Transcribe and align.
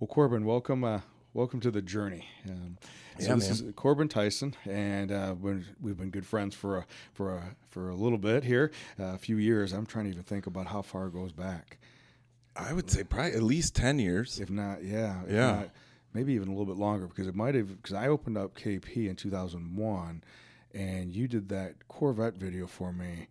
Well, 0.00 0.08
Corbin, 0.08 0.44
welcome. 0.44 0.84
Uh, 0.84 1.00
welcome 1.32 1.60
to 1.60 1.70
the 1.70 1.82
journey. 1.82 2.26
Um, 2.48 2.78
so 3.18 3.28
Yeah, 3.28 3.34
this 3.36 3.60
man. 3.60 3.68
is 3.70 3.74
Corbin 3.76 4.08
Tyson, 4.08 4.54
and 4.64 5.12
uh, 5.12 5.34
we've 5.40 5.96
been 5.96 6.10
good 6.10 6.26
friends 6.26 6.54
for 6.54 6.78
a, 6.78 6.86
for 7.12 7.34
a, 7.36 7.56
for 7.70 7.90
a 7.90 7.94
little 7.94 8.18
bit 8.18 8.44
here, 8.44 8.72
uh, 8.98 9.04
a 9.14 9.18
few 9.18 9.36
years. 9.36 9.72
I'm 9.72 9.86
trying 9.86 10.06
to 10.06 10.10
even 10.10 10.24
think 10.24 10.46
about 10.46 10.66
how 10.66 10.82
far 10.82 11.06
it 11.06 11.12
goes 11.14 11.32
back. 11.32 11.78
I 12.56 12.72
would 12.72 12.90
say 12.90 13.02
probably 13.04 13.32
at 13.32 13.42
least 13.42 13.74
10 13.76 13.98
years. 13.98 14.38
If 14.40 14.50
not, 14.50 14.84
yeah, 14.84 15.22
if 15.24 15.32
Yeah. 15.32 15.50
not, 15.52 15.70
maybe 16.12 16.34
even 16.34 16.48
a 16.48 16.52
little 16.52 16.66
bit 16.72 16.76
longer 16.76 17.06
because 17.06 17.26
it 17.26 17.34
might 17.34 17.54
have 17.54 17.68
because 17.82 17.94
I 17.94 18.08
opened 18.08 18.36
up 18.38 18.54
KP 18.56 19.08
in 19.08 19.16
2001, 19.16 20.22
and 20.72 21.12
you 21.12 21.26
did 21.28 21.48
that 21.50 21.86
Corvette 21.88 22.34
video 22.34 22.66
for 22.66 22.92
me. 22.92 23.28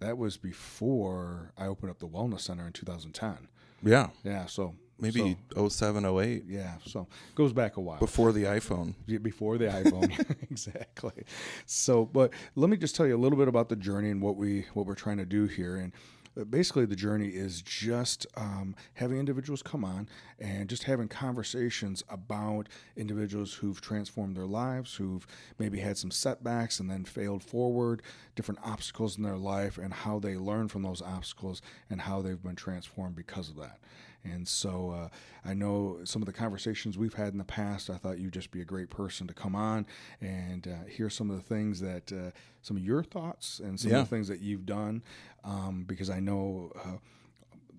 That 0.00 0.18
was 0.18 0.36
before 0.36 1.52
I 1.56 1.66
opened 1.66 1.90
up 1.90 2.00
the 2.00 2.08
Wellness 2.08 2.40
Center 2.40 2.66
in 2.66 2.72
2010. 2.72 3.48
Yeah. 3.84 4.08
Yeah, 4.24 4.46
so 4.46 4.74
Maybe 5.02 5.36
so, 5.52 5.68
07, 5.68 6.04
08, 6.04 6.44
yeah, 6.46 6.74
so 6.86 7.08
goes 7.34 7.52
back 7.52 7.76
a 7.76 7.80
while. 7.80 7.98
before 7.98 8.30
the 8.30 8.44
iPhone. 8.44 8.94
Yeah, 9.06 9.18
before 9.18 9.58
the 9.58 9.66
iPhone. 9.66 10.12
exactly. 10.50 11.24
So, 11.66 12.06
but 12.06 12.32
let 12.54 12.70
me 12.70 12.76
just 12.76 12.94
tell 12.94 13.06
you 13.08 13.16
a 13.16 13.18
little 13.18 13.36
bit 13.36 13.48
about 13.48 13.68
the 13.68 13.74
journey 13.74 14.10
and 14.10 14.22
what 14.22 14.36
we 14.36 14.66
what 14.74 14.86
we're 14.86 14.94
trying 14.94 15.18
to 15.18 15.24
do 15.24 15.46
here. 15.46 15.74
And 15.74 15.92
uh, 16.40 16.44
basically, 16.44 16.86
the 16.86 16.94
journey 16.94 17.30
is 17.30 17.62
just 17.62 18.28
um, 18.36 18.76
having 18.94 19.18
individuals 19.18 19.60
come 19.60 19.84
on 19.84 20.08
and 20.38 20.68
just 20.68 20.84
having 20.84 21.08
conversations 21.08 22.04
about 22.08 22.68
individuals 22.96 23.54
who've 23.54 23.80
transformed 23.80 24.36
their 24.36 24.46
lives, 24.46 24.94
who've 24.94 25.26
maybe 25.58 25.80
had 25.80 25.98
some 25.98 26.12
setbacks 26.12 26.78
and 26.78 26.88
then 26.88 27.04
failed 27.04 27.42
forward, 27.42 28.02
different 28.36 28.60
obstacles 28.64 29.16
in 29.16 29.24
their 29.24 29.36
life, 29.36 29.78
and 29.78 29.92
how 29.92 30.20
they 30.20 30.36
learn 30.36 30.68
from 30.68 30.82
those 30.82 31.02
obstacles 31.02 31.60
and 31.90 32.02
how 32.02 32.22
they've 32.22 32.42
been 32.42 32.54
transformed 32.54 33.16
because 33.16 33.48
of 33.48 33.56
that. 33.56 33.78
And 34.24 34.46
so 34.46 34.90
uh, 34.90 35.08
I 35.44 35.54
know 35.54 35.98
some 36.04 36.22
of 36.22 36.26
the 36.26 36.32
conversations 36.32 36.96
we've 36.96 37.14
had 37.14 37.32
in 37.32 37.38
the 37.38 37.44
past, 37.44 37.90
I 37.90 37.96
thought 37.96 38.18
you'd 38.18 38.32
just 38.32 38.50
be 38.52 38.60
a 38.60 38.64
great 38.64 38.88
person 38.90 39.26
to 39.26 39.34
come 39.34 39.54
on 39.56 39.86
and 40.20 40.66
uh, 40.68 40.84
hear 40.88 41.10
some 41.10 41.28
of 41.30 41.36
the 41.36 41.42
things 41.42 41.80
that, 41.80 42.12
uh, 42.12 42.30
some 42.62 42.76
of 42.76 42.84
your 42.84 43.02
thoughts 43.02 43.58
and 43.58 43.78
some 43.80 43.90
Yeah. 43.90 44.00
of 44.00 44.08
the 44.10 44.14
things 44.16 44.28
that 44.28 44.40
you've 44.40 44.64
done, 44.66 45.02
um, 45.44 45.84
because 45.84 46.08
I 46.10 46.20
know. 46.20 46.72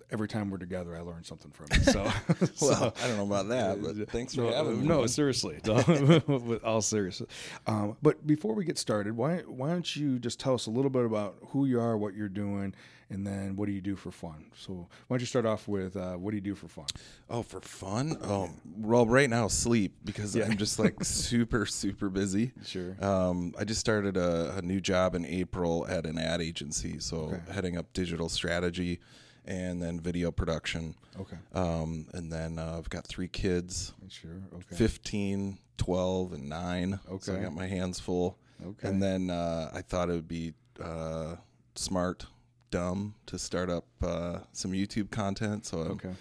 Uh, 0.04 0.14
Every 0.14 0.28
time 0.28 0.50
we're 0.52 0.58
together, 0.58 0.96
I 0.96 1.02
learn 1.02 1.24
something 1.24 1.52
from 1.52 1.68
you. 1.76 1.84
So, 1.84 2.04
Well, 2.62 2.94
I 3.04 3.08
don't 3.08 3.18
know 3.18 3.24
about 3.24 3.48
that, 3.50 3.82
but 3.82 4.10
thanks 4.12 4.36
for 4.36 4.42
no, 4.42 4.52
having 4.54 4.82
me. 4.82 4.88
No, 4.88 5.06
seriously, 5.08 5.60
all 6.64 6.82
serious. 6.82 7.22
Um, 7.66 7.98
but 8.02 8.26
before 8.28 8.54
we 8.54 8.64
get 8.66 8.78
started, 8.78 9.16
why 9.18 9.38
why 9.48 9.70
don't 9.70 9.96
you 9.96 10.20
just 10.20 10.40
tell 10.40 10.54
us 10.54 10.68
a 10.68 10.72
little 10.72 10.92
bit 10.92 11.06
about 11.06 11.38
who 11.50 11.66
you 11.66 11.80
are, 11.80 11.98
what 11.98 12.14
you're 12.14 12.30
doing, 12.30 12.76
and 13.10 13.26
then 13.26 13.56
what 13.56 13.66
do 13.66 13.72
you 13.72 13.82
do 13.82 13.96
for 13.96 14.12
fun? 14.12 14.46
So 14.56 14.74
why 15.08 15.16
don't 15.16 15.22
you 15.22 15.26
start 15.26 15.46
off 15.46 15.68
with 15.68 15.96
uh, 15.98 16.14
what 16.14 16.32
do 16.32 16.38
you 16.38 16.42
do 16.42 16.56
for 16.56 16.68
fun? 16.68 16.86
Oh, 17.30 17.42
for 17.42 17.62
fun? 17.62 18.18
Oh, 18.24 18.50
well, 18.78 19.06
right 19.08 19.30
now, 19.30 19.48
sleep 19.48 19.94
because 20.06 20.36
Yeah. 20.36 20.46
I'm 20.46 20.58
just 20.58 20.78
like 20.80 21.04
super, 21.04 21.66
super 21.66 22.10
busy. 22.10 22.52
Sure. 22.66 22.96
Um, 23.04 23.54
I 23.58 23.64
just 23.64 23.80
started 23.80 24.16
a, 24.18 24.58
a 24.58 24.62
new 24.62 24.80
job 24.80 25.16
in 25.16 25.26
April 25.26 25.88
at 25.88 26.06
an 26.06 26.18
ad 26.20 26.42
agency, 26.42 27.00
so 27.00 27.16
Okay. 27.34 27.42
heading 27.52 27.78
up 27.78 27.92
digital 27.94 28.30
strategy 28.30 29.00
and 29.46 29.82
then 29.82 30.00
video 30.00 30.32
production. 30.32 30.96
Okay, 31.20 31.38
Um, 31.54 32.08
and 32.14 32.32
then 32.32 32.58
uh, 32.58 32.76
I've 32.78 32.90
got 32.90 33.06
three 33.06 33.28
kids 33.28 33.94
sure. 34.10 34.42
Okay. 34.54 34.76
15, 34.76 35.58
12, 35.78 36.34
and 36.34 36.50
9. 36.50 37.00
Okay. 37.10 37.18
So 37.24 37.36
I 37.36 37.40
got 37.42 37.54
my 37.54 37.68
hands 37.68 38.00
full. 38.00 38.38
Okay. 38.66 38.88
And 38.88 39.02
then 39.02 39.30
uh, 39.30 39.70
I 39.74 39.82
thought 39.82 40.10
it 40.10 40.14
would 40.14 40.28
be 40.28 40.54
uh, 40.82 41.36
smart, 41.76 42.26
dumb 42.72 43.16
to 43.28 43.38
start 43.38 43.70
up 43.70 43.86
uh, 44.02 44.40
some 44.54 44.72
YouTube 44.72 45.12
content. 45.12 45.66
So 45.66 45.80
I'm 45.80 45.92
Okay. 45.92 46.14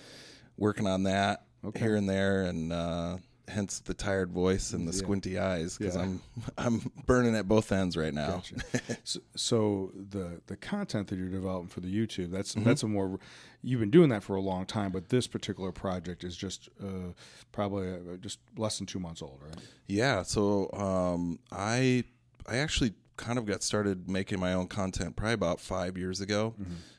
working 0.57 0.86
on 0.86 1.05
that 1.05 1.45
Okay. 1.64 1.79
here 1.79 1.95
and 1.97 2.09
there, 2.09 2.42
and 2.42 2.73
uh, 2.73 3.19
hence 3.48 3.81
the 3.81 3.95
tired 3.95 4.31
voice 4.31 4.73
and 4.73 4.87
the 4.87 4.93
Yeah. 4.93 4.98
squinty 4.98 5.39
eyes 5.39 5.77
because 5.77 5.97
Yeah. 5.97 6.03
I'm 6.03 6.21
I'm 6.59 6.93
burning 7.07 7.35
at 7.35 7.48
both 7.48 7.73
ends 7.73 7.97
right 7.97 8.15
now. 8.15 8.43
Gotcha. 8.43 8.57
so, 9.05 9.20
so 9.36 9.92
the 9.95 10.41
the 10.47 10.57
content 10.57 11.08
that 11.08 11.17
you're 11.19 11.29
developing 11.29 11.69
for 11.69 11.81
the 11.81 11.89
YouTube 11.92 12.31
that's 12.31 12.55
Mm-hmm. 12.55 12.64
that's 12.64 12.83
a 12.83 12.89
more 12.89 13.19
you've 13.63 13.81
been 13.81 13.91
doing 13.91 14.08
that 14.11 14.23
for 14.23 14.36
a 14.36 14.41
long 14.41 14.64
time, 14.67 14.91
but 14.92 15.08
this 15.08 15.27
particular 15.27 15.73
project 15.73 16.25
is 16.25 16.36
just 16.36 16.69
uh, 16.83 17.13
probably 17.52 17.89
uh, 17.92 18.17
just 18.20 18.39
less 18.57 18.79
than 18.79 18.86
two 18.86 18.98
months 18.98 19.23
old, 19.23 19.41
right? 19.45 19.57
Yeah, 19.86 20.23
so 20.23 20.70
um, 20.73 21.39
I 21.51 22.05
I 22.47 22.57
actually 22.58 22.95
kind 23.17 23.39
of 23.39 23.47
got 23.47 23.63
started 23.63 24.08
making 24.08 24.41
my 24.41 24.52
own 24.52 24.67
content 24.67 25.14
probably 25.17 25.35
about 25.35 25.61
five 25.61 25.97
years 25.98 26.20
ago, 26.20 26.55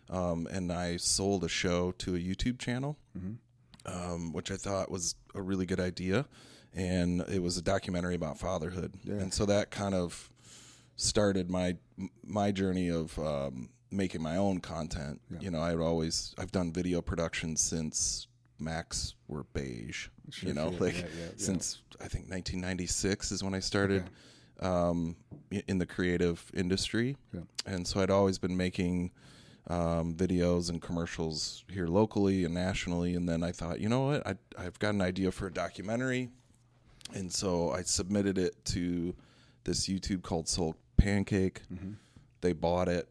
um, 0.09 0.47
and 0.51 0.71
I 0.71 0.95
sold 0.97 1.43
a 1.43 1.49
show 1.49 1.91
to 1.93 2.15
a 2.15 2.19
YouTube 2.19 2.59
channel, 2.59 2.97
um, 3.85 4.33
which 4.33 4.51
I 4.51 4.55
thought 4.55 4.89
was 4.91 5.15
a 5.35 5.41
really 5.41 5.65
good 5.65 5.79
idea, 5.79 6.25
and 6.73 7.21
it 7.29 7.41
was 7.41 7.57
a 7.57 7.61
documentary 7.61 8.15
about 8.15 8.39
fatherhood, 8.39 8.93
and 9.05 9.33
so 9.33 9.45
that 9.45 9.71
kind 9.71 9.95
of 9.95 10.29
started 10.95 11.49
my 11.49 11.75
my 12.23 12.51
journey 12.51 12.89
of 12.89 13.17
um, 13.19 13.69
making 13.91 14.21
my 14.21 14.37
own 14.37 14.59
content. 14.59 15.21
You 15.39 15.51
know, 15.51 15.61
I'd 15.61 15.77
always 15.79 16.33
I've 16.37 16.51
done 16.51 16.71
video 16.71 17.01
production 17.01 17.57
since 17.57 18.27
Macs 18.59 19.15
were 19.27 19.43
beige. 19.53 20.07
you 20.41 20.53
know, 20.53 20.71
sure. 20.71 20.79
like 20.79 20.93
Yeah, 20.95 21.01
yeah, 21.19 21.25
yeah. 21.25 21.31
since 21.35 21.81
I 21.99 22.07
think 22.07 22.29
1996 22.29 23.31
is 23.31 23.43
when 23.43 23.53
I 23.53 23.59
started 23.59 24.09
um, 24.61 25.15
in 25.67 25.77
the 25.79 25.85
creative 25.85 26.49
industry, 26.53 27.17
Yeah. 27.33 27.41
and 27.65 27.85
so 27.87 27.99
I'd 28.01 28.09
always 28.11 28.37
been 28.37 28.55
making 28.55 29.11
um, 29.67 30.13
videos 30.13 30.69
and 30.69 30.81
commercials 30.81 31.63
here 31.71 31.87
locally 31.87 32.43
and 32.43 32.53
nationally. 32.53 33.15
And 33.15 33.27
then 33.27 33.43
I 33.43 33.51
thought, 33.51 33.79
you 33.79 33.89
know 33.89 34.07
what, 34.07 34.27
I, 34.27 34.35
I've 34.57 34.77
got 34.79 34.93
an 34.93 35.01
idea 35.01 35.31
for 35.31 35.47
a 35.47 35.53
documentary, 35.53 36.29
and 37.13 37.31
so 37.31 37.71
I 37.71 37.83
submitted 37.83 38.37
it 38.37 38.63
to 38.65 39.15
this 39.63 39.87
YouTube 39.87 40.21
called 40.23 40.47
Soul 40.47 40.75
Pancake. 40.97 41.61
They 42.41 42.53
bought 42.53 42.89
it, 42.89 43.07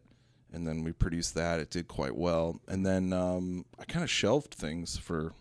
and 0.51 0.67
then 0.67 0.83
we 0.83 0.91
produced 0.91 1.33
that. 1.35 1.59
It 1.59 1.71
did 1.71 1.87
quite 1.87 2.15
well, 2.15 2.59
and 2.67 2.85
then 2.85 3.13
um, 3.13 3.65
I 3.79 3.85
kind 3.85 4.03
of 4.03 4.09
shelved 4.11 4.53
things 4.53 4.97
for 4.97 5.33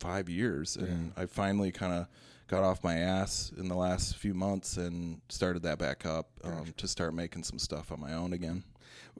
five 0.00 0.28
years, 0.28 0.76
and 0.76 1.12
I 1.16 1.26
finally 1.26 1.70
kind 1.72 1.92
of 1.92 2.08
got 2.48 2.62
off 2.62 2.82
my 2.84 2.96
ass 2.96 3.52
in 3.56 3.68
the 3.68 3.74
last 3.74 4.16
few 4.16 4.34
months 4.34 4.76
and 4.76 5.20
started 5.28 5.62
that 5.62 5.78
back 5.78 6.04
up 6.06 6.28
um, 6.44 6.74
to 6.76 6.86
start 6.88 7.12
making 7.14 7.42
some 7.44 7.58
stuff 7.58 7.90
on 7.92 8.00
my 8.00 8.12
own 8.14 8.32
again. 8.32 8.62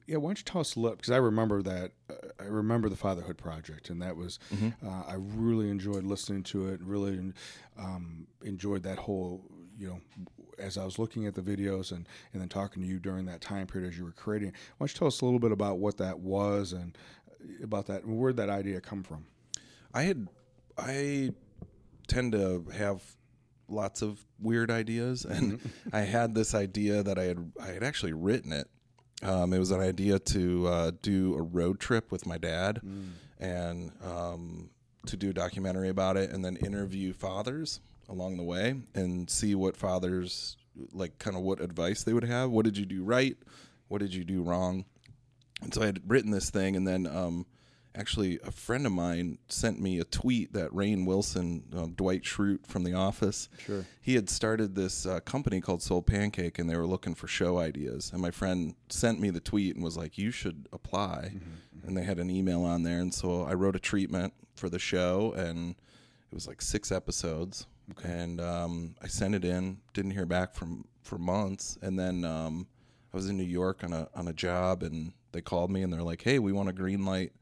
Yeah, 0.07 0.19
why 0.19 0.29
don't 0.29 0.39
you 0.39 0.45
tell 0.45 0.61
us 0.61 0.77
a 0.77 0.81
little? 0.81 0.97
Because 0.97 1.11
I 1.11 1.17
remember 1.17 1.63
that. 1.63 1.93
Uh, 2.09 2.15
I 2.39 2.45
remember 2.45 2.89
the 2.89 2.97
Fatherhood 2.97 3.39
Project, 3.39 3.91
and 3.91 4.01
that 4.03 4.17
was. 4.17 4.39
Mm-hmm. 4.55 4.87
Uh, 4.87 5.03
I 5.07 5.15
really 5.17 5.69
enjoyed 5.69 6.05
listening 6.05 6.43
to 6.45 6.69
it. 6.69 6.81
Really 6.83 7.33
um, 7.79 8.27
enjoyed 8.43 8.83
that 8.85 8.99
whole. 8.99 9.45
You 9.79 9.89
know, 9.89 10.01
as 10.59 10.79
I 10.79 10.85
was 10.85 10.99
looking 10.99 11.27
at 11.27 11.35
the 11.35 11.43
videos 11.43 11.93
and 11.93 12.09
and 12.33 12.41
then 12.41 12.49
talking 12.49 12.83
to 12.83 12.89
you 12.89 12.99
during 12.99 13.27
that 13.27 13.41
time 13.41 13.67
period 13.67 13.89
as 13.91 13.99
you 13.99 14.05
were 14.05 14.13
creating. 14.13 14.53
Why 14.79 14.87
don't 14.87 14.93
you 14.93 14.99
tell 14.99 15.09
us 15.09 15.21
a 15.21 15.25
little 15.25 15.41
bit 15.41 15.53
about 15.53 15.79
what 15.79 15.97
that 15.99 16.19
was 16.19 16.73
and 16.73 16.97
uh, 17.31 17.65
about 17.65 17.87
that? 17.87 18.07
Where 18.07 18.17
would 18.17 18.37
that 18.37 18.51
idea 18.51 18.81
come 18.81 19.03
from? 19.03 19.27
I 19.93 20.03
had 20.03 20.29
I 20.79 21.31
tend 22.07 22.33
to 22.33 22.65
have 22.75 23.03
lots 23.69 24.03
of 24.03 24.25
weird 24.39 24.71
ideas, 24.71 25.25
and 25.25 25.61
I 25.93 26.01
had 26.01 26.35
this 26.35 26.55
idea 26.55 27.03
that 27.03 27.19
I 27.19 27.25
had 27.25 27.53
I 27.61 27.69
had 27.69 27.83
actually 27.83 28.13
written 28.13 28.53
it. 28.53 28.69
Um, 29.23 29.53
it 29.53 29.59
was 29.59 29.71
an 29.71 29.81
idea 29.81 30.19
to 30.19 30.67
uh, 30.69 30.91
do 31.03 31.35
a 31.37 31.43
road 31.43 31.81
trip 31.81 32.13
with 32.13 32.27
my 32.27 32.39
dad, 32.39 32.81
and 33.39 33.93
um, 34.05 34.71
to 35.07 35.17
do 35.17 35.31
a 35.31 35.33
documentary 35.33 35.89
about 35.89 36.17
it, 36.17 36.31
and 36.31 36.45
then 36.45 36.57
interview 36.57 37.13
fathers 37.13 37.81
along 38.09 38.37
the 38.37 38.43
way, 38.43 38.75
and 38.95 39.29
see 39.31 39.55
what 39.55 39.77
fathers 39.77 40.57
like, 40.93 41.19
kind 41.19 41.37
of 41.37 41.43
what 41.43 41.61
advice 41.61 42.05
they 42.05 42.13
would 42.13 42.25
have. 42.25 42.51
What 42.51 42.65
did 42.65 42.77
you 42.77 42.85
do 42.85 43.03
right? 43.03 43.37
What 43.89 43.99
did 44.01 44.13
you 44.15 44.25
do 44.25 44.43
wrong? 44.43 44.85
And 45.63 45.73
so 45.73 45.83
I 45.83 45.87
had 45.87 46.03
written 46.07 46.31
this 46.31 46.51
thing, 46.51 46.77
and 46.77 46.87
then 46.87 47.07
um, 47.07 47.47
actually 47.97 48.39
a 48.45 48.51
friend 48.51 48.87
of 48.87 48.93
mine 48.93 49.39
sent 49.49 49.81
me 49.81 49.99
a 49.99 50.05
tweet 50.05 50.53
that 50.53 50.71
Rainn 50.71 51.07
Wilson, 51.07 51.65
uh, 51.75 51.87
Dwight 51.95 52.23
Schrute 52.23 52.67
from 52.67 52.85
The 52.85 52.93
Office, 52.93 53.49
Sure. 53.65 53.87
he 54.01 54.15
had 54.15 54.29
started 54.29 54.75
this 54.75 55.07
uh, 55.07 55.21
company 55.21 55.61
called 55.61 55.83
Soul 55.83 56.03
Pancake, 56.03 56.59
and 56.59 56.69
they 56.69 56.77
were 56.77 56.87
looking 56.87 57.15
for 57.15 57.27
show 57.27 57.59
ideas. 57.59 58.11
And 58.13 58.21
my 58.21 58.31
friend 58.31 58.75
sent 58.89 59.19
me 59.21 59.31
the 59.31 59.41
tweet 59.41 59.75
and 59.75 59.83
was 59.85 59.97
like, 59.97 60.19
"You 60.19 60.31
should 60.31 60.69
apply." 60.73 61.33
And 61.87 61.97
they 61.97 62.03
had 62.05 62.19
an 62.19 62.31
email 62.31 62.63
on 62.63 62.83
there, 62.83 63.01
and 63.01 63.15
so 63.15 63.43
I 63.43 63.55
wrote 63.55 63.77
a 63.77 63.81
treatment 63.81 64.35
for 64.57 64.69
the 64.69 64.79
show, 64.79 65.33
and 65.37 65.71
it 65.71 66.35
was 66.35 66.47
like 66.49 66.61
six 66.61 66.91
episodes. 66.91 67.67
And 68.03 68.41
um, 68.41 68.97
I 69.01 69.07
sent 69.07 69.35
it 69.37 69.45
in, 69.45 69.79
didn't 69.95 70.11
hear 70.11 70.27
back 70.27 70.55
from 70.55 70.87
for 71.03 71.19
months, 71.19 71.79
and 71.83 71.97
then 71.99 72.25
um, 72.25 72.67
I 73.15 73.17
was 73.17 73.29
in 73.29 73.37
New 73.37 73.45
York 73.45 73.85
on 73.85 73.93
a 73.93 74.09
on 74.15 74.27
a 74.29 74.33
job, 74.33 74.83
and 74.83 75.13
they 75.33 75.41
called 75.41 75.71
me 75.71 75.83
and 75.83 75.93
they're 75.93 76.03
like, 76.03 76.23
"Hey, 76.23 76.39
we 76.41 76.53
want 76.53 76.69
a 76.69 76.73
green 76.73 77.05
light 77.05 77.33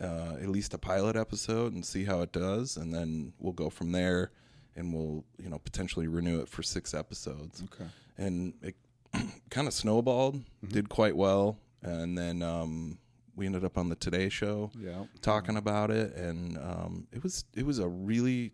uh, 0.00 0.36
at 0.42 0.48
least 0.48 0.74
a 0.74 0.78
pilot 0.78 1.16
episode 1.16 1.72
and 1.72 1.84
see 1.84 2.04
how 2.04 2.20
it 2.20 2.32
does, 2.32 2.76
and 2.76 2.92
then 2.94 3.32
we'll 3.38 3.52
go 3.52 3.70
from 3.70 3.92
there, 3.92 4.30
and 4.76 4.92
we'll 4.92 5.24
you 5.38 5.48
know 5.48 5.58
potentially 5.58 6.08
renew 6.08 6.40
it 6.40 6.48
for 6.48 6.62
six 6.62 6.94
episodes." 6.94 7.62
Okay. 7.72 7.88
And 8.18 8.54
it 8.62 8.74
kind 9.50 9.66
of 9.68 9.74
snowballed, 9.74 10.42
did 10.66 10.88
quite 10.88 11.16
well, 11.16 11.58
and 11.82 12.16
then 12.18 12.42
um, 12.42 12.98
we 13.36 13.46
ended 13.46 13.64
up 13.64 13.76
on 13.78 13.88
the 13.88 13.96
Today 13.96 14.28
Show 14.28 14.70
Yeah. 14.78 15.04
talking 15.20 15.56
about 15.56 15.90
it, 15.90 16.14
and 16.16 16.58
um, 16.58 17.06
it 17.12 17.22
was 17.22 17.44
it 17.54 17.64
was 17.66 17.78
a 17.78 17.88
really 17.88 18.52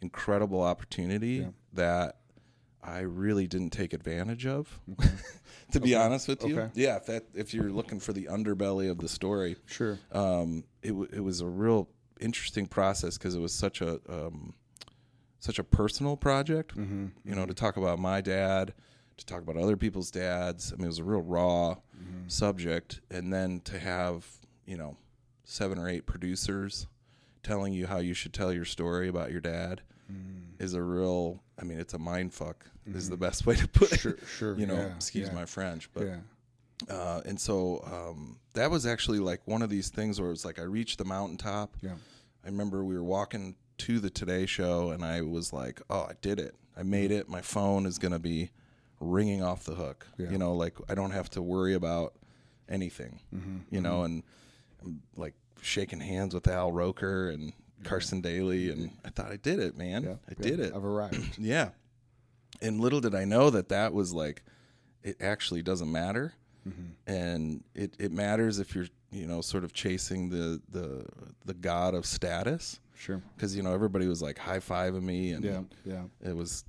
incredible 0.00 0.62
opportunity 0.62 1.28
Yeah. 1.42 1.48
that 1.74 2.16
I 2.82 3.00
really 3.00 3.46
didn't 3.46 3.70
take 3.70 3.92
advantage 3.92 4.46
of. 4.46 4.78
to 5.72 5.80
be 5.80 5.94
honest 5.94 6.28
with 6.28 6.44
you, 6.44 6.58
Okay. 6.60 6.70
yeah. 6.74 6.96
If 6.96 7.06
that 7.06 7.24
if 7.34 7.52
you're 7.52 7.70
looking 7.70 7.98
for 8.00 8.12
the 8.12 8.26
underbelly 8.26 8.90
of 8.90 8.98
the 8.98 9.08
story, 9.08 9.56
Sure. 9.66 9.98
um, 10.12 10.64
it 10.82 10.88
w- 10.88 11.08
it 11.12 11.20
was 11.20 11.40
a 11.40 11.46
real 11.46 11.88
interesting 12.20 12.66
process 12.66 13.18
because 13.18 13.34
it 13.34 13.40
was 13.40 13.52
such 13.52 13.80
a 13.80 14.00
um, 14.08 14.54
such 15.40 15.58
a 15.58 15.64
personal 15.64 16.16
project. 16.16 16.76
Mm-hmm. 16.76 17.06
You 17.24 17.34
know, 17.34 17.46
to 17.46 17.54
talk 17.54 17.76
about 17.76 17.98
my 17.98 18.20
dad, 18.20 18.72
to 19.16 19.26
talk 19.26 19.42
about 19.42 19.56
other 19.56 19.76
people's 19.76 20.10
dads. 20.10 20.72
I 20.72 20.76
mean, 20.76 20.84
it 20.84 20.88
was 20.88 20.98
a 21.00 21.04
real 21.04 21.22
raw 21.22 21.76
Mm-hmm. 21.98 22.28
subject, 22.28 23.00
and 23.10 23.32
then 23.32 23.60
to 23.64 23.76
have 23.80 24.24
you 24.66 24.76
know 24.76 24.96
seven 25.44 25.78
or 25.78 25.88
eight 25.88 26.06
producers 26.06 26.86
telling 27.42 27.72
you 27.72 27.88
how 27.88 27.98
you 27.98 28.14
should 28.14 28.32
tell 28.32 28.52
your 28.52 28.64
story 28.64 29.08
about 29.08 29.32
your 29.32 29.40
dad 29.40 29.80
Mm-hmm. 30.10 30.47
Is 30.58 30.74
a 30.74 30.82
real. 30.82 31.42
I 31.60 31.64
mean, 31.64 31.78
it's 31.80 31.94
a 31.94 31.98
mind 31.98 32.32
fuck. 32.34 32.66
Is 32.86 33.10
the 33.10 33.16
best 33.16 33.44
way 33.46 33.54
to 33.56 33.68
put 33.68 33.92
it. 33.92 34.00
Sure. 34.00 34.16
Sure. 34.26 34.54
You 34.58 34.66
know, 34.66 34.74
yeah, 34.76 34.94
excuse 34.94 35.28
yeah, 35.28 35.34
my 35.34 35.44
French, 35.44 35.90
but 35.92 36.06
Yeah. 36.06 36.16
uh, 36.88 37.20
and 37.26 37.38
so 37.38 37.82
um, 37.84 38.38
that 38.54 38.70
was 38.70 38.86
actually 38.86 39.18
like 39.18 39.40
one 39.46 39.60
of 39.62 39.68
these 39.68 39.90
things 39.90 40.18
where 40.20 40.28
it 40.28 40.32
was 40.32 40.44
like 40.44 40.58
I 40.58 40.62
reached 40.62 40.98
the 40.98 41.04
mountaintop. 41.04 41.76
Yeah. 41.82 41.94
I 42.44 42.48
remember 42.48 42.84
we 42.84 42.94
were 42.94 43.04
walking 43.04 43.56
to 43.78 44.00
the 44.00 44.08
Today 44.10 44.46
Show, 44.46 44.90
and 44.90 45.04
I 45.04 45.20
was 45.22 45.52
like, 45.52 45.82
"Oh, 45.90 46.02
I 46.08 46.12
did 46.22 46.38
it! 46.40 46.54
I 46.76 46.82
made 46.82 47.10
it! 47.10 47.28
My 47.28 47.42
phone 47.42 47.84
is 47.84 47.98
gonna 47.98 48.18
be 48.18 48.50
ringing 49.00 49.42
off 49.42 49.64
the 49.64 49.74
hook. 49.74 50.06
Yeah. 50.16 50.30
You 50.30 50.38
know, 50.38 50.54
like 50.54 50.76
I 50.88 50.94
don't 50.94 51.10
have 51.12 51.28
to 51.30 51.42
worry 51.42 51.74
about 51.74 52.14
anything. 52.68 53.20
Mm-hmm. 53.34 53.56
You 53.70 53.80
know, 53.82 54.02
and 54.04 54.22
I'm 54.82 55.02
like 55.16 55.34
shaking 55.60 56.00
hands 56.00 56.32
with 56.34 56.48
Al 56.48 56.72
Roker 56.72 57.28
and 57.28 57.52
Carson 57.84 58.20
Daly, 58.20 58.70
and 58.70 58.90
I 59.04 59.10
thought 59.10 59.30
I 59.30 59.36
did 59.36 59.58
it, 59.60 59.76
man. 59.76 60.02
Yeah. 60.04 60.14
I 60.28 60.34
did 60.42 60.60
it. 60.60 60.72
I've 60.74 60.84
arrived. 60.84 61.16
Yeah. 61.38 61.70
And 62.60 62.80
little 62.80 63.00
did 63.00 63.14
I 63.14 63.24
know 63.24 63.50
that 63.50 63.68
that 63.68 63.92
was 63.92 64.12
like, 64.12 64.42
it 65.04 65.16
actually 65.20 65.62
doesn't 65.62 65.90
matter. 65.92 66.32
Mm-hmm. 66.68 66.86
And 67.12 67.64
it, 67.74 67.94
it 68.00 68.10
matters 68.10 68.58
if 68.58 68.74
you're, 68.74 68.86
you 69.12 69.26
know, 69.26 69.40
sort 69.42 69.62
of 69.64 69.72
chasing 69.72 70.28
the, 70.28 70.60
the, 70.70 71.04
the 71.44 71.54
god 71.54 71.94
of 71.94 72.04
status. 72.04 72.80
Sure. 72.96 73.22
Cause, 73.38 73.54
you 73.54 73.62
know, 73.62 73.72
everybody 73.72 74.08
was 74.08 74.20
like 74.20 74.38
high 74.38 74.58
fiving 74.58 75.02
me 75.02 75.30
and 75.32 75.44
Yeah. 75.44 75.60
Yeah. 75.84 76.02
it 76.24 76.34
was 76.34 76.64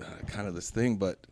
uh, 0.00 0.04
kind 0.28 0.46
of 0.46 0.54
this 0.54 0.70
thing. 0.70 0.96
But 0.96 1.26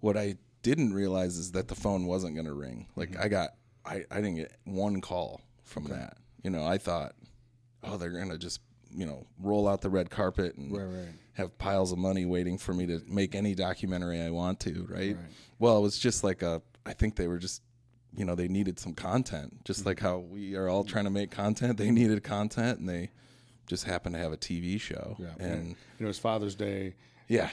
what 0.00 0.16
I 0.18 0.36
didn't 0.62 0.92
realize 0.92 1.38
is 1.38 1.52
that 1.52 1.68
the 1.68 1.74
phone 1.74 2.04
wasn't 2.04 2.34
going 2.34 2.46
to 2.46 2.52
ring. 2.52 2.88
Like 2.94 3.12
Mm-hmm. 3.12 3.22
I 3.22 3.28
got, 3.28 3.50
I, 3.86 4.04
I 4.10 4.16
didn't 4.16 4.36
get 4.36 4.52
one 4.64 5.00
call 5.00 5.40
from 5.62 5.84
that. 5.84 6.18
You 6.42 6.50
know, 6.50 6.66
I 6.66 6.76
thought, 6.76 7.14
oh, 7.84 7.96
they're 7.96 8.10
going 8.10 8.30
to 8.30 8.38
just, 8.38 8.60
you 8.90 9.06
know, 9.06 9.26
roll 9.38 9.68
out 9.68 9.80
the 9.80 9.90
red 9.90 10.10
carpet 10.10 10.56
and 10.56 10.72
Right. 10.72 10.84
Right. 10.84 11.08
have 11.34 11.56
piles 11.58 11.92
of 11.92 11.98
money 11.98 12.24
waiting 12.24 12.58
for 12.58 12.72
me 12.72 12.86
to 12.86 13.02
make 13.06 13.34
any 13.34 13.54
documentary 13.54 14.20
I 14.20 14.30
want 14.30 14.60
to, 14.60 14.86
right? 14.88 15.16
Right. 15.16 15.26
Well, 15.58 15.78
it 15.78 15.82
was 15.82 15.98
just 15.98 16.24
like 16.24 16.42
a 16.42 16.62
I 16.86 16.94
think 16.94 17.16
they 17.16 17.28
were 17.28 17.38
just 17.38 17.62
you 18.14 18.24
know, 18.24 18.34
they 18.34 18.48
needed 18.48 18.78
some 18.78 18.94
content. 18.94 19.64
Just 19.64 19.86
like 19.86 20.00
how 20.00 20.18
we 20.18 20.56
are 20.56 20.68
all 20.68 20.84
trying 20.84 21.04
to 21.04 21.10
make 21.10 21.30
content, 21.30 21.76
they 21.76 21.90
needed 21.90 22.24
content 22.24 22.80
and 22.80 22.88
they 22.88 23.10
just 23.66 23.84
happened 23.84 24.14
to 24.14 24.18
have 24.20 24.32
a 24.32 24.36
TV 24.36 24.80
show. 24.80 25.16
Yeah. 25.18 25.26
And 25.38 25.68
you 25.68 25.76
know, 26.00 26.06
it 26.06 26.06
was 26.06 26.18
Father's 26.18 26.54
Day 26.54 26.94
yeah. 27.28 27.50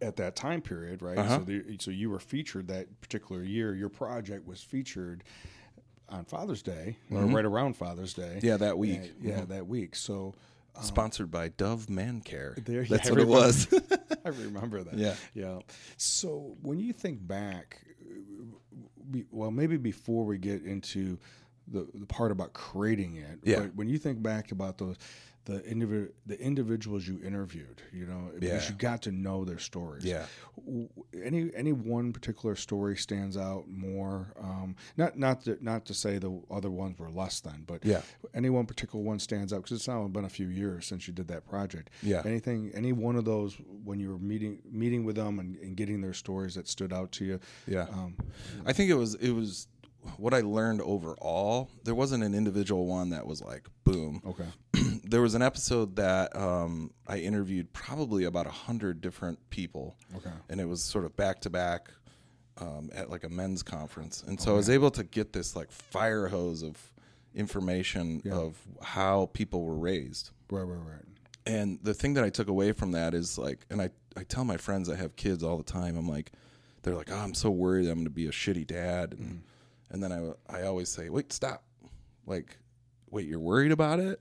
at 0.00 0.16
that 0.16 0.36
time 0.36 0.60
period, 0.60 1.02
right? 1.02 1.18
Uh-huh. 1.18 1.38
So, 1.38 1.44
the, 1.44 1.76
so 1.80 1.90
you 1.90 2.10
were 2.10 2.20
featured 2.20 2.68
that 2.68 3.00
particular 3.00 3.42
year. 3.42 3.74
Your 3.74 3.88
project 3.88 4.46
was 4.46 4.62
featured 4.62 5.24
on 6.08 6.24
Father's 6.24 6.62
Day, 6.62 6.98
or 7.10 7.22
right 7.26 7.44
around 7.44 7.76
Father's 7.76 8.14
Day. 8.14 8.36
Mm-hmm. 8.36 8.46
Yeah, 8.46 8.56
that 8.58 8.78
week. 8.78 9.00
Uh, 9.02 9.06
yeah, 9.20 9.44
that 9.46 9.66
week. 9.66 9.96
So 9.96 10.34
Sponsored 10.80 11.30
by 11.30 11.48
Dove 11.48 11.90
Man 11.90 12.20
Care. 12.20 12.56
There- 12.64 12.84
That's 12.84 13.06
yeah, 13.06 13.10
what 13.12 13.20
it 13.20 13.28
was. 13.28 13.68
I 14.24 14.28
remember 14.30 14.82
that. 14.84 14.94
Yeah. 14.94 15.14
yeah. 15.34 15.58
So 15.96 16.56
when 16.62 16.78
you 16.78 16.92
think 16.92 17.26
back, 17.26 17.82
well, 19.30 19.50
maybe 19.50 19.76
before 19.76 20.24
we 20.24 20.38
get 20.38 20.62
into 20.64 21.18
the 21.68 21.86
the 21.94 22.06
part 22.06 22.32
about 22.32 22.52
creating 22.54 23.16
it, 23.16 23.38
Yeah. 23.42 23.60
But 23.60 23.74
when 23.76 23.88
you 23.88 23.98
think 23.98 24.22
back 24.22 24.52
about 24.52 24.78
those. 24.78 24.96
The 25.44 25.58
individ- 25.62 26.12
the 26.24 26.40
individuals 26.40 27.08
you 27.08 27.20
interviewed, 27.20 27.82
you 27.92 28.06
know, 28.06 28.30
because 28.38 28.64
Yeah. 28.66 28.70
you 28.70 28.78
got 28.78 29.02
to 29.02 29.10
know 29.10 29.44
their 29.44 29.58
stories. 29.58 30.04
Yeah. 30.04 30.26
Any 31.20 31.50
any 31.54 31.72
one 31.72 32.12
particular 32.12 32.54
story 32.54 32.96
stands 32.96 33.36
out 33.36 33.68
more. 33.68 34.32
Um, 34.40 34.76
not 34.96 35.18
not 35.18 35.42
to, 35.44 35.58
not 35.60 35.84
to 35.86 35.94
say 35.94 36.18
the 36.18 36.40
other 36.50 36.70
ones 36.70 36.98
were 36.98 37.10
less 37.10 37.40
than, 37.40 37.64
but 37.66 37.84
Yeah. 37.84 38.02
any 38.34 38.50
one 38.50 38.66
particular 38.66 39.04
one 39.04 39.18
stands 39.18 39.52
out 39.52 39.64
because 39.64 39.78
it's 39.78 39.88
now 39.88 40.06
been 40.08 40.24
a 40.24 40.28
few 40.28 40.48
years 40.48 40.86
since 40.86 41.08
you 41.08 41.12
did 41.14 41.26
that 41.28 41.44
project. 41.46 41.90
Yeah. 42.02 42.22
Anything, 42.24 42.70
any 42.74 42.92
one 42.92 43.16
of 43.16 43.24
those 43.24 43.56
when 43.84 43.98
you 43.98 44.10
were 44.10 44.18
meeting 44.18 44.60
meeting 44.70 45.04
with 45.04 45.16
them 45.16 45.38
and, 45.40 45.56
and 45.56 45.76
getting 45.76 46.00
their 46.00 46.14
stories 46.14 46.54
that 46.54 46.68
stood 46.68 46.92
out 46.92 47.10
to 47.12 47.24
you. 47.24 47.40
Yeah. 47.66 47.88
Um, 47.92 48.16
I 48.64 48.72
think 48.72 48.90
it 48.90 48.94
was 48.96 49.16
it 49.16 49.32
was 49.32 49.66
what 50.16 50.34
I 50.34 50.40
learned 50.40 50.80
overall. 50.82 51.68
There 51.84 51.94
wasn't 51.94 52.22
an 52.24 52.34
individual 52.34 52.86
one 52.86 53.10
that 53.10 53.26
was 53.26 53.40
like 53.42 53.66
boom. 53.84 54.20
okay. 54.24 54.46
There 55.12 55.20
was 55.22 55.34
an 55.36 55.42
episode 55.42 55.94
that 55.96 56.34
um, 56.34 56.90
I 57.06 57.18
interviewed 57.18 57.72
probably 57.72 58.24
about 58.24 58.46
a 58.46 58.50
hundred 58.50 59.00
different 59.00 59.38
people, 59.50 59.96
Okay. 60.16 60.30
and 60.48 60.60
it 60.60 60.64
was 60.66 60.82
sort 60.82 61.04
of 61.04 61.14
back 61.16 61.40
to 61.42 61.50
back 61.50 61.90
um, 62.58 62.90
at 62.92 63.08
like 63.10 63.22
a 63.22 63.28
men's 63.28 63.62
conference, 63.62 64.24
and 64.26 64.40
so 64.40 64.52
I 64.52 64.56
was 64.56 64.68
able 64.68 64.90
to 64.92 65.04
get 65.04 65.32
this 65.32 65.54
like 65.54 65.70
fire 65.70 66.26
hose 66.28 66.62
of 66.62 66.76
information 67.34 68.22
Yeah. 68.24 68.34
of 68.34 68.56
how 68.82 69.30
people 69.32 69.64
were 69.64 69.76
raised. 69.78 70.30
Right. 70.50 70.62
Right. 70.62 70.78
Right. 70.92 71.04
And 71.46 71.78
the 71.82 71.94
thing 71.94 72.14
that 72.14 72.24
I 72.24 72.30
took 72.30 72.48
away 72.48 72.72
from 72.72 72.92
that 72.92 73.14
is 73.14 73.36
like, 73.38 73.66
and 73.70 73.80
I, 73.82 73.90
I 74.16 74.22
tell 74.24 74.44
my 74.44 74.56
friends 74.56 74.88
I 74.88 74.96
have 74.96 75.16
kids 75.16 75.42
all 75.42 75.56
the 75.56 75.64
time, 75.64 75.96
I'm 75.96 76.08
like, 76.08 76.30
they're 76.82 76.94
like, 76.94 77.10
oh, 77.10 77.16
I'm 77.16 77.34
so 77.34 77.50
worried 77.50 77.86
I'm 77.88 77.94
going 77.94 78.04
to 78.04 78.10
be 78.10 78.26
a 78.26 78.30
shitty 78.30 78.66
dad. 78.66 79.14
And, 79.18 79.42
and 79.90 80.02
then 80.02 80.12
I, 80.12 80.58
I 80.58 80.62
always 80.66 80.88
say, 80.88 81.08
wait, 81.08 81.32
stop. 81.32 81.64
Like, 82.26 82.58
wait, 83.10 83.26
you're 83.26 83.40
worried 83.40 83.72
about 83.72 83.98
it? 83.98 84.20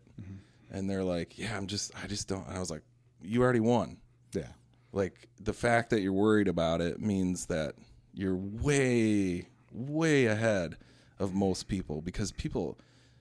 And 0.71 0.89
they're 0.89 1.03
like, 1.03 1.37
yeah, 1.37 1.55
I'm 1.55 1.67
just, 1.67 1.91
I 2.01 2.07
just 2.07 2.27
don't. 2.27 2.47
And 2.47 2.55
I 2.55 2.59
was 2.59 2.71
like, 2.71 2.83
you 3.21 3.43
already 3.43 3.59
won. 3.59 3.97
Yeah. 4.33 4.47
Like, 4.93 5.27
the 5.39 5.53
fact 5.53 5.89
that 5.91 6.01
you're 6.01 6.13
worried 6.13 6.47
about 6.47 6.81
it 6.81 6.99
means 6.99 7.45
that 7.47 7.75
you're 8.13 8.35
way, 8.35 9.47
way 9.71 10.25
ahead 10.25 10.77
of 11.21 11.33
most 11.33 11.67
people 11.67 12.01
because 12.01 12.31
people, 12.31 12.77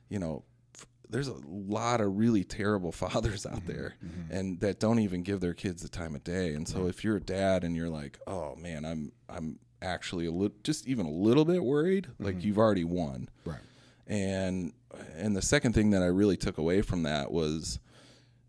you 0.09 0.19
know, 0.19 0.43
f- 0.75 0.87
there's 1.09 1.29
a 1.29 1.37
lot 1.47 2.01
of 2.01 2.17
really 2.17 2.43
terrible 2.45 2.93
fathers 2.93 3.47
out 3.47 3.57
mm-hmm. 3.57 3.67
there 3.67 3.95
mm-hmm. 4.05 4.33
and 4.33 4.61
that 4.61 4.81
don't 4.81 4.99
even 4.99 5.23
give 5.23 5.41
their 5.41 5.55
kids 5.55 5.83
the 5.83 5.89
time 5.89 6.15
of 6.15 6.25
day. 6.25 6.55
And 6.55 6.67
so 6.67 6.87
if 6.87 7.05
you're 7.05 7.17
a 7.17 7.21
dad 7.21 7.63
and 7.63 7.77
you're 7.77 7.91
like, 7.91 8.19
"Oh 8.27 8.57
man, 8.57 8.85
I'm 8.85 9.13
I'm 9.29 9.59
actually 9.83 10.27
a 10.27 10.33
little 10.33 10.57
just 10.65 10.89
even 10.89 11.07
a 11.07 11.11
little 11.11 11.45
bit 11.45 11.63
worried," 11.63 12.09
like 12.19 12.37
mm-hmm. 12.37 12.47
you've 12.49 12.59
already 12.59 12.85
won. 12.85 13.29
Right. 13.45 13.61
And 14.07 14.73
and 15.17 15.37
the 15.37 15.43
second 15.43 15.75
thing 15.75 15.91
that 15.91 16.03
I 16.03 16.07
really 16.07 16.37
took 16.37 16.59
away 16.59 16.83
from 16.83 17.03
that 17.05 17.31
was, 17.31 17.79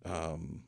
um, 0.05 0.63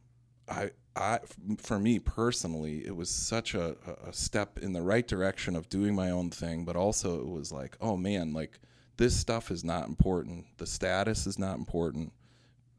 I 0.47 0.71
I 0.95 1.19
for 1.57 1.79
me 1.79 1.99
personally, 1.99 2.85
it 2.85 2.95
was 2.95 3.09
such 3.09 3.55
a, 3.55 3.75
a 4.05 4.13
step 4.13 4.59
in 4.59 4.73
the 4.73 4.81
right 4.81 5.07
direction 5.07 5.55
of 5.55 5.69
doing 5.69 5.95
my 5.95 6.11
own 6.11 6.29
thing, 6.29 6.65
but 6.65 6.75
also 6.75 7.19
it 7.19 7.27
was 7.27 7.51
like, 7.51 7.77
oh 7.81 7.97
man, 7.97 8.33
like 8.33 8.59
this 8.97 9.15
stuff 9.15 9.49
is 9.49 9.63
not 9.63 9.87
important. 9.87 10.45
The 10.57 10.67
status 10.67 11.25
is 11.25 11.39
not 11.39 11.57
important. 11.57 12.13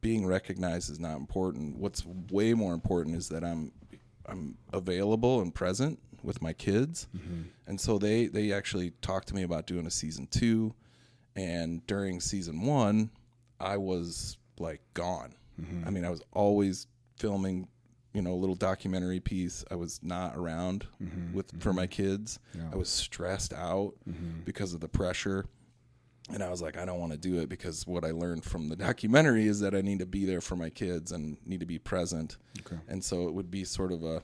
Being 0.00 0.26
recognized 0.26 0.90
is 0.90 1.00
not 1.00 1.16
important. 1.16 1.76
What's 1.76 2.04
way 2.30 2.54
more 2.54 2.74
important 2.74 3.16
is 3.16 3.28
that 3.30 3.42
I'm 3.42 3.72
I'm 4.26 4.56
available 4.72 5.40
and 5.40 5.54
present 5.54 5.98
with 6.22 6.40
my 6.40 6.52
kids. 6.52 7.08
And 7.66 7.80
so 7.80 7.98
they 7.98 8.26
they 8.26 8.52
actually 8.52 8.90
talked 9.02 9.28
to 9.28 9.34
me 9.34 9.42
about 9.42 9.66
doing 9.66 9.86
a 9.86 9.90
season 9.90 10.28
2 10.28 10.72
and 11.37 11.87
during 11.87 12.21
season 12.21 12.62
1 12.62 13.11
I 13.61 13.76
was 13.76 14.37
like 14.59 14.81
gone. 14.95 15.35
Mm-hmm. 15.61 15.87
I 15.87 15.91
mean, 15.91 16.05
I 16.05 16.11
was 16.11 16.23
always 16.33 16.87
filming, 17.17 17.69
you 18.12 18.23
know, 18.23 18.33
a 18.33 18.37
little 18.37 18.55
documentary 18.55 19.21
piece. 19.21 19.64
I 19.71 19.76
was 19.76 20.00
not 20.03 20.37
around 20.37 20.87
mm-hmm. 21.03 21.35
with 21.35 21.50
for 21.61 21.71
mm-hmm. 21.71 21.76
my 21.76 21.87
kids. 21.87 22.38
Yeah. 22.55 22.69
I 22.73 22.76
was 22.76 22.88
stressed 22.88 23.53
out 23.53 23.95
because 24.45 24.75
of 24.75 24.81
the 24.81 24.88
pressure. 24.88 25.47
And 26.33 26.43
I 26.43 26.49
was 26.49 26.62
like, 26.62 26.79
I 26.79 26.87
don't 26.87 26.99
want 26.99 27.12
to 27.12 27.19
do 27.19 27.38
it 27.41 27.50
because 27.50 27.87
what 27.87 28.03
I 28.03 28.11
learned 28.11 28.45
from 28.45 28.71
the 28.71 28.76
documentary 28.76 29.47
is 29.47 29.61
that 29.61 29.75
I 29.75 29.83
need 29.83 29.99
to 29.99 30.07
be 30.07 30.25
there 30.25 30.41
for 30.41 30.57
my 30.57 30.71
kids 30.71 31.12
and 31.12 31.37
need 31.45 31.61
to 31.61 31.67
be 31.67 31.79
present. 31.79 32.38
Okay. 32.61 32.81
And 32.88 33.05
so 33.05 33.29
it 33.29 33.35
would 33.35 33.50
be 33.50 33.62
sort 33.64 33.93
of 33.93 34.03
a 34.03 34.23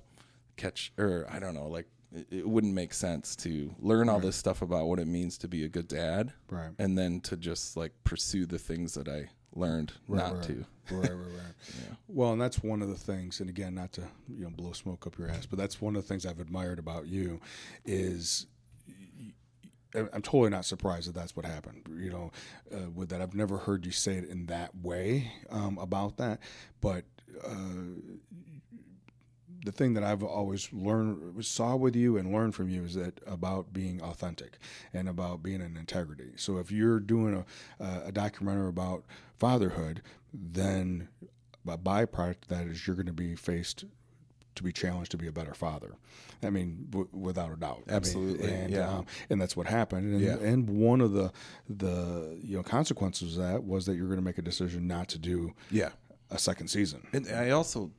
catch, 0.56 0.92
or 0.96 1.26
I 1.30 1.38
don't 1.38 1.54
know, 1.54 1.68
like 1.68 1.86
it, 2.14 2.26
it 2.30 2.48
wouldn't 2.48 2.74
make 2.74 2.92
sense 2.94 3.36
to 3.36 3.74
learn 3.78 4.08
all 4.08 4.20
this 4.20 4.36
stuff 4.36 4.62
about 4.62 4.86
what 4.86 4.98
it 4.98 5.06
means 5.06 5.38
to 5.38 5.48
be 5.48 5.64
a 5.64 5.68
good 5.68 5.88
dad 5.88 6.32
Right. 6.50 6.70
and 6.78 6.96
then 6.98 7.20
to 7.22 7.36
just 7.36 7.76
like 7.76 7.92
pursue 8.04 8.46
the 8.46 8.58
things 8.58 8.94
that 8.94 9.08
I 9.08 9.30
learned 9.54 9.92
not 10.08 10.34
right. 10.34 10.42
to. 10.44 10.64
right, 10.90 11.10
right, 11.10 11.12
right. 11.12 11.54
Well, 12.08 12.32
and 12.32 12.40
that's 12.40 12.62
one 12.62 12.82
of 12.82 12.88
the 12.88 12.96
things, 12.96 13.40
and 13.40 13.48
again, 13.48 13.74
not 13.74 13.92
to 13.92 14.02
you 14.28 14.44
know 14.44 14.50
blow 14.50 14.72
smoke 14.72 15.06
up 15.06 15.16
your 15.18 15.28
ass, 15.28 15.46
but 15.46 15.58
that's 15.58 15.80
one 15.80 15.94
of 15.94 16.02
the 16.02 16.08
things 16.08 16.26
I've 16.26 16.40
admired 16.40 16.78
about 16.80 17.06
you 17.06 17.40
is 17.84 18.46
I'm 19.92 20.22
totally 20.22 20.50
not 20.50 20.64
surprised 20.64 21.08
that 21.08 21.14
that's 21.16 21.34
what 21.36 21.44
happened. 21.44 21.82
You 21.98 22.10
know, 22.10 22.32
uh, 22.72 22.90
with 22.90 23.08
that, 23.08 23.20
I've 23.20 23.34
never 23.34 23.58
heard 23.58 23.84
you 23.84 23.90
say 23.92 24.14
it 24.14 24.28
in 24.28 24.46
that 24.46 24.74
way 24.76 25.32
um, 25.50 25.78
about 25.78 26.16
that. 26.18 26.38
But 26.80 27.04
uh, 27.44 27.50
the 29.64 29.72
thing 29.72 29.94
that 29.94 30.02
I've 30.04 30.22
always 30.22 30.72
learned, 30.72 31.44
saw 31.44 31.76
with 31.76 31.94
you, 31.94 32.16
and 32.16 32.32
learned 32.32 32.54
from 32.54 32.68
you 32.68 32.84
is 32.84 32.94
that 32.94 33.20
about 33.26 33.72
being 33.72 34.00
authentic 34.02 34.58
and 34.94 35.08
about 35.08 35.42
being 35.42 35.60
in 35.60 35.76
integrity. 35.76 36.30
So 36.36 36.58
if 36.58 36.70
you're 36.70 37.00
doing 37.00 37.44
a, 37.78 37.84
a 38.06 38.12
documentary 38.12 38.68
about 38.68 39.04
fatherhood, 39.38 40.02
then 40.32 41.08
a 41.68 41.76
byproduct 41.78 42.42
of 42.42 42.48
that 42.48 42.66
is 42.66 42.86
you're 42.86 42.96
going 42.96 43.06
to 43.06 43.12
be 43.12 43.34
faced 43.36 43.84
to 44.56 44.62
be 44.62 44.72
challenged 44.72 45.10
to 45.12 45.16
be 45.16 45.26
a 45.28 45.32
better 45.32 45.54
father. 45.54 45.92
I 46.42 46.50
mean, 46.50 46.86
w- 46.90 47.08
without 47.12 47.52
a 47.52 47.56
doubt. 47.56 47.82
I 47.86 47.90
mean, 47.90 47.96
Absolutely, 47.96 48.50
and, 48.52 48.70
yeah. 48.72 48.88
um, 48.88 49.06
and 49.30 49.40
that's 49.40 49.56
what 49.56 49.66
happened. 49.66 50.12
And, 50.14 50.20
Yeah. 50.20 50.36
and 50.38 50.68
one 50.68 51.00
of 51.00 51.12
the 51.12 51.30
the 51.68 52.38
you 52.42 52.56
know 52.56 52.62
consequences 52.62 53.36
of 53.36 53.42
that 53.44 53.64
was 53.64 53.86
that 53.86 53.94
you're 53.94 54.06
going 54.06 54.18
to 54.18 54.24
make 54.24 54.38
a 54.38 54.42
decision 54.42 54.86
not 54.86 55.08
to 55.10 55.18
do 55.18 55.52
Yeah. 55.70 55.90
a 56.30 56.38
second 56.38 56.68
season. 56.68 57.06
And 57.12 57.28
I 57.28 57.50
also, 57.50 57.90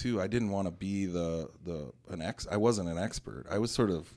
too, 0.00 0.20
I 0.20 0.26
didn't 0.26 0.50
want 0.50 0.66
to 0.66 0.72
be 0.72 1.06
the 1.06 1.50
the 1.64 1.92
an 2.08 2.22
ex. 2.22 2.46
I 2.50 2.56
wasn't 2.56 2.88
an 2.88 2.98
expert. 2.98 3.44
I 3.50 3.58
was 3.58 3.70
sort 3.70 3.90
of 3.90 4.08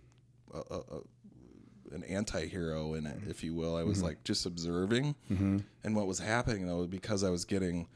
a, 0.54 0.60
a, 0.74 0.78
a, 0.78 1.96
an 1.96 2.04
anti-hero 2.06 2.94
in 2.94 3.06
it, 3.06 3.20
if 3.28 3.44
you 3.44 3.54
will. 3.54 3.76
I 3.76 3.84
was 3.84 3.98
mm-hmm. 3.98 4.08
like 4.08 4.24
just 4.24 4.46
observing, 4.46 5.16
mm-hmm. 5.30 5.58
and 5.84 5.96
what 5.96 6.08
was 6.08 6.20
happening 6.20 6.66
though, 6.66 6.88
because 6.88 7.24
I 7.24 7.30
was 7.30 7.44
getting, 7.44 7.88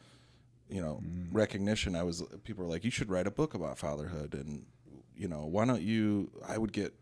you 0.70 0.82
know, 0.82 1.00
mm. 1.02 1.28
recognition. 1.32 1.96
I 1.96 2.04
was 2.04 2.24
people 2.44 2.66
were 2.66 2.70
like, 2.70 2.84
you 2.84 2.92
should 2.92 3.10
write 3.10 3.26
a 3.26 3.32
book 3.32 3.54
about 3.54 3.78
fatherhood, 3.78 4.34
and 4.34 4.66
you 5.16 5.30
know, 5.30 5.46
why 5.46 5.66
don't 5.66 5.82
you? 5.82 6.30
I 6.46 6.58
would 6.58 6.74
get, 6.74 6.94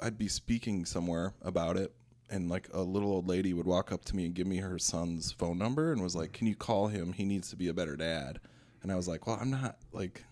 I'd 0.00 0.18
be 0.18 0.28
speaking 0.28 0.84
somewhere 0.84 1.34
about 1.42 1.76
it. 1.76 1.92
And 2.30 2.50
like 2.50 2.68
a 2.74 2.82
little 2.82 3.10
old 3.10 3.26
lady 3.26 3.54
would 3.54 3.66
walk 3.66 3.90
up 3.90 4.04
to 4.04 4.14
me 4.14 4.26
and 4.26 4.34
give 4.34 4.46
me 4.46 4.58
her 4.58 4.78
son's 4.78 5.32
phone 5.32 5.56
number 5.56 5.92
and 5.92 6.02
was 6.02 6.14
like, 6.14 6.32
"Can 6.32 6.46
you 6.46 6.54
call 6.54 6.88
him? 6.88 7.14
He 7.14 7.24
needs 7.24 7.48
to 7.50 7.56
be 7.56 7.68
a 7.68 7.74
better 7.74 7.96
dad." 7.96 8.38
And 8.82 8.92
I 8.92 8.96
was 8.96 9.08
like, 9.08 9.26
"Well, 9.26 9.38
I'm 9.40 9.50
not 9.50 9.76
like 9.92 10.24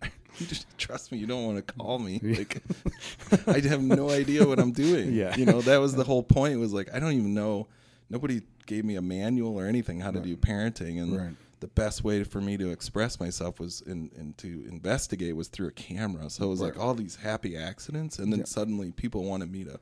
you 0.38 0.46
just 0.46 0.66
trust 0.78 1.12
me. 1.12 1.18
You 1.18 1.26
don't 1.26 1.44
want 1.44 1.58
to 1.66 1.74
call 1.74 1.98
me. 1.98 2.18
Like, 2.22 2.62
I 3.46 3.60
have 3.68 3.82
no 3.82 4.10
idea 4.10 4.46
what 4.46 4.58
I'm 4.58 4.72
doing. 4.72 5.12
Yeah. 5.12 5.36
You 5.36 5.44
know, 5.44 5.60
that 5.62 5.78
was 5.78 5.94
the 5.94 6.04
whole 6.04 6.22
point. 6.22 6.58
Was 6.58 6.72
like, 6.72 6.92
I 6.94 6.98
don't 6.98 7.12
even 7.12 7.34
know. 7.34 7.68
Nobody 8.08 8.42
gave 8.66 8.84
me 8.84 8.96
a 8.96 9.02
manual 9.02 9.58
or 9.58 9.66
anything 9.66 10.00
how 10.00 10.10
to 10.10 10.20
do 10.20 10.36
parenting, 10.36 11.00
and 11.00 11.16
Right. 11.16 11.36
the 11.60 11.68
best 11.68 12.02
way 12.02 12.24
for 12.24 12.40
me 12.40 12.56
to 12.56 12.70
express 12.70 13.20
myself 13.20 13.60
was 13.60 13.82
in, 13.82 14.10
and 14.16 14.36
to 14.38 14.64
investigate 14.68 15.36
was 15.36 15.48
through 15.48 15.68
a 15.68 15.72
camera. 15.72 16.30
So 16.30 16.44
it 16.44 16.48
was 16.48 16.60
like 16.60 16.78
all 16.78 16.94
these 16.94 17.16
happy 17.16 17.56
accidents, 17.56 18.18
and 18.18 18.32
then 18.32 18.46
suddenly 18.46 18.90
people 18.92 19.24
wanted 19.24 19.50
me 19.52 19.64
to, 19.64 19.78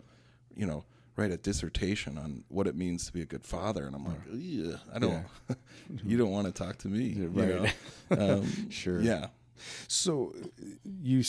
you 0.57 0.66
know. 0.66 0.85
Write 1.19 1.33
a 1.33 1.37
dissertation 1.37 2.17
on 2.17 2.45
what 2.47 2.69
it 2.69 2.77
means 2.77 3.07
to 3.07 3.13
be 3.13 3.23
a 3.23 3.27
good 3.27 3.45
father, 3.45 3.85
and 3.85 3.97
I'm 3.97 4.05
like, 4.05 4.21
"Ugh, 4.33 4.81
I 4.95 4.99
don't. 5.01 5.25
you 6.05 6.17
don't 6.17 6.31
want 6.31 6.47
to 6.47 6.53
talk 6.53 6.79
to 6.79 6.89
me, 6.89 7.07
you 7.07 7.27
right. 7.27 7.75
know? 8.11 8.37
Um, 8.41 8.71
Sure. 8.71 9.01
Yeah. 9.01 9.27
So 9.89 10.33
you 10.85 11.25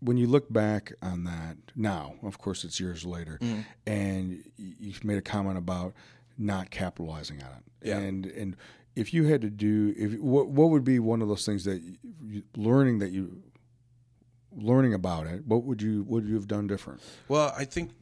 when 0.00 0.16
you 0.16 0.26
look 0.26 0.52
back 0.52 0.92
on 1.02 1.22
that 1.24 1.56
now, 1.76 2.14
of 2.24 2.38
course 2.38 2.64
it's 2.64 2.80
years 2.80 3.06
later, 3.06 3.38
Mm-hmm. 3.40 3.60
and 3.86 4.42
you've 4.56 5.04
made 5.04 5.18
a 5.18 5.22
comment 5.22 5.56
about 5.56 5.94
not 6.36 6.70
capitalizing 6.70 7.40
on 7.40 7.50
it. 7.50 7.88
Yeah. 7.88 7.98
And 7.98 8.26
and 8.26 8.56
if 8.96 9.14
you 9.14 9.26
had 9.26 9.40
to 9.42 9.50
do 9.50 9.94
if 9.96 10.18
what 10.18 10.48
what 10.48 10.70
would 10.70 10.82
be 10.84 10.98
one 10.98 11.22
of 11.22 11.28
those 11.28 11.46
things 11.46 11.62
that 11.64 11.80
you, 12.24 12.42
learning 12.56 12.98
that 12.98 13.10
you 13.12 13.40
learning 14.52 14.94
about 14.94 15.26
it, 15.28 15.46
what 15.46 15.62
would 15.62 15.80
you 15.80 16.02
would 16.08 16.26
you 16.26 16.34
have 16.34 16.48
done 16.48 16.66
different? 16.66 17.00
Well, 17.28 17.54
I 17.56 17.64
think 17.64 17.92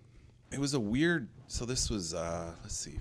it 0.56 0.60
was 0.60 0.72
a 0.72 0.80
weird. 0.80 1.28
So 1.48 1.66
this 1.66 1.90
was, 1.90 2.14
uh, 2.14 2.50
let's 2.62 2.74
see, 2.74 2.98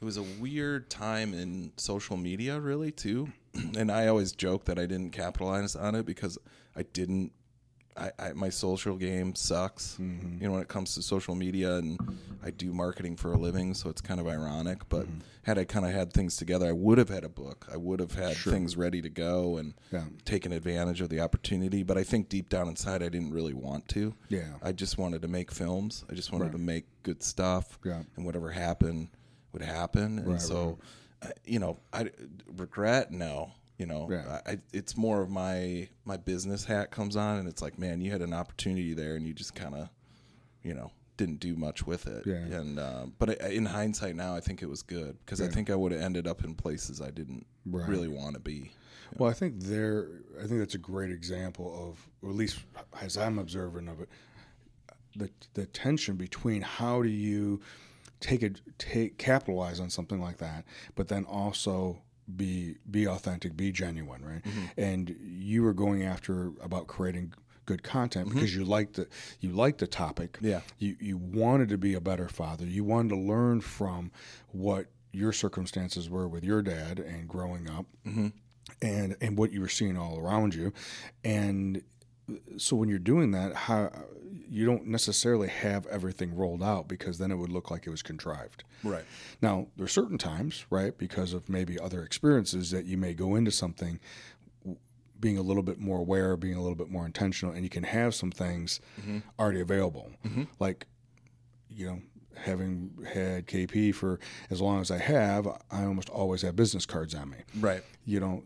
it 0.00 0.04
was 0.04 0.16
a 0.16 0.22
weird 0.22 0.88
time 0.88 1.34
in 1.34 1.72
social 1.76 2.16
media, 2.16 2.60
really, 2.60 2.92
too. 2.92 3.32
And 3.76 3.90
I 3.90 4.06
always 4.06 4.32
joke 4.32 4.66
that 4.66 4.78
I 4.78 4.84
didn't 4.86 5.10
capitalize 5.10 5.74
on 5.74 5.94
it 5.94 6.06
because 6.06 6.38
I 6.76 6.82
didn't. 6.82 7.32
I, 7.96 8.10
I 8.18 8.32
my 8.32 8.48
social 8.50 8.96
game 8.96 9.34
sucks. 9.34 9.96
You 9.98 10.06
know, 10.40 10.52
when 10.52 10.60
it 10.62 10.68
comes 10.68 10.94
to 10.94 11.02
social 11.02 11.34
media, 11.34 11.76
and 11.76 11.98
I 12.44 12.50
do 12.50 12.72
marketing 12.72 13.16
for 13.16 13.32
a 13.32 13.38
living, 13.38 13.74
so 13.74 13.88
it's 13.90 14.00
kind 14.00 14.20
of 14.20 14.28
ironic. 14.28 14.88
But 14.88 15.06
had 15.42 15.58
I 15.58 15.64
kind 15.64 15.86
of 15.86 15.92
had 15.92 16.12
things 16.12 16.36
together, 16.36 16.66
I 16.66 16.72
would 16.72 16.98
have 16.98 17.08
had 17.08 17.24
a 17.24 17.28
book. 17.28 17.66
I 17.72 17.76
would 17.76 18.00
have 18.00 18.12
had 18.14 18.36
things 18.36 18.76
ready 18.76 19.00
to 19.02 19.08
go 19.08 19.56
and 19.56 19.74
Yeah. 19.92 20.04
taken 20.24 20.52
advantage 20.52 21.00
of 21.00 21.08
the 21.08 21.20
opportunity. 21.20 21.82
But 21.82 21.96
I 21.98 22.04
think 22.04 22.28
deep 22.28 22.48
down 22.48 22.68
inside, 22.68 23.02
I 23.02 23.08
didn't 23.08 23.30
really 23.32 23.54
want 23.54 23.88
to. 23.88 24.14
Yeah. 24.28 24.54
I 24.62 24.72
just 24.72 24.98
wanted 24.98 25.22
to 25.22 25.28
make 25.28 25.50
films. 25.50 26.04
I 26.10 26.14
just 26.14 26.32
wanted 26.32 26.52
to 26.52 26.58
make 26.58 26.84
good 27.02 27.22
stuff. 27.22 27.78
Yeah. 27.84 28.02
And 28.16 28.26
whatever 28.26 28.50
happened 28.50 29.08
would 29.52 29.62
happen. 29.62 30.18
And 30.18 30.28
Right, 30.32 30.40
so, 30.40 30.78
uh, 31.22 31.28
you 31.44 31.58
know, 31.58 31.78
I 31.92 32.10
regret 32.56 33.10
no. 33.10 33.52
You 33.78 33.86
know, 33.86 34.08
Yeah. 34.10 34.40
I, 34.46 34.58
it's 34.72 34.96
more 34.96 35.20
of 35.20 35.28
my 35.30 35.88
my 36.04 36.16
business 36.16 36.64
hat 36.64 36.90
comes 36.90 37.14
on, 37.16 37.38
and 37.38 37.48
it's 37.48 37.60
like, 37.60 37.78
man, 37.78 38.00
you 38.00 38.10
had 38.10 38.22
an 38.22 38.32
opportunity 38.32 38.94
there, 38.94 39.16
and 39.16 39.26
you 39.26 39.34
just 39.34 39.54
kind 39.54 39.74
of, 39.74 39.88
you 40.62 40.72
know, 40.74 40.90
didn't 41.18 41.40
do 41.40 41.56
much 41.56 41.86
with 41.86 42.06
it. 42.06 42.24
Yeah. 42.26 42.36
And 42.58 42.78
uh, 42.78 43.06
but 43.18 43.42
I, 43.42 43.48
in 43.48 43.66
hindsight, 43.66 44.16
now 44.16 44.34
I 44.34 44.40
think 44.40 44.62
it 44.62 44.68
was 44.68 44.82
good 44.82 45.18
because 45.24 45.40
I 45.42 45.48
think 45.48 45.68
I 45.70 45.74
would 45.74 45.92
have 45.92 46.00
ended 46.00 46.26
up 46.26 46.42
in 46.44 46.54
places 46.54 47.00
I 47.00 47.10
didn't 47.10 47.46
Right. 47.66 47.88
really 47.88 48.08
want 48.08 48.34
to 48.34 48.40
be. 48.40 48.70
Well, 49.18 49.28
I 49.30 49.34
think 49.34 49.60
there. 49.60 50.08
I 50.42 50.46
think 50.46 50.58
that's 50.60 50.74
a 50.74 50.78
great 50.78 51.10
example 51.10 51.88
of, 51.90 52.08
or 52.22 52.30
at 52.30 52.36
least 52.36 52.60
as 53.00 53.16
I'm 53.18 53.38
observing 53.38 53.88
of 53.88 54.00
it, 54.00 54.08
the 55.16 55.30
the 55.54 55.66
tension 55.66 56.16
between 56.16 56.62
how 56.62 57.02
do 57.02 57.08
you 57.08 57.60
take 58.20 58.42
it, 58.42 58.60
take 58.78 59.18
capitalize 59.18 59.80
on 59.80 59.90
something 59.90 60.20
like 60.20 60.38
that, 60.38 60.64
but 60.94 61.08
then 61.08 61.24
also 61.24 61.98
be 62.34 62.76
be 62.90 63.06
authentic, 63.06 63.56
be 63.56 63.72
genuine, 63.72 64.24
right? 64.24 64.42
Mm-hmm. 64.42 64.80
And 64.80 65.16
you 65.20 65.62
were 65.62 65.74
going 65.74 66.02
after 66.02 66.52
about 66.62 66.86
creating 66.86 67.34
good 67.66 67.82
content 67.82 68.28
because 68.28 68.50
mm-hmm. 68.50 68.60
you 68.60 68.66
liked 68.66 68.94
the 68.94 69.08
you 69.40 69.50
liked 69.50 69.78
the 69.78 69.86
topic. 69.86 70.38
Yeah. 70.40 70.60
You 70.78 70.96
you 71.00 71.16
wanted 71.16 71.68
to 71.70 71.78
be 71.78 71.94
a 71.94 72.00
better 72.00 72.28
father. 72.28 72.64
You 72.64 72.84
wanted 72.84 73.10
to 73.10 73.16
learn 73.16 73.60
from 73.60 74.10
what 74.52 74.86
your 75.12 75.32
circumstances 75.32 76.08
were 76.08 76.28
with 76.28 76.44
your 76.44 76.62
dad 76.62 76.98
and 76.98 77.28
growing 77.28 77.70
up 77.70 77.86
mm-hmm. 78.06 78.28
and 78.82 79.16
and 79.20 79.38
what 79.38 79.52
you 79.52 79.60
were 79.60 79.68
seeing 79.68 79.96
all 79.96 80.18
around 80.18 80.54
you 80.54 80.72
and 81.24 81.82
so 82.56 82.76
when 82.76 82.88
you're 82.88 82.98
doing 82.98 83.30
that 83.30 83.54
how 83.54 83.90
you 84.48 84.64
don't 84.64 84.86
necessarily 84.86 85.48
have 85.48 85.86
everything 85.86 86.36
rolled 86.36 86.62
out 86.62 86.88
because 86.88 87.18
then 87.18 87.30
it 87.30 87.36
would 87.36 87.50
look 87.50 87.70
like 87.70 87.86
it 87.86 87.90
was 87.90 88.02
contrived. 88.02 88.64
Right. 88.84 89.04
now 89.42 89.66
there 89.76 89.84
are 89.84 89.88
certain 89.88 90.18
times 90.18 90.66
right 90.70 90.96
because 90.96 91.32
of 91.32 91.48
maybe 91.48 91.78
other 91.78 92.02
experiences 92.02 92.70
that 92.70 92.84
you 92.84 92.96
may 92.96 93.14
go 93.14 93.34
into 93.34 93.50
something 93.50 94.00
being 95.18 95.38
a 95.38 95.42
little 95.42 95.62
bit 95.62 95.78
more 95.78 95.98
aware 95.98 96.36
being 96.36 96.56
a 96.56 96.60
little 96.60 96.76
bit 96.76 96.90
more 96.90 97.06
intentional 97.06 97.54
and 97.54 97.64
you 97.64 97.70
can 97.70 97.84
have 97.84 98.14
some 98.14 98.30
things 98.30 98.80
mm-hmm. 99.00 99.18
already 99.38 99.60
available. 99.60 100.10
Mm-hmm. 100.24 100.44
Like 100.58 100.86
you 101.68 101.86
know, 101.86 102.00
having 102.36 102.90
had 103.12 103.46
KP 103.46 103.94
for 103.94 104.18
as 104.50 104.60
long 104.60 104.80
as 104.80 104.90
I 104.90 104.98
have, 104.98 105.46
I 105.70 105.84
almost 105.84 106.08
always 106.10 106.42
have 106.42 106.56
business 106.56 106.86
cards 106.86 107.14
on 107.14 107.30
me. 107.30 107.38
Right. 107.58 107.82
You 108.04 108.20
know, 108.20 108.44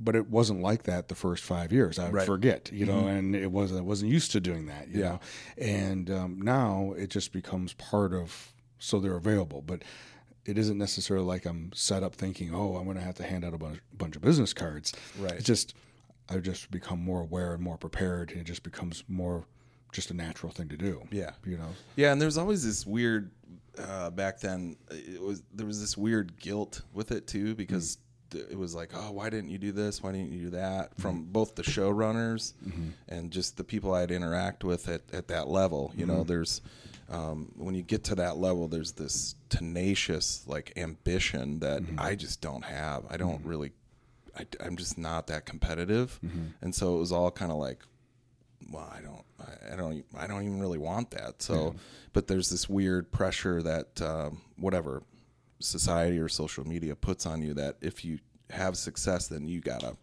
but 0.00 0.14
it 0.14 0.28
wasn't 0.30 0.60
like 0.60 0.84
that 0.84 1.08
the 1.08 1.14
first 1.14 1.42
five 1.44 1.72
years. 1.72 1.98
I 1.98 2.04
would 2.06 2.14
Right. 2.14 2.26
forget, 2.26 2.70
you 2.72 2.86
know, 2.86 3.06
and 3.08 3.34
it 3.34 3.50
wasn't 3.50 3.80
I 3.80 3.82
wasn't 3.82 4.12
used 4.12 4.30
to 4.32 4.40
doing 4.40 4.66
that, 4.66 4.88
you 4.88 5.00
Yeah. 5.00 5.08
know. 5.08 5.20
And 5.58 6.10
um, 6.10 6.40
now 6.42 6.94
it 6.96 7.10
just 7.10 7.32
becomes 7.32 7.72
part 7.74 8.12
of 8.12 8.52
so 8.78 9.00
they're 9.00 9.16
available, 9.16 9.62
but. 9.62 9.82
It 10.44 10.56
isn't 10.56 10.78
necessarily 10.78 11.26
like 11.26 11.44
I'm 11.44 11.72
set 11.74 12.02
up 12.02 12.14
thinking, 12.14 12.54
"Oh, 12.54 12.76
I'm 12.76 12.84
going 12.84 12.96
to 12.96 13.02
have 13.02 13.16
to 13.16 13.22
hand 13.22 13.44
out 13.44 13.52
a 13.52 13.58
bunch, 13.58 13.80
bunch 13.92 14.16
of 14.16 14.22
business 14.22 14.54
cards." 14.54 14.94
Right. 15.18 15.32
It's 15.34 15.44
just 15.44 15.74
I've 16.30 16.42
just 16.42 16.70
become 16.70 17.04
more 17.04 17.20
aware 17.20 17.52
and 17.52 17.62
more 17.62 17.76
prepared, 17.76 18.30
and 18.30 18.40
it 18.40 18.44
just 18.44 18.62
becomes 18.62 19.04
more 19.08 19.44
just 19.92 20.10
a 20.10 20.14
natural 20.14 20.52
thing 20.52 20.68
to 20.68 20.76
do. 20.76 21.02
Yeah. 21.10 21.30
you 21.44 21.56
know. 21.56 21.68
Yeah, 21.96 22.12
and 22.12 22.20
there's 22.20 22.38
always 22.38 22.64
this 22.64 22.86
weird 22.86 23.30
uh, 23.78 24.10
back 24.10 24.40
then. 24.40 24.76
It 24.90 25.22
was 25.22 25.42
there 25.52 25.66
was 25.66 25.80
this 25.80 25.96
weird 25.96 26.38
guilt 26.38 26.82
with 26.92 27.12
it 27.12 27.26
too 27.26 27.54
because 27.54 27.96
mm-hmm. 28.30 28.38
th- 28.38 28.52
it 28.52 28.58
was 28.58 28.74
like, 28.74 28.90
oh, 28.94 29.12
why 29.12 29.30
didn't 29.30 29.50
you 29.50 29.58
do 29.58 29.72
this? 29.72 30.02
Why 30.02 30.12
didn't 30.12 30.32
you 30.32 30.44
do 30.44 30.50
that? 30.50 30.90
Mm-hmm. 30.90 31.02
From 31.02 31.24
both 31.24 31.54
the 31.54 31.62
showrunners 31.62 32.54
mm-hmm. 32.66 32.88
and 33.08 33.30
just 33.30 33.56
the 33.56 33.64
people 33.64 33.94
I'd 33.94 34.10
interact 34.10 34.64
with 34.64 34.88
at, 34.88 35.02
at 35.12 35.28
that 35.28 35.48
level. 35.48 35.92
You 35.96 36.06
know, 36.06 36.24
there's 36.24 36.60
um, 37.10 37.52
when 37.56 37.74
you 37.74 37.82
get 37.82 38.04
to 38.04 38.14
that 38.16 38.36
level, 38.36 38.68
there's 38.68 38.92
this 38.92 39.34
tenacious 39.48 40.44
like 40.46 40.72
ambition 40.76 41.60
that 41.60 41.82
I 41.96 42.14
just 42.14 42.40
don't 42.40 42.64
have. 42.64 43.04
I 43.08 43.16
don't 43.16 43.44
really. 43.44 43.72
I, 44.38 44.46
I'm 44.64 44.76
just 44.76 44.98
not 44.98 45.26
that 45.28 45.46
competitive, 45.46 46.20
and 46.60 46.74
so 46.74 46.96
it 46.96 46.98
was 46.98 47.10
all 47.10 47.30
kind 47.30 47.50
of 47.50 47.58
like, 47.58 47.82
well, 48.70 48.92
I 48.94 49.00
don't, 49.00 49.24
I, 49.72 49.76
don't, 49.76 50.04
I 50.16 50.26
don't 50.26 50.42
even 50.42 50.60
really 50.60 50.78
want 50.78 51.10
that. 51.12 51.40
So, 51.42 51.74
but 52.12 52.26
there's 52.26 52.50
this 52.50 52.68
weird 52.68 53.10
pressure 53.12 53.62
that 53.62 54.00
um, 54.02 54.42
whatever 54.58 55.02
society 55.60 56.18
or 56.18 56.28
social 56.28 56.66
media 56.66 56.94
puts 56.94 57.26
on 57.26 57.42
you 57.42 57.54
that 57.54 57.76
if 57.80 58.04
you 58.04 58.18
have 58.50 58.76
success, 58.76 59.28
then 59.28 59.48
you 59.48 59.60
gotta, 59.60 59.96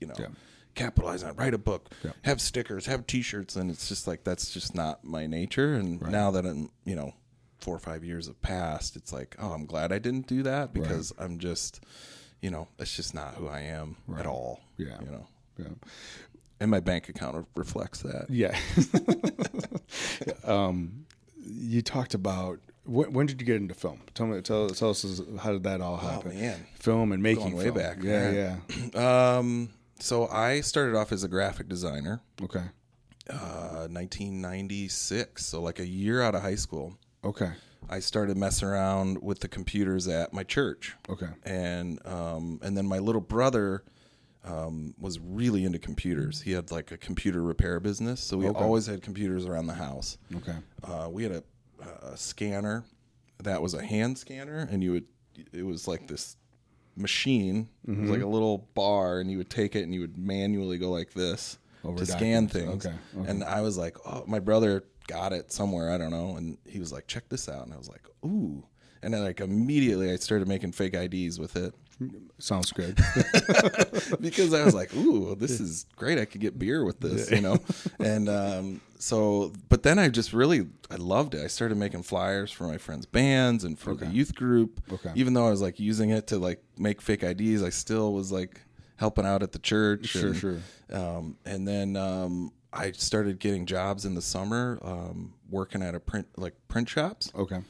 you 0.00 0.06
know, 0.06 0.14
Yeah. 0.18 0.28
capitalize 0.74 1.22
on 1.22 1.30
it, 1.30 1.36
write 1.36 1.54
a 1.54 1.58
book, 1.58 1.90
Yeah. 2.02 2.12
have 2.22 2.40
stickers, 2.40 2.86
have 2.86 3.06
T-shirts, 3.06 3.56
and 3.56 3.70
it's 3.70 3.88
just 3.88 4.06
like 4.06 4.24
that's 4.24 4.50
just 4.52 4.74
not 4.74 5.04
my 5.04 5.26
nature. 5.26 5.74
And 5.74 6.00
now 6.02 6.30
that 6.32 6.44
I'm, 6.46 6.70
you 6.84 6.96
know, 6.96 7.12
four 7.58 7.76
or 7.76 7.80
five 7.80 8.04
years 8.04 8.26
have 8.26 8.40
passed, 8.42 8.96
it's 8.96 9.12
like, 9.12 9.36
oh, 9.38 9.52
I'm 9.52 9.66
glad 9.66 9.92
I 9.92 9.98
didn't 9.98 10.26
do 10.26 10.42
that 10.44 10.72
because 10.74 11.12
I'm 11.18 11.38
just, 11.38 11.80
you 12.42 12.50
know, 12.50 12.68
it's 12.78 12.94
just 12.96 13.14
not 13.14 13.34
who 13.34 13.46
I 13.48 13.60
am 13.60 13.96
at 14.18 14.26
all. 14.26 14.60
Yeah. 14.76 14.98
you 15.00 15.10
know, 15.10 15.26
Yeah. 15.58 15.66
And 16.60 16.70
my 16.70 16.80
bank 16.80 17.08
account 17.08 17.46
reflects 17.56 18.00
that. 18.02 18.26
Yeah. 18.30 18.56
um, 20.44 21.06
you 21.46 21.82
talked 21.82 22.14
about 22.14 22.58
when, 22.84 23.12
when 23.12 23.26
did 23.26 23.40
you 23.40 23.46
get 23.46 23.56
into 23.56 23.74
film? 23.74 24.00
Tell 24.14 24.26
me, 24.26 24.40
tell, 24.40 24.68
tell 24.70 24.90
us 24.90 25.20
how 25.40 25.52
did 25.52 25.62
that 25.64 25.80
all 25.80 25.96
happen? 25.96 26.32
Oh, 26.34 26.40
man. 26.40 26.66
film 26.78 27.12
and 27.12 27.22
making 27.22 27.44
Going 27.44 27.56
way 27.56 27.64
film. 27.64 27.76
back, 27.76 27.98
Yeah, 28.02 28.30
yeah. 28.30 28.56
yeah. 28.94 29.36
Um, 29.38 29.70
so 30.00 30.26
I 30.28 30.60
started 30.60 30.96
off 30.96 31.12
as 31.12 31.24
a 31.24 31.28
graphic 31.28 31.68
designer, 31.68 32.20
Okay, 32.42 32.64
uh, 33.30 33.86
1996. 33.88 35.44
So 35.46 35.62
like 35.62 35.78
a 35.78 35.86
year 35.86 36.20
out 36.22 36.34
of 36.34 36.42
high 36.42 36.56
school, 36.56 36.98
okay, 37.24 37.52
I 37.88 38.00
started 38.00 38.36
messing 38.36 38.68
around 38.68 39.22
with 39.22 39.40
the 39.40 39.48
computers 39.48 40.08
at 40.08 40.32
my 40.32 40.42
church. 40.44 40.94
okay, 41.08 41.28
and 41.44 42.04
um, 42.06 42.60
and 42.62 42.76
then 42.76 42.86
my 42.86 42.98
little 42.98 43.20
brother 43.20 43.84
um, 44.44 44.94
was 44.98 45.18
really 45.18 45.64
into 45.64 45.78
computers. 45.78 46.42
He 46.42 46.52
had 46.52 46.70
like 46.70 46.92
a 46.92 46.96
computer 46.98 47.42
repair 47.42 47.80
business, 47.80 48.20
so 48.20 48.36
we 48.36 48.46
Okay. 48.48 48.62
always 48.62 48.86
had 48.86 49.02
computers 49.02 49.46
around 49.46 49.66
the 49.66 49.74
house. 49.74 50.18
okay. 50.36 50.56
Uh, 50.82 51.08
we 51.10 51.22
had 51.22 51.32
a, 51.32 51.42
a 52.02 52.16
scanner 52.16 52.84
that 53.42 53.60
was 53.62 53.74
a 53.74 53.82
hand 53.84 54.18
scanner, 54.18 54.68
and 54.70 54.82
you 54.82 54.92
would 54.92 55.04
it 55.52 55.64
was 55.64 55.88
like 55.88 56.06
this 56.08 56.36
machine. 56.96 57.68
It 57.86 57.90
Mm-hmm. 57.90 58.02
was 58.02 58.10
like 58.10 58.22
a 58.22 58.26
little 58.26 58.68
bar, 58.74 59.20
and 59.20 59.30
you 59.30 59.38
would 59.38 59.50
take 59.50 59.74
it 59.76 59.82
and 59.82 59.92
you 59.94 60.00
would 60.00 60.16
manually 60.16 60.78
go 60.78 60.90
like 60.90 61.12
this 61.12 61.58
Over 61.84 61.98
to 61.98 62.06
scan 62.06 62.48
things. 62.48 62.86
Okay, 62.86 62.94
okay. 63.18 63.28
And 63.30 63.42
I 63.44 63.60
was 63.62 63.76
like, 63.76 63.96
oh, 64.06 64.24
my 64.26 64.38
brother 64.40 64.84
got 65.06 65.32
it 65.32 65.52
somewhere. 65.52 65.90
I 65.90 65.98
don't 65.98 66.10
know. 66.10 66.36
And 66.36 66.56
he 66.66 66.78
was 66.78 66.92
like, 66.92 67.06
check 67.06 67.28
this 67.28 67.48
out. 67.48 67.64
And 67.64 67.74
I 67.74 67.76
was 67.78 67.88
like, 67.88 68.06
ooh. 68.24 68.64
And 69.02 69.12
then 69.12 69.22
like 69.22 69.40
immediately 69.40 70.10
I 70.10 70.16
started 70.16 70.48
making 70.48 70.72
fake 70.72 70.94
IDs 70.94 71.38
with 71.38 71.56
it 71.56 71.74
Sounds 72.38 72.72
good. 72.72 72.96
because 74.20 74.52
I 74.52 74.64
was 74.64 74.74
like, 74.74 74.94
ooh, 74.94 75.34
this 75.34 75.60
is 75.60 75.86
great. 75.96 76.18
I 76.18 76.24
could 76.24 76.40
get 76.40 76.58
beer 76.58 76.84
with 76.84 77.00
this, 77.00 77.30
you 77.30 77.40
know? 77.40 77.58
And 77.98 78.28
um, 78.28 78.80
so, 78.98 79.52
but 79.68 79.82
then 79.82 79.98
I 79.98 80.08
just 80.08 80.32
really, 80.32 80.66
I 80.90 80.96
loved 80.96 81.34
it. 81.34 81.44
I 81.44 81.46
started 81.46 81.76
making 81.76 82.02
flyers 82.02 82.50
for 82.50 82.64
my 82.64 82.78
friends' 82.78 83.06
bands 83.06 83.64
and 83.64 83.78
for 83.78 83.94
the 83.94 84.06
youth 84.06 84.34
group. 84.34 84.80
Okay. 84.92 85.12
Even 85.14 85.34
though 85.34 85.46
I 85.46 85.50
was 85.50 85.62
like 85.62 85.78
using 85.78 86.10
it 86.10 86.26
to 86.28 86.38
like 86.38 86.62
make 86.78 87.00
fake 87.00 87.22
IDs, 87.22 87.62
I 87.62 87.70
still 87.70 88.12
was 88.12 88.32
like 88.32 88.60
helping 88.96 89.26
out 89.26 89.42
at 89.42 89.52
the 89.52 89.58
church. 89.58 90.06
Sure, 90.06 90.28
and, 90.28 90.36
sure. 90.36 90.58
Um, 90.92 91.36
and 91.44 91.66
then 91.66 91.96
um, 91.96 92.52
I 92.72 92.92
started 92.92 93.38
getting 93.38 93.66
jobs 93.66 94.04
in 94.04 94.14
the 94.14 94.22
summer 94.22 94.78
um, 94.82 95.34
working 95.48 95.82
at 95.82 95.94
a 95.94 96.00
print, 96.00 96.26
like 96.36 96.54
print 96.68 96.88
shops 96.88 97.30
okay, 97.34 97.60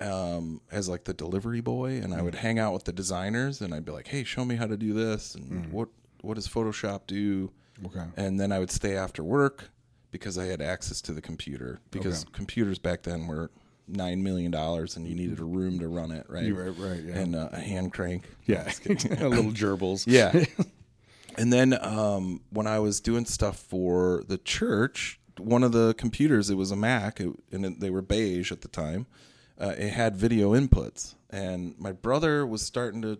um, 0.00 0.60
as 0.70 0.88
like 0.88 1.04
the 1.04 1.14
delivery 1.14 1.60
boy, 1.60 2.00
and 2.02 2.14
I 2.14 2.22
would 2.22 2.34
hang 2.36 2.58
out 2.58 2.72
with 2.72 2.84
the 2.84 2.92
designers, 2.92 3.60
and 3.60 3.74
I'd 3.74 3.84
be 3.84 3.92
like, 3.92 4.08
"Hey, 4.08 4.24
show 4.24 4.44
me 4.44 4.56
how 4.56 4.66
to 4.66 4.76
do 4.76 4.92
this, 4.92 5.34
and 5.34 5.72
what 5.72 5.88
what 6.22 6.34
does 6.34 6.48
Photoshop 6.48 7.02
do?" 7.06 7.50
okay, 7.86 8.04
And 8.16 8.38
then 8.40 8.52
I 8.52 8.58
would 8.58 8.70
stay 8.70 8.96
after 8.96 9.22
work 9.22 9.70
because 10.10 10.38
I 10.38 10.46
had 10.46 10.60
access 10.62 11.00
to 11.02 11.12
the 11.12 11.20
computer 11.20 11.80
because 11.90 12.24
computers 12.32 12.78
back 12.78 13.02
then 13.02 13.26
were 13.26 13.50
nine 13.86 14.22
million 14.22 14.50
dollars, 14.50 14.96
and 14.96 15.06
you 15.06 15.14
needed 15.14 15.40
a 15.40 15.44
room 15.44 15.78
to 15.78 15.88
run 15.88 16.10
it, 16.10 16.26
right? 16.28 16.52
Right, 16.54 16.76
right, 16.78 17.02
yeah. 17.04 17.18
And 17.18 17.36
uh, 17.36 17.48
a 17.52 17.60
hand 17.60 17.92
crank. 17.92 18.28
yeah. 18.46 18.70
a 18.86 19.28
little 19.28 19.52
gerbils. 19.52 20.04
Yeah. 20.06 20.44
and 21.36 21.52
then 21.52 21.76
um, 21.84 22.40
when 22.50 22.66
I 22.66 22.78
was 22.78 23.00
doing 23.00 23.24
stuff 23.26 23.58
for 23.58 24.22
the 24.26 24.38
church, 24.38 25.20
one 25.38 25.62
of 25.64 25.72
the 25.72 25.94
computers, 25.98 26.48
it 26.50 26.54
was 26.56 26.70
a 26.70 26.76
Mac, 26.76 27.20
it, 27.20 27.30
and 27.52 27.66
it, 27.66 27.80
they 27.80 27.90
were 27.90 28.02
beige 28.02 28.52
at 28.52 28.60
the 28.62 28.68
time. 28.68 29.06
Uh, 29.60 29.74
it 29.76 29.90
had 29.90 30.16
video 30.16 30.52
inputs, 30.52 31.14
and 31.30 31.74
my 31.78 31.92
brother 31.92 32.46
was 32.46 32.62
starting 32.62 33.02
to 33.02 33.18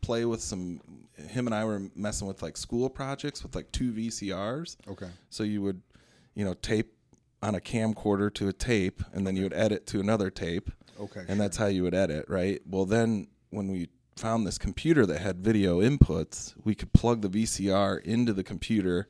play 0.00 0.24
with 0.24 0.40
some. 0.40 0.80
Him 1.14 1.46
and 1.46 1.54
I 1.54 1.64
were 1.64 1.82
messing 1.94 2.28
with 2.28 2.42
like 2.42 2.56
school 2.56 2.88
projects 2.88 3.42
with 3.42 3.54
like 3.54 3.70
two 3.72 3.92
VCRs. 3.92 4.76
Okay. 4.88 5.08
So 5.30 5.42
you 5.42 5.60
would, 5.62 5.82
you 6.34 6.44
know, 6.44 6.54
tape 6.54 6.94
on 7.42 7.54
a 7.54 7.60
camcorder 7.60 8.32
to 8.34 8.48
a 8.48 8.52
tape, 8.52 9.02
and 9.12 9.26
then 9.26 9.36
you 9.36 9.42
would 9.42 9.52
edit 9.54 9.86
to 9.88 10.00
another 10.00 10.30
tape. 10.30 10.70
Okay, 11.00 11.24
And 11.28 11.40
that's 11.40 11.56
how 11.56 11.66
you 11.66 11.84
would 11.84 11.94
edit, 11.94 12.24
right? 12.28 12.60
Well, 12.66 12.84
then 12.84 13.28
when 13.50 13.68
we 13.68 13.88
found 14.16 14.44
this 14.44 14.58
computer 14.58 15.06
that 15.06 15.20
had 15.20 15.38
video 15.38 15.80
inputs, 15.80 16.54
we 16.64 16.74
could 16.74 16.92
plug 16.92 17.22
the 17.22 17.28
VCR 17.28 18.02
into 18.02 18.32
the 18.32 18.42
computer 18.42 19.06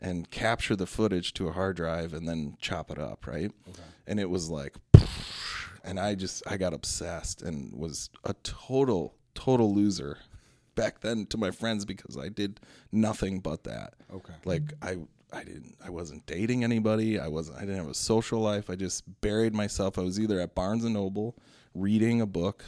and 0.00 0.30
capture 0.30 0.76
the 0.76 0.86
footage 0.86 1.34
to 1.34 1.48
a 1.48 1.52
hard 1.52 1.76
drive 1.76 2.14
and 2.14 2.28
then 2.28 2.56
chop 2.60 2.90
it 2.92 2.98
up, 2.98 3.26
right? 3.26 3.50
Okay. 3.68 3.82
And 4.06 4.20
it 4.20 4.30
was 4.30 4.50
like, 4.50 4.76
and 5.84 5.98
I 5.98 6.14
just 6.14 6.42
I 6.46 6.56
got 6.56 6.72
obsessed 6.72 7.42
and 7.42 7.72
was 7.74 8.10
a 8.24 8.34
total 8.42 9.14
total 9.34 9.74
loser 9.74 10.18
back 10.74 11.00
then 11.00 11.26
to 11.26 11.36
my 11.36 11.50
friends 11.50 11.84
because 11.84 12.16
I 12.16 12.28
did 12.28 12.60
nothing 12.90 13.40
but 13.40 13.64
that. 13.64 13.94
Okay. 14.14 14.34
Like 14.44 14.72
I 14.82 14.98
I 15.32 15.44
didn't 15.44 15.76
I 15.84 15.90
wasn't 15.90 16.26
dating 16.26 16.64
anybody. 16.64 17.18
I 17.18 17.28
wasn't 17.28 17.58
I 17.58 17.60
didn't 17.60 17.76
have 17.76 17.88
a 17.88 17.94
social 17.94 18.40
life. 18.40 18.70
I 18.70 18.76
just 18.76 19.04
buried 19.20 19.54
myself. 19.54 19.98
I 19.98 20.02
was 20.02 20.20
either 20.20 20.40
at 20.40 20.54
Barnes 20.54 20.84
and 20.84 20.94
Noble 20.94 21.36
reading 21.74 22.20
a 22.20 22.26
book 22.26 22.64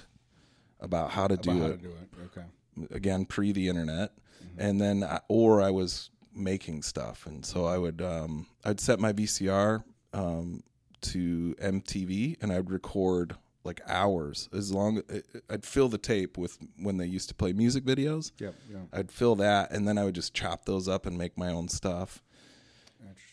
about 0.81 1.11
how 1.11 1.27
to 1.27 1.37
do 1.37 1.50
how 1.61 1.66
it 1.66 1.70
to 1.70 1.77
do 1.77 1.88
it. 1.90 2.20
Okay. 2.37 2.46
again 2.94 3.24
pre 3.24 3.53
the 3.53 3.68
internet 3.68 4.12
and 4.59 4.81
then 4.81 5.03
I, 5.05 5.20
or 5.29 5.62
I 5.62 5.70
was 5.70 6.11
making 6.35 6.83
stuff 6.83 7.27
and 7.27 7.44
so 7.44 7.64
I 7.64 7.79
would 7.79 8.03
um 8.03 8.46
I'd 8.64 8.81
set 8.81 8.98
my 8.98 9.12
VCR 9.12 9.85
um 10.12 10.62
to 11.05 11.55
MTV 11.61 12.37
and 12.43 12.53
I'd 12.53 12.71
record 12.71 13.37
like 13.64 13.81
hours 13.88 14.49
as 14.53 14.73
long 14.75 15.03
I'd 15.49 15.64
fill 15.64 15.88
the 15.88 15.97
tape 15.99 16.37
with 16.37 16.59
when 16.79 16.99
they 16.99 17.07
used 17.07 17.29
to 17.31 17.35
play 17.35 17.53
music 17.55 17.85
videos 17.85 18.31
Yep. 18.38 18.55
Yeah. 18.71 18.79
I'd 18.93 19.11
fill 19.11 19.37
that 19.37 19.71
and 19.71 19.88
then 19.88 19.97
I 19.97 20.05
would 20.05 20.14
just 20.14 20.35
chop 20.35 20.67
those 20.67 20.87
up 20.88 21.07
and 21.07 21.17
make 21.17 21.38
my 21.38 21.49
own 21.51 21.69
stuff 21.69 22.23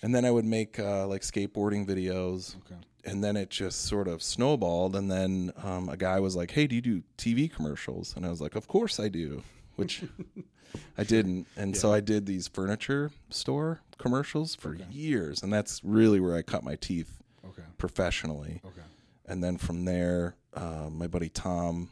and 0.04 0.16
then 0.16 0.26
I 0.26 0.32
would 0.32 0.46
make 0.46 0.80
uh, 0.80 1.06
like 1.08 1.22
skateboarding 1.22 1.86
videos 1.88 2.56
Okay. 2.66 2.80
and 3.06 3.24
then 3.24 3.36
it 3.38 3.50
just 3.50 3.86
sort 3.86 4.08
of 4.08 4.24
snowballed 4.24 4.96
and 4.96 5.12
then 5.12 5.52
um, 5.64 5.90
a 5.90 5.98
guy 5.98 6.20
was 6.20 6.36
like 6.36 6.52
hey 6.52 6.66
do 6.68 6.76
you 6.76 6.82
do 6.82 7.04
tv 7.18 7.52
commercials 7.52 8.14
and 8.16 8.26
i 8.26 8.30
was 8.30 8.40
like 8.42 8.56
of 8.56 8.68
course 8.68 9.00
i 9.00 9.08
do 9.10 9.44
which 9.76 10.04
i 10.98 11.04
didn't 11.04 11.46
and 11.58 11.76
so 11.76 11.92
i 11.94 12.00
did 12.00 12.26
these 12.26 12.48
furniture 12.48 13.12
store 13.30 13.82
commercials 13.98 14.56
for 14.56 14.76
years 14.90 15.44
and 15.44 15.52
that's 15.52 15.82
really 15.84 16.20
where 16.20 16.36
i 16.36 16.42
cut 16.42 16.64
my 16.64 16.76
teeth 16.76 17.18
Okay. 17.18 17.21
Professionally 17.86 18.62
Okay. 18.64 18.88
and 19.26 19.44
then 19.44 19.58
from 19.58 19.86
there 19.86 20.36
uh, 20.54 20.88
my 20.92 21.08
buddy 21.08 21.30
tom 21.30 21.90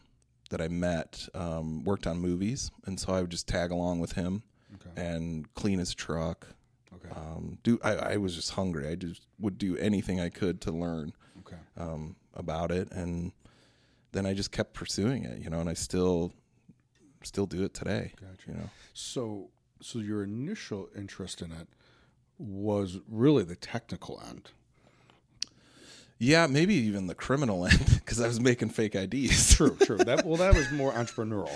that 0.51 0.61
i 0.61 0.67
met 0.67 1.27
um, 1.33 1.83
worked 1.83 2.05
on 2.05 2.17
movies 2.19 2.69
and 2.85 2.99
so 2.99 3.11
i 3.11 3.19
would 3.21 3.31
just 3.31 3.47
tag 3.47 3.71
along 3.71 3.99
with 3.99 4.11
him 4.13 4.43
Okay. 4.75 4.93
and 5.07 5.51
clean 5.55 5.79
his 5.79 5.95
truck 5.95 6.45
Okay. 6.95 7.09
um, 7.19 7.57
do 7.63 7.79
I, 7.83 7.93
I 8.13 8.17
was 8.17 8.35
just 8.35 8.51
hungry 8.51 8.87
i 8.87 8.93
just 8.95 9.23
would 9.39 9.57
do 9.57 9.75
anything 9.77 10.19
i 10.21 10.29
could 10.29 10.61
to 10.61 10.71
learn 10.71 11.13
Okay. 11.39 11.57
um, 11.77 12.15
about 12.35 12.69
it, 12.71 12.91
and 12.91 13.31
then 14.11 14.25
I 14.27 14.33
just 14.33 14.51
kept 14.51 14.73
pursuing 14.73 15.23
it, 15.23 15.39
you 15.43 15.49
know, 15.49 15.59
and 15.61 15.69
I 15.69 15.73
still 15.73 16.31
still 17.23 17.45
do 17.47 17.63
it 17.63 17.73
today. 17.73 18.13
Gotcha. 18.21 18.47
You 18.47 18.53
know, 18.53 18.69
So, 18.93 19.49
so 19.81 19.99
your 19.99 20.21
initial 20.23 20.89
interest 20.95 21.41
in 21.41 21.51
it 21.51 21.67
was 22.37 22.99
really 23.07 23.43
the 23.43 23.55
technical 23.55 24.21
end. 24.29 24.51
Yeah, 26.21 26.47
maybe 26.47 26.73
even 26.75 27.07
the 27.07 27.15
criminal 27.15 27.65
end 27.71 27.79
because 28.03 28.19
I 28.19 28.27
was 28.27 28.41
making 28.41 28.69
fake 28.69 28.93
IDs. 28.93 29.55
True, 29.55 29.75
true. 29.81 29.97
That 29.97 30.25
well, 30.25 30.35
that 30.37 30.53
was 30.53 30.69
more 30.71 30.91
entrepreneurial. 30.91 31.49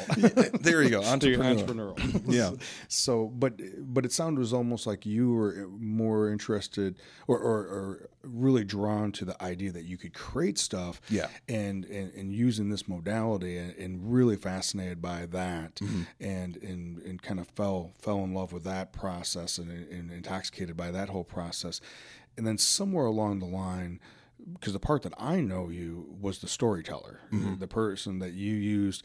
there 0.62 0.82
you 0.82 0.90
go, 0.90 1.04
entrepreneur. 1.04 1.56
entrepreneurial. 1.94 2.24
Yeah. 2.34 2.52
So, 2.88 3.28
but 3.28 3.60
but 3.94 4.06
it 4.06 4.14
sounded 4.14 4.40
was 4.40 4.54
almost 4.54 4.88
like 4.88 5.06
you 5.06 5.34
were 5.34 5.68
more 5.78 6.30
interested 6.30 6.96
or, 7.28 7.38
or, 7.38 7.58
or 7.58 8.10
really 8.24 8.64
drawn 8.64 9.12
to 9.12 9.26
the 9.26 9.44
idea 9.44 9.72
that 9.74 9.84
you 9.84 9.98
could 9.98 10.14
create 10.14 10.58
stuff. 10.58 11.02
Yeah. 11.10 11.28
And 11.50 11.84
and, 11.86 12.14
and 12.14 12.32
using 12.32 12.70
this 12.70 12.88
modality 12.88 13.58
and, 13.58 13.76
and 13.76 14.14
really 14.14 14.38
fascinated 14.38 15.02
by 15.02 15.26
that 15.28 15.76
Mm-hmm. 15.76 16.02
and, 16.22 16.56
and 16.58 17.00
and 17.02 17.22
kind 17.22 17.40
of 17.40 17.48
fell 17.50 17.92
fell 18.00 18.24
in 18.24 18.34
love 18.34 18.54
with 18.54 18.64
that 18.64 18.94
process 18.94 19.58
and, 19.58 19.70
and 19.92 20.12
intoxicated 20.12 20.78
by 20.78 20.92
that 20.92 21.10
whole 21.10 21.26
process. 21.26 21.82
And 22.38 22.48
then 22.48 22.58
somewhere 22.58 23.06
along 23.06 23.40
the 23.40 23.46
line 23.46 24.00
because 24.54 24.74
the 24.74 24.80
part 24.80 25.04
that 25.04 25.14
I 25.18 25.40
know 25.42 25.70
you 25.70 26.16
was 26.20 26.40
the 26.40 26.48
storyteller, 26.48 27.22
the 27.60 27.68
person 27.68 28.20
that 28.20 28.34
you 28.34 28.54
used 28.56 29.04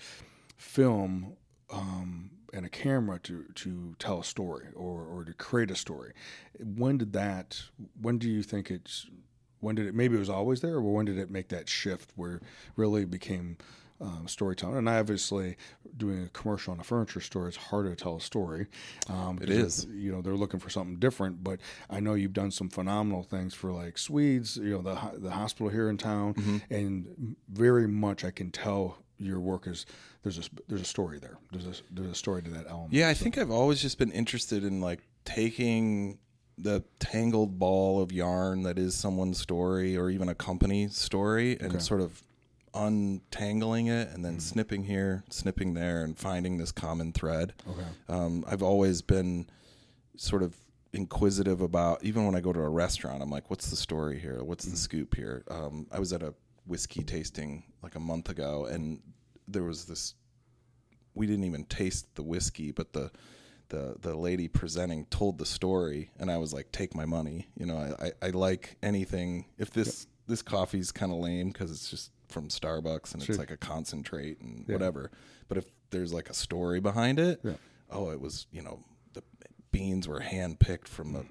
film 0.57 1.37
um, 1.71 2.31
and 2.53 2.65
a 2.67 2.69
camera 2.69 3.19
to 3.21 3.45
to 3.55 3.95
tell 3.99 4.21
a 4.21 4.25
story 4.25 4.67
or 4.75 5.05
or 5.05 5.25
to 5.25 5.33
create 5.35 5.71
a 5.71 5.77
story. 5.77 6.13
When 6.59 6.99
did 6.99 7.13
that? 7.13 7.63
When 8.01 8.19
do 8.19 8.29
you 8.29 8.43
think 8.43 8.71
it's? 8.71 9.07
When 9.61 9.75
did 9.75 9.87
it? 9.87 9.95
Maybe 9.95 10.17
it 10.17 10.21
was 10.21 10.31
always 10.31 10.61
there, 10.61 10.77
or 10.77 10.83
when 10.95 11.07
did 11.07 11.19
it 11.19 11.31
make 11.31 11.49
that 11.49 11.69
shift 11.69 12.13
where 12.17 12.41
really 12.77 13.05
became 13.05 13.59
um, 14.01 14.27
storytelling. 14.29 14.77
And 14.79 14.89
obviously, 14.89 15.57
doing 15.97 16.25
a 16.25 16.29
commercial 16.29 16.73
on 16.73 16.81
a 16.81 16.85
furniture 16.85 17.21
store, 17.21 17.49
it's 17.49 17.57
harder 17.57 17.91
to 17.95 17.97
tell 17.97 18.17
a 18.17 18.21
story. 18.21 18.67
Um, 19.09 19.39
It 19.43 19.51
is. 19.51 19.87
You 19.93 20.13
know, 20.13 20.23
they're 20.23 20.37
looking 20.37 20.61
for 20.61 20.71
something 20.71 20.99
different. 20.99 21.43
But 21.43 21.61
I 21.91 22.01
know 22.01 22.15
you've 22.15 22.33
done 22.33 22.51
some 22.51 22.69
phenomenal 22.69 23.23
things 23.23 23.55
for 23.55 23.73
like 23.73 23.99
Swedes, 23.99 24.57
you 24.57 24.71
know, 24.71 24.83
the 24.83 25.19
the 25.19 25.31
hospital 25.31 25.69
here 25.69 25.89
in 25.91 25.97
town, 25.99 26.35
Mm-hmm. 26.35 26.57
and 26.75 27.37
very 27.49 27.89
much 27.89 28.25
I 28.25 28.31
can 28.31 28.51
tell 28.51 28.99
your 29.21 29.41
work 29.41 29.67
is 29.67 29.85
there's 30.23 30.39
a 30.39 30.43
there's 30.69 30.83
a 30.83 30.85
story 30.85 31.19
there. 31.19 31.39
There's 31.51 31.67
a 31.67 31.73
there's 31.91 32.11
a 32.11 32.15
story 32.15 32.43
to 32.43 32.51
that 32.51 32.67
element. 32.69 32.93
Yeah, 32.93 33.09
I 33.09 33.15
think 33.15 33.37
I've 33.37 33.51
always 33.51 33.83
just 33.83 33.99
been 33.99 34.13
interested 34.13 34.63
in 34.65 34.81
like 34.81 35.01
taking 35.25 36.19
the 36.57 36.83
tangled 36.99 37.59
ball 37.59 38.03
of 38.03 38.11
yarn 38.13 38.63
that 38.65 38.79
is 38.79 38.95
someone's 38.97 39.39
story 39.39 39.97
or 39.97 40.11
even 40.11 40.29
a 40.29 40.35
company's 40.35 40.97
story 40.97 41.57
and 41.61 41.81
sort 41.81 42.01
of 42.01 42.23
untangling 42.75 43.87
it 43.87 44.09
and 44.11 44.25
then 44.25 44.41
snipping 44.41 44.85
here, 44.85 45.25
snipping 45.31 45.75
there, 45.75 46.03
and 46.03 46.19
finding 46.19 46.59
this 46.59 46.73
common 46.73 47.13
thread. 47.13 47.55
Okay. 47.69 47.87
Um, 48.09 48.45
I've 48.47 48.63
always 48.63 49.03
been 49.03 49.49
sort 50.17 50.43
of 50.43 50.57
inquisitive 50.93 51.61
about 51.61 52.03
even 52.03 52.25
when 52.25 52.35
I 52.35 52.41
go 52.41 52.53
to 52.53 52.61
a 52.61 52.69
restaurant, 52.69 53.23
I'm 53.23 53.31
like, 53.31 53.51
what's 53.51 53.71
the 53.71 53.77
story 53.77 54.19
here? 54.19 54.43
What's 54.43 54.65
the 54.65 54.77
scoop 54.77 55.15
here? 55.15 55.45
Um, 55.51 55.87
I 55.93 55.99
was 55.99 56.13
at 56.13 56.23
a 56.23 56.35
whiskey 56.67 57.03
tasting 57.03 57.65
like 57.83 57.95
a 57.95 58.01
month 58.01 58.29
ago, 58.29 58.67
and 58.67 59.01
there 59.47 59.65
was 59.65 59.85
this. 59.85 60.15
We 61.15 61.27
didn't 61.27 61.45
even 61.45 61.65
taste 61.65 62.15
the 62.15 62.23
whiskey, 62.23 62.71
but 62.73 62.93
the 62.93 63.11
the 63.69 63.97
the 64.01 64.15
lady 64.15 64.49
presenting 64.49 65.07
told 65.07 65.39
the 65.39 65.47
story, 65.47 66.11
and 66.19 66.31
I 66.31 66.39
was 66.39 66.53
like, 66.53 66.73
take 66.73 66.95
my 66.95 67.05
money. 67.05 67.49
You 67.57 67.67
know, 67.67 67.77
I 67.77 68.07
I, 68.07 68.29
I 68.29 68.31
like 68.31 68.77
anything. 68.83 69.47
If 69.59 69.71
this 69.71 70.07
this 70.27 70.43
coffee's 70.43 70.93
kind 70.93 71.11
of 71.11 71.19
lame 71.19 71.49
because 71.49 71.71
it's 71.71 71.91
just 71.91 72.13
from 72.29 72.49
Starbucks 72.49 73.15
and 73.15 73.23
Sure. 73.23 73.33
it's 73.35 73.39
like 73.39 73.51
a 73.51 73.57
concentrate 73.57 74.41
and 74.41 74.65
whatever. 74.69 75.11
But 75.49 75.59
if 75.59 75.65
there's 75.91 76.13
like 76.13 76.29
a 76.31 76.35
story 76.35 76.81
behind 76.81 77.19
it, 77.19 77.41
Yeah. 77.43 77.55
oh, 77.91 78.11
it 78.11 78.21
was 78.21 78.47
you 78.53 78.63
know 78.63 78.81
the 79.15 79.23
beans 79.73 80.07
were 80.09 80.21
hand 80.21 80.61
picked 80.61 80.89
from 80.89 81.17
a 81.17 81.25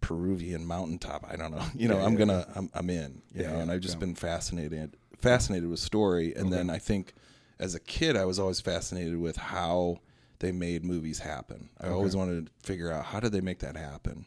Peruvian 0.00 0.64
mountaintop. 0.66 1.24
I 1.28 1.36
don't 1.36 1.50
know. 1.50 1.64
You 1.74 1.88
know, 1.88 1.98
Yeah, 1.98 2.04
I'm 2.06 2.12
yeah, 2.12 2.18
gonna 2.18 2.46
I'm 2.54 2.70
I'm 2.74 2.90
in. 2.90 3.22
You 3.34 3.42
Yeah, 3.42 3.48
know, 3.50 3.56
yeah, 3.56 3.62
and 3.62 3.70
I've 3.70 3.80
just 3.80 3.94
yeah. 3.96 4.00
been 4.00 4.14
fascinated 4.14 4.96
fascinated 5.18 5.68
with 5.68 5.80
story, 5.80 6.34
and 6.34 6.50
then 6.52 6.70
I 6.70 6.78
think 6.78 7.12
as 7.58 7.74
a 7.74 7.80
kid 7.80 8.16
I 8.16 8.24
was 8.24 8.38
always 8.38 8.60
fascinated 8.60 9.18
with 9.18 9.36
how 9.36 9.98
they 10.38 10.50
made 10.52 10.82
movies 10.82 11.18
happen. 11.18 11.68
I 11.78 11.88
always 11.88 12.16
wanted 12.16 12.46
to 12.46 12.52
figure 12.66 12.90
out 12.90 13.04
how 13.04 13.20
did 13.20 13.32
they 13.32 13.42
make 13.42 13.58
that 13.58 13.76
happen, 13.76 14.24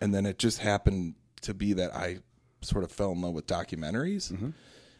and 0.00 0.14
then 0.14 0.24
it 0.26 0.38
just 0.38 0.58
happened 0.58 1.14
to 1.42 1.52
be 1.54 1.72
that 1.72 1.94
I 1.96 2.18
sort 2.62 2.84
of 2.84 2.92
fell 2.92 3.10
in 3.12 3.20
love 3.20 3.34
with 3.34 3.46
documentaries, 3.48 4.30
Mm-hmm. 4.32 4.50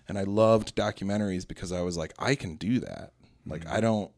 And 0.09 0.19
I 0.19 0.23
loved 0.23 0.75
documentaries 0.77 1.47
because 1.47 1.73
I 1.73 1.81
was 1.83 1.97
like, 1.97 2.13
I 2.19 2.35
can 2.35 2.57
do 2.57 2.81
that. 2.81 3.13
Like 3.47 3.65
Mm-hmm. 3.65 3.77
I 3.77 3.81
don't. 3.81 4.11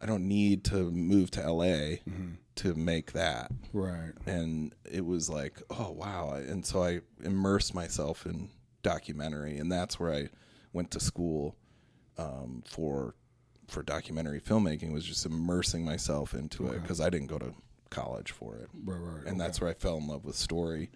I 0.00 0.06
don't 0.06 0.28
need 0.28 0.64
to 0.64 0.90
move 0.90 1.30
to 1.32 1.40
LA 1.50 1.96
Mm-hmm. 2.04 2.32
to 2.56 2.74
make 2.74 3.12
that 3.12 3.50
Right. 3.72 4.12
and 4.26 4.74
it 4.84 5.04
was 5.06 5.30
like 5.30 5.60
oh 5.70 5.90
wow 5.92 6.34
and 6.34 6.64
so 6.66 6.82
i 6.84 7.00
immersed 7.24 7.74
myself 7.74 8.26
in 8.26 8.50
documentary 8.82 9.56
and 9.58 9.72
that's 9.72 9.98
where 9.98 10.12
i 10.12 10.28
went 10.74 10.90
to 10.92 11.00
school 11.00 11.56
um, 12.18 12.62
for 12.66 13.14
for 13.68 13.82
documentary 13.82 14.40
filmmaking 14.40 14.92
was 14.92 15.04
just 15.04 15.24
immersing 15.26 15.84
myself 15.84 16.34
into 16.34 16.66
it 16.68 16.82
because 16.82 17.00
i 17.00 17.08
didn't 17.08 17.28
go 17.28 17.38
to 17.38 17.54
college 17.90 18.30
for 18.30 18.56
it 18.56 18.68
Right. 18.84 18.98
Right. 19.00 19.26
and 19.26 19.40
that's 19.40 19.60
where 19.60 19.70
i 19.70 19.74
fell 19.74 19.96
in 19.96 20.06
love 20.06 20.24
with 20.24 20.36
story 20.36 20.90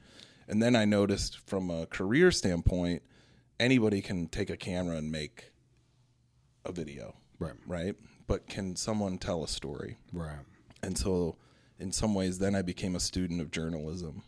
and 0.49 0.63
then 0.63 0.77
i 0.77 0.85
noticed 0.85 1.39
from 1.47 1.71
a 1.71 1.87
career 1.87 2.31
standpoint 2.31 3.03
anybody 3.61 4.01
can 4.01 4.29
take 4.29 4.51
a 4.51 4.57
camera 4.57 4.97
and 4.97 5.11
make 5.11 5.53
a 6.65 6.73
video 6.73 7.17
Right. 7.39 7.55
right 7.67 7.95
but 8.27 8.47
can 8.49 8.77
someone 8.77 9.19
tell 9.19 9.43
a 9.45 9.49
story 9.49 9.99
Right. 10.13 10.41
and 10.83 10.97
so, 10.99 11.37
in 11.79 11.93
some 11.93 12.13
ways, 12.15 12.39
then 12.41 12.55
I 12.57 12.63
became 12.63 12.97
a 12.97 13.01
student 13.01 13.41
of 13.41 13.51
journalism. 13.53 14.23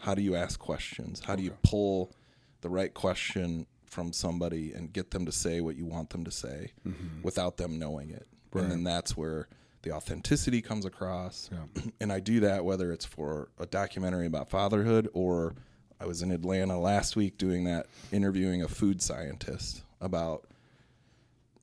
How 0.00 0.14
do 0.14 0.20
you 0.22 0.34
ask 0.34 0.60
questions? 0.60 1.20
How 1.24 1.34
do 1.34 1.42
you 1.42 1.52
pull 1.62 2.12
the 2.60 2.68
right 2.68 2.92
question 2.92 3.66
from 3.86 4.12
somebody 4.12 4.72
and 4.74 4.92
get 4.92 5.10
them 5.10 5.24
to 5.24 5.32
say 5.32 5.62
what 5.62 5.76
you 5.76 5.86
want 5.86 6.10
them 6.10 6.24
to 6.24 6.30
say 6.30 6.72
mm-hmm. 6.86 7.22
without 7.22 7.56
them 7.56 7.78
knowing 7.78 8.10
it? 8.10 8.26
And 8.52 8.70
then 8.70 8.84
that's 8.84 9.16
where 9.16 9.48
the 9.82 9.92
authenticity 9.92 10.60
comes 10.60 10.84
across. 10.84 11.48
Yeah. 11.50 11.82
And 12.00 12.12
I 12.12 12.20
do 12.20 12.40
that 12.40 12.64
whether 12.64 12.92
it's 12.92 13.06
for 13.06 13.48
a 13.58 13.64
documentary 13.66 14.26
about 14.26 14.50
fatherhood 14.50 15.08
or 15.14 15.54
I 16.00 16.06
was 16.06 16.22
in 16.22 16.30
Atlanta 16.30 16.78
last 16.78 17.16
week 17.16 17.38
doing 17.38 17.64
that, 17.64 17.86
interviewing 18.12 18.62
a 18.62 18.68
food 18.68 19.02
scientist 19.02 19.82
about, 20.00 20.44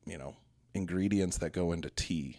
you 0.04 0.18
know, 0.18 0.36
ingredients 0.74 1.38
that 1.38 1.50
go 1.52 1.72
into 1.72 1.88
tea 1.90 2.38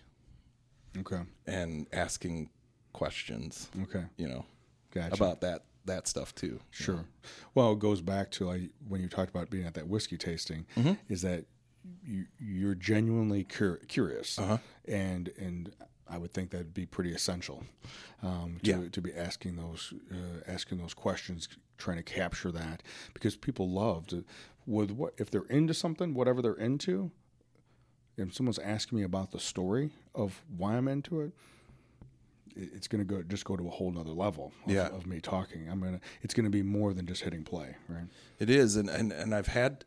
Okay. 0.99 1.21
and 1.47 1.87
asking 1.91 2.49
questions, 2.93 3.69
Okay. 3.83 4.05
you 4.17 4.27
know, 4.27 4.45
Gotcha. 4.91 5.15
about 5.15 5.41
that 5.41 5.63
that 5.85 6.05
stuff 6.05 6.35
too. 6.35 6.59
Sure. 6.69 7.05
Well, 7.55 7.71
it 7.71 7.79
goes 7.79 8.01
back 8.01 8.29
to 8.31 8.45
like 8.45 8.71
when 8.89 8.99
you 9.01 9.07
talked 9.07 9.29
about 9.29 9.49
being 9.49 9.65
at 9.65 9.73
that 9.75 9.87
whiskey 9.87 10.17
tasting, 10.17 10.65
Mm-hmm. 10.75 10.93
is 11.09 11.21
that 11.21 11.45
you 12.05 12.25
you're 12.39 12.75
genuinely 12.75 13.43
cur- 13.45 13.79
curious, 13.87 14.37
Uh-huh. 14.37 14.57
and 14.85 15.29
and 15.37 15.71
I 16.09 16.17
would 16.17 16.31
think 16.33 16.51
that'd 16.51 16.73
be 16.73 16.85
pretty 16.85 17.13
essential 17.13 17.63
um, 18.23 18.59
to 18.63 18.69
Yeah. 18.69 18.89
to 18.91 19.01
be 19.01 19.13
asking 19.13 19.55
those 19.57 19.93
uh, 20.11 20.41
asking 20.47 20.77
those 20.79 20.93
questions, 20.93 21.47
trying 21.77 21.97
to 21.97 22.03
capture 22.03 22.51
that 22.51 22.83
because 23.13 23.35
people 23.35 23.69
love 23.69 24.07
to 24.07 24.23
with 24.65 24.91
what 24.91 25.13
if 25.17 25.29
they're 25.31 25.45
into 25.49 25.73
something, 25.73 26.13
whatever 26.13 26.41
they're 26.41 26.53
into. 26.53 27.11
If 28.17 28.33
someone's 28.33 28.57
asking 28.59 28.97
me 28.97 29.03
about 29.03 29.31
the 29.31 29.39
story 29.39 29.91
of 30.15 30.41
why 30.57 30.75
I'm 30.75 30.87
into 30.87 31.21
it, 31.21 31.33
it- 32.55 32.71
it's 32.73 32.87
going 32.87 33.05
to 33.05 33.05
go 33.05 33.21
just 33.21 33.45
go 33.45 33.55
to 33.55 33.67
a 33.67 33.69
whole 33.69 33.91
nother 33.91 34.09
level 34.09 34.51
of, 34.65 34.71
Yeah. 34.71 34.87
of 34.87 35.05
me 35.05 35.19
talking. 35.19 35.69
I'm 35.69 35.79
gonna 35.79 35.99
it's 36.23 36.33
going 36.33 36.45
to 36.45 36.49
be 36.49 36.63
more 36.63 36.93
than 36.93 37.05
just 37.05 37.21
hitting 37.21 37.43
play, 37.43 37.75
right? 37.87 38.07
It 38.39 38.49
is, 38.49 38.75
and 38.75 38.89
and 38.89 39.11
and 39.11 39.35
I've 39.35 39.47
had, 39.47 39.85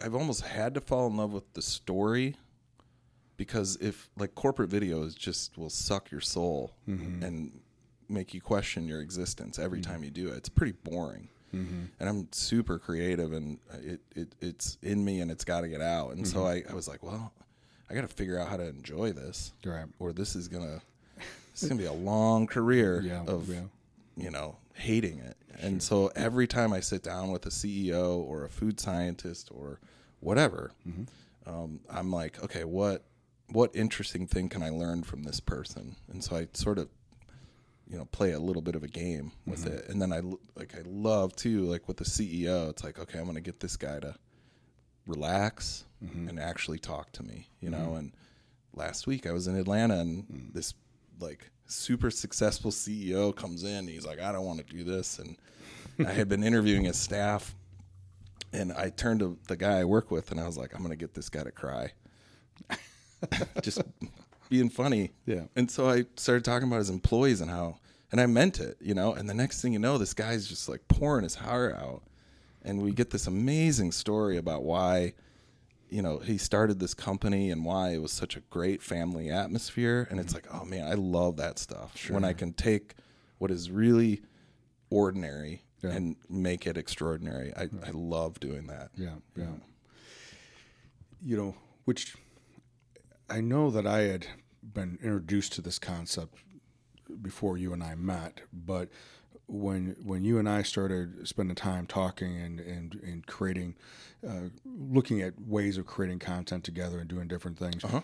I've 0.00 0.14
almost 0.14 0.42
had 0.42 0.74
to 0.74 0.80
fall 0.80 1.06
in 1.08 1.16
love 1.16 1.32
with 1.32 1.52
the 1.54 1.62
story, 1.62 2.36
because 3.38 3.76
if 3.80 4.10
like 4.18 4.34
corporate 4.34 4.68
videos 4.68 5.16
just 5.16 5.56
will 5.56 5.70
suck 5.70 6.10
your 6.10 6.20
soul 6.20 6.72
and 6.86 7.58
make 8.10 8.34
you 8.34 8.40
question 8.42 8.86
your 8.86 9.00
existence 9.00 9.58
every 9.58 9.80
time 9.80 10.02
you 10.04 10.10
do 10.10 10.28
it. 10.28 10.36
It's 10.36 10.48
pretty 10.50 10.72
boring. 10.84 11.28
And 11.52 11.88
I'm 12.00 12.28
super 12.32 12.78
creative, 12.78 13.32
and 13.32 13.58
it, 13.82 14.00
it 14.14 14.34
it's 14.42 14.76
in 14.82 15.02
me, 15.02 15.20
and 15.20 15.30
it's 15.30 15.44
got 15.44 15.62
to 15.62 15.68
get 15.68 15.80
out. 15.80 16.12
And 16.14 16.28
so 16.28 16.46
I, 16.46 16.62
I 16.68 16.74
was 16.74 16.86
like, 16.86 17.02
well, 17.02 17.32
I 17.88 17.94
got 17.94 18.02
to 18.02 18.06
figure 18.08 18.38
out 18.38 18.48
how 18.48 18.58
to 18.58 18.68
enjoy 18.68 19.12
this, 19.12 19.54
Right. 19.64 19.86
or 19.98 20.12
this 20.12 20.36
is 20.36 20.46
gonna 20.46 20.82
this 21.52 21.62
gonna 21.68 21.80
be 21.80 21.86
a 21.86 21.92
long 21.92 22.46
career 22.46 23.00
Yeah, 23.04 23.24
of 23.26 23.48
yeah. 23.48 23.62
you 24.16 24.30
know 24.30 24.56
hating 24.74 25.20
it. 25.20 25.36
And 25.60 25.82
so 25.82 26.08
every 26.14 26.46
time 26.46 26.72
I 26.74 26.80
sit 26.80 27.02
down 27.02 27.30
with 27.32 27.46
a 27.46 27.50
CEO 27.50 28.18
or 28.18 28.44
a 28.44 28.48
food 28.50 28.78
scientist 28.78 29.48
or 29.50 29.80
whatever, 30.20 30.72
Mm-hmm. 30.86 31.04
um, 31.50 31.80
I'm 31.90 32.10
like, 32.12 32.42
okay, 32.44 32.64
what 32.64 33.04
what 33.50 33.74
interesting 33.74 34.26
thing 34.26 34.48
can 34.48 34.62
I 34.62 34.70
learn 34.70 35.02
from 35.02 35.22
this 35.22 35.40
person? 35.40 35.96
And 36.10 36.22
so 36.22 36.36
I 36.36 36.48
sort 36.52 36.78
of 36.78 36.88
you 37.90 37.96
know 37.96 38.04
play 38.06 38.32
a 38.32 38.38
little 38.40 38.60
bit 38.62 38.74
of 38.74 38.82
a 38.82 38.88
game 38.88 39.32
with 39.46 39.64
Mm-hmm. 39.64 39.74
it 39.78 39.88
and 39.88 40.02
then 40.02 40.12
i 40.12 40.20
like 40.54 40.74
i 40.74 40.82
love 40.84 41.34
too 41.34 41.62
like 41.62 41.88
with 41.88 41.96
the 41.96 42.04
ceo 42.04 42.68
it's 42.68 42.84
like 42.84 42.98
okay 42.98 43.18
i'm 43.18 43.24
gonna 43.24 43.40
get 43.40 43.60
this 43.60 43.78
guy 43.78 43.98
to 44.00 44.14
relax 45.06 45.84
Mm-hmm. 46.04 46.28
and 46.28 46.38
actually 46.38 46.78
talk 46.78 47.10
to 47.12 47.22
me 47.22 47.48
you 47.60 47.70
know 47.70 47.94
and 47.94 48.12
last 48.74 49.06
week 49.06 49.26
i 49.26 49.32
was 49.32 49.48
in 49.48 49.56
atlanta 49.56 49.98
and 50.00 50.24
Mm. 50.28 50.52
this 50.52 50.74
like 51.18 51.50
super 51.66 52.10
successful 52.10 52.70
ceo 52.70 53.34
comes 53.34 53.64
in 53.64 53.70
and 53.70 53.88
he's 53.88 54.04
like 54.06 54.20
i 54.20 54.30
don't 54.32 54.44
want 54.44 54.58
to 54.64 54.76
do 54.76 54.84
this 54.84 55.18
and 55.18 55.36
i 56.06 56.12
had 56.12 56.28
been 56.28 56.44
interviewing 56.44 56.84
his 56.84 56.98
staff 56.98 57.54
and 58.52 58.70
i 58.74 58.90
turned 58.90 59.20
to 59.20 59.38
the 59.48 59.56
guy 59.56 59.78
i 59.78 59.84
work 59.84 60.10
with 60.10 60.30
and 60.30 60.38
i 60.38 60.44
was 60.46 60.58
like 60.58 60.74
i'm 60.74 60.82
gonna 60.82 60.94
get 60.94 61.14
this 61.14 61.30
guy 61.30 61.42
to 61.42 61.50
cry 61.50 61.90
just 63.62 63.82
being 64.48 64.70
funny 64.70 65.12
Yeah. 65.26 65.44
and 65.56 65.70
so 65.70 65.88
I 65.88 66.06
started 66.16 66.44
talking 66.44 66.68
about 66.68 66.78
his 66.78 66.90
employees 66.90 67.40
and 67.40 67.50
how, 67.50 67.78
and 68.10 68.20
I 68.20 68.26
meant 68.26 68.60
it, 68.60 68.76
you 68.80 68.94
know. 68.94 69.12
And 69.12 69.28
the 69.28 69.34
next 69.34 69.60
thing 69.60 69.72
you 69.74 69.78
know, 69.78 69.98
this 69.98 70.14
guy's 70.14 70.46
just 70.48 70.68
like 70.68 70.86
pouring 70.88 71.24
his 71.24 71.34
heart 71.34 71.74
out, 71.74 72.02
and 72.62 72.80
we 72.82 72.92
get 72.92 73.10
this 73.10 73.26
amazing 73.26 73.92
story 73.92 74.38
about 74.38 74.62
why, 74.62 75.12
you 75.90 76.00
know, 76.00 76.18
he 76.18 76.38
started 76.38 76.80
this 76.80 76.94
company 76.94 77.50
and 77.50 77.64
why 77.64 77.90
it 77.90 77.98
was 77.98 78.12
such 78.12 78.36
a 78.36 78.40
great 78.40 78.82
family 78.82 79.30
atmosphere. 79.30 80.06
And 80.10 80.18
it's 80.18 80.32
mm-hmm. 80.32 80.54
like, 80.54 80.62
oh 80.62 80.64
man, 80.64 80.90
I 80.90 80.94
love 80.94 81.36
that 81.36 81.58
stuff 81.58 82.08
when 82.10 82.24
I 82.24 82.32
can 82.32 82.52
take 82.54 82.94
what 83.38 83.50
is 83.50 83.70
really 83.70 84.22
ordinary 84.90 85.62
Yeah. 85.82 85.90
and 85.90 86.16
make 86.28 86.66
it 86.66 86.76
extraordinary. 86.76 87.52
I, 87.56 87.68
I 87.86 87.90
love 87.92 88.40
doing 88.40 88.66
that. 88.68 88.90
Yeah, 88.96 89.16
yeah. 89.36 89.46
You 91.22 91.36
know, 91.36 91.54
which 91.84 92.16
I 93.30 93.40
know 93.40 93.70
that 93.70 93.86
I 93.86 94.00
had 94.02 94.26
been 94.62 94.98
introduced 95.02 95.52
to 95.54 95.62
this 95.62 95.78
concept 95.78 96.34
before 97.22 97.56
you 97.58 97.72
and 97.72 97.82
I 97.82 97.94
met, 97.94 98.40
but 98.52 98.88
when 99.46 99.96
when 100.02 100.24
you 100.24 100.38
and 100.38 100.48
I 100.48 100.62
started 100.62 101.26
spending 101.26 101.56
time 101.56 101.86
talking 101.86 102.36
and 102.36 102.60
and, 102.60 102.94
and 103.02 103.26
creating, 103.26 103.76
uh, 104.26 104.50
looking 104.64 105.22
at 105.22 105.40
ways 105.40 105.78
of 105.78 105.86
creating 105.86 106.18
content 106.18 106.64
together 106.64 106.98
and 106.98 107.08
doing 107.08 107.28
different 107.28 107.58
things, 107.58 107.82
Uh-huh. 107.82 108.02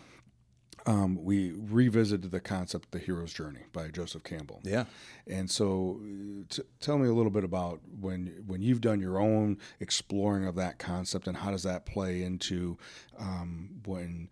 um, 0.87 1.23
we 1.23 1.53
revisited 1.53 2.31
the 2.31 2.41
concept 2.41 2.87
of 2.87 2.91
the 2.93 2.99
hero's 2.99 3.33
journey 3.33 3.61
by 3.75 3.89
Joseph 3.89 4.23
Campbell. 4.25 4.61
Yeah. 4.65 4.85
And 5.27 5.51
so, 5.51 6.01
uh, 6.03 6.45
t- 6.49 6.63
tell 6.81 6.97
me 6.99 7.09
a 7.09 7.13
little 7.13 7.31
bit 7.33 7.45
about 7.45 7.81
when 8.01 8.43
when 8.47 8.63
you've 8.63 8.81
done 8.81 9.01
your 9.01 9.19
own 9.19 9.59
exploring 9.81 10.47
of 10.47 10.55
that 10.57 10.79
concept, 10.79 11.27
and 11.29 11.37
how 11.39 11.51
does 11.51 11.63
that 11.65 11.85
play 11.85 12.23
into 12.23 12.79
um, 13.19 13.69
when 13.85 14.31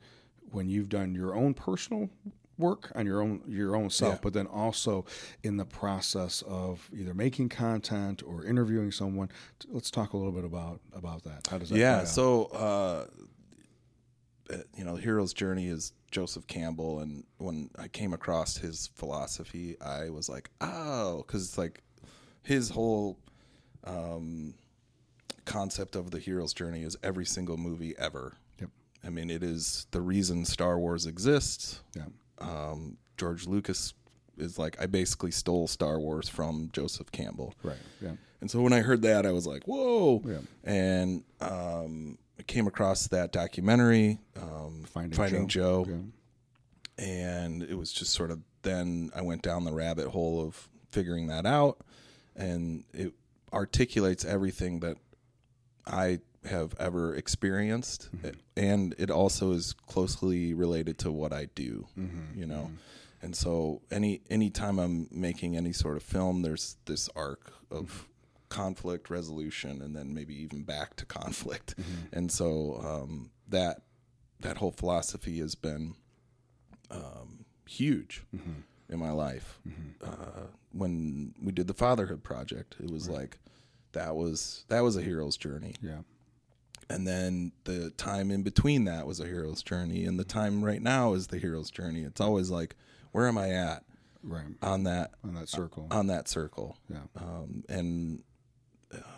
when 0.53 0.69
you've 0.69 0.89
done 0.89 1.15
your 1.15 1.35
own 1.35 1.55
personal 1.55 2.09
work 2.59 2.93
on 2.95 3.07
your 3.07 3.21
own 3.21 3.41
your 3.49 3.75
own 3.75 3.91
self, 3.91 4.15
Yeah. 4.15 4.19
but 4.23 4.33
then 4.35 4.47
also 4.47 5.05
in 5.43 5.57
the 5.57 5.65
process 5.65 6.43
of 6.47 6.89
either 6.95 7.15
making 7.15 7.49
content 7.49 8.23
or 8.25 8.45
interviewing 8.45 8.93
someone. 8.93 9.31
Let's 9.69 9.91
talk 9.91 10.13
a 10.13 10.17
little 10.17 10.33
bit 10.33 10.45
about 10.45 10.81
about 10.95 11.25
that. 11.25 11.49
How 11.51 11.59
does 11.59 11.71
that? 11.71 11.79
yeah 11.79 12.05
so 12.05 12.45
uh, 12.53 13.07
uh, 14.53 14.57
you 14.77 14.85
know 14.85 14.97
the 14.97 15.03
hero's 15.03 15.33
journey 15.33 15.67
is 15.69 15.93
joseph 16.11 16.47
campbell 16.47 17.01
and 17.01 17.25
when 17.39 17.71
i 17.79 17.89
came 17.89 18.13
across 18.13 18.59
his 18.59 18.91
philosophy 18.95 19.77
i 19.81 20.11
was 20.11 20.29
like 20.29 20.51
oh 20.61 21.25
because 21.27 21.45
it's 21.49 21.57
like 21.57 21.81
his 22.43 22.69
whole 22.71 23.19
um, 23.85 24.53
concept 25.45 25.97
of 25.97 26.11
the 26.11 26.19
hero's 26.19 26.53
journey 26.53 26.83
is 26.83 26.97
every 27.03 27.25
single 27.25 27.57
movie 27.57 27.95
ever. 27.99 28.35
I 29.05 29.11
mean 29.11 29.31
it 29.31 29.43
is 29.43 29.87
the 29.91 30.01
reason 30.01 30.45
star 30.45 30.79
wars 30.79 31.07
exists 31.07 31.81
Yeah. 31.95 32.05
um, 32.39 32.97
george 33.17 33.47
lucas 33.47 33.95
is 34.39 34.59
like 34.59 34.81
i 34.81 34.87
basically 34.87 35.31
stole 35.31 35.67
star 35.69 35.99
wars 36.01 36.29
from 36.29 36.71
joseph 36.73 37.11
campbell 37.13 37.55
Right. 37.63 37.77
Yeah. 38.01 38.13
and 38.41 38.51
so 38.51 38.61
when 38.61 38.73
I 38.73 38.81
heard 38.81 39.03
that, 39.03 39.25
I 39.27 39.31
was 39.33 39.47
like, 39.47 39.65
"Whoa!" 39.67 40.21
Yeah. 40.27 40.39
And 40.65 41.23
um, 41.41 42.19
I 42.39 42.43
came 42.43 42.67
across 42.67 43.07
that 43.09 43.31
documentary, 43.31 44.19
um, 44.37 44.85
Finding 44.91 45.47
Joe, 45.49 45.87
Yeah. 45.89 47.05
and 47.05 47.63
it 47.63 47.75
was 47.77 47.93
just 47.93 48.13
sort 48.13 48.31
of 48.31 48.41
then 48.63 49.11
I 49.15 49.23
went 49.23 49.43
down 49.43 49.65
the 49.65 49.73
rabbit 49.73 50.09
hole 50.09 50.41
of 50.45 50.69
figuring 50.91 51.27
that 51.29 51.47
out, 51.47 51.79
and 52.35 52.85
it 52.93 53.13
articulates 53.53 54.25
everything 54.25 54.81
that 54.81 54.97
I 55.87 56.21
have 56.45 56.75
ever 56.79 57.15
experienced, 57.15 58.11
mm-hmm. 58.17 58.31
and 58.57 58.95
it 58.99 59.11
also 59.11 59.53
is 59.53 59.75
closely 59.87 60.55
related 60.55 60.99
to 60.99 61.13
what 61.13 61.33
I 61.33 61.47
do. 61.55 61.87
Mm-hmm. 61.99 62.39
You 62.39 62.47
know. 62.47 62.55
Mm-hmm. 62.55 62.75
And 63.25 63.37
so 63.37 63.83
any 63.91 64.21
any 64.31 64.51
time 64.51 64.81
I'm 64.81 65.07
making 65.13 65.57
any 65.57 65.73
sort 65.73 65.97
of 65.97 66.03
film, 66.03 66.43
there's 66.43 66.77
this 66.87 67.09
arc 67.15 67.53
of 67.71 68.09
conflict 68.49 69.11
resolution, 69.11 69.81
and 69.81 69.95
then 69.95 70.13
maybe 70.13 70.35
even 70.43 70.63
back 70.65 70.97
to 70.97 71.07
conflict. 71.07 71.77
And 72.13 72.31
so 72.33 72.81
um, 72.85 73.31
that 73.49 73.83
that 74.41 74.57
whole 74.57 74.73
philosophy 74.73 75.39
has 75.39 75.55
been 75.55 75.95
um, 76.91 77.45
huge 77.65 78.25
in 78.89 78.99
my 78.99 79.11
life. 79.11 79.61
Uh, 80.05 80.47
when 80.73 81.35
we 81.41 81.53
did 81.53 81.67
the 81.67 81.75
fatherhood 81.75 82.23
project, 82.23 82.77
it 82.81 82.91
was 82.91 83.09
like 83.09 83.39
that 83.93 84.15
was 84.17 84.65
that 84.69 84.81
was 84.83 84.97
a 84.97 85.03
hero's 85.03 85.37
journey 85.37 85.75
Yeah. 85.81 86.01
And 86.91 87.07
then 87.07 87.53
the 87.65 87.91
time 87.91 88.31
in 88.31 88.43
between 88.43 88.85
that 88.85 89.07
was 89.07 89.21
a 89.21 89.27
hero's 89.27 89.63
journey 89.63 90.05
and 90.05 90.19
the 90.19 90.25
time 90.25 90.65
right 90.65 90.83
now 90.83 91.15
is 91.15 91.29
the 91.29 91.39
hero's 91.39 91.71
journey 91.71 92.03
it's 92.03 92.21
always 92.21 92.51
like 92.51 92.75
where 93.13 93.27
am 93.29 93.39
i 93.39 93.51
at 93.51 93.85
Right. 94.25 94.45
on 94.63 94.85
that 94.85 95.13
On 95.25 95.35
that 95.35 95.49
circle. 95.49 95.89
on 95.91 96.07
that 96.09 96.29
circle 96.29 96.77
yeah. 96.89 96.99
um, 97.17 97.65
and 97.69 98.23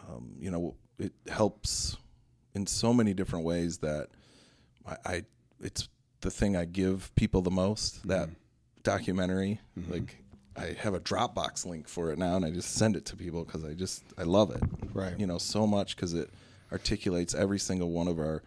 um, 0.08 0.32
you 0.38 0.50
know 0.50 0.76
it 0.98 1.12
helps 1.28 1.96
in 2.54 2.66
so 2.66 2.94
many 2.94 3.12
different 3.14 3.44
ways 3.44 3.78
that 3.78 4.08
I, 4.86 4.96
I 5.04 5.22
it's 5.60 5.88
the 6.20 6.30
thing 6.30 6.56
I 6.56 6.64
give 6.64 7.14
people 7.16 7.42
the 7.42 7.50
most 7.50 8.06
that 8.08 8.30
documentary 8.82 9.60
like 9.88 10.16
I 10.56 10.74
have 10.78 10.94
a 10.94 11.00
Dropbox 11.00 11.66
link 11.66 11.88
for 11.88 12.10
it 12.12 12.18
now 12.18 12.36
and 12.36 12.44
I 12.44 12.50
just 12.50 12.74
send 12.74 12.96
it 12.96 13.04
to 13.06 13.16
people 13.16 13.44
because 13.44 13.64
I 13.64 13.74
just 13.74 14.04
I 14.16 14.22
love 14.22 14.50
it 14.52 14.62
Right. 14.92 15.18
you 15.18 15.26
know 15.26 15.38
so 15.38 15.66
much 15.66 15.96
because 15.96 16.14
it 16.14 16.30
articulates 16.78 17.34
every 17.34 17.58
single 17.58 17.90
one 17.90 18.08
of 18.08 18.18
our 18.18 18.42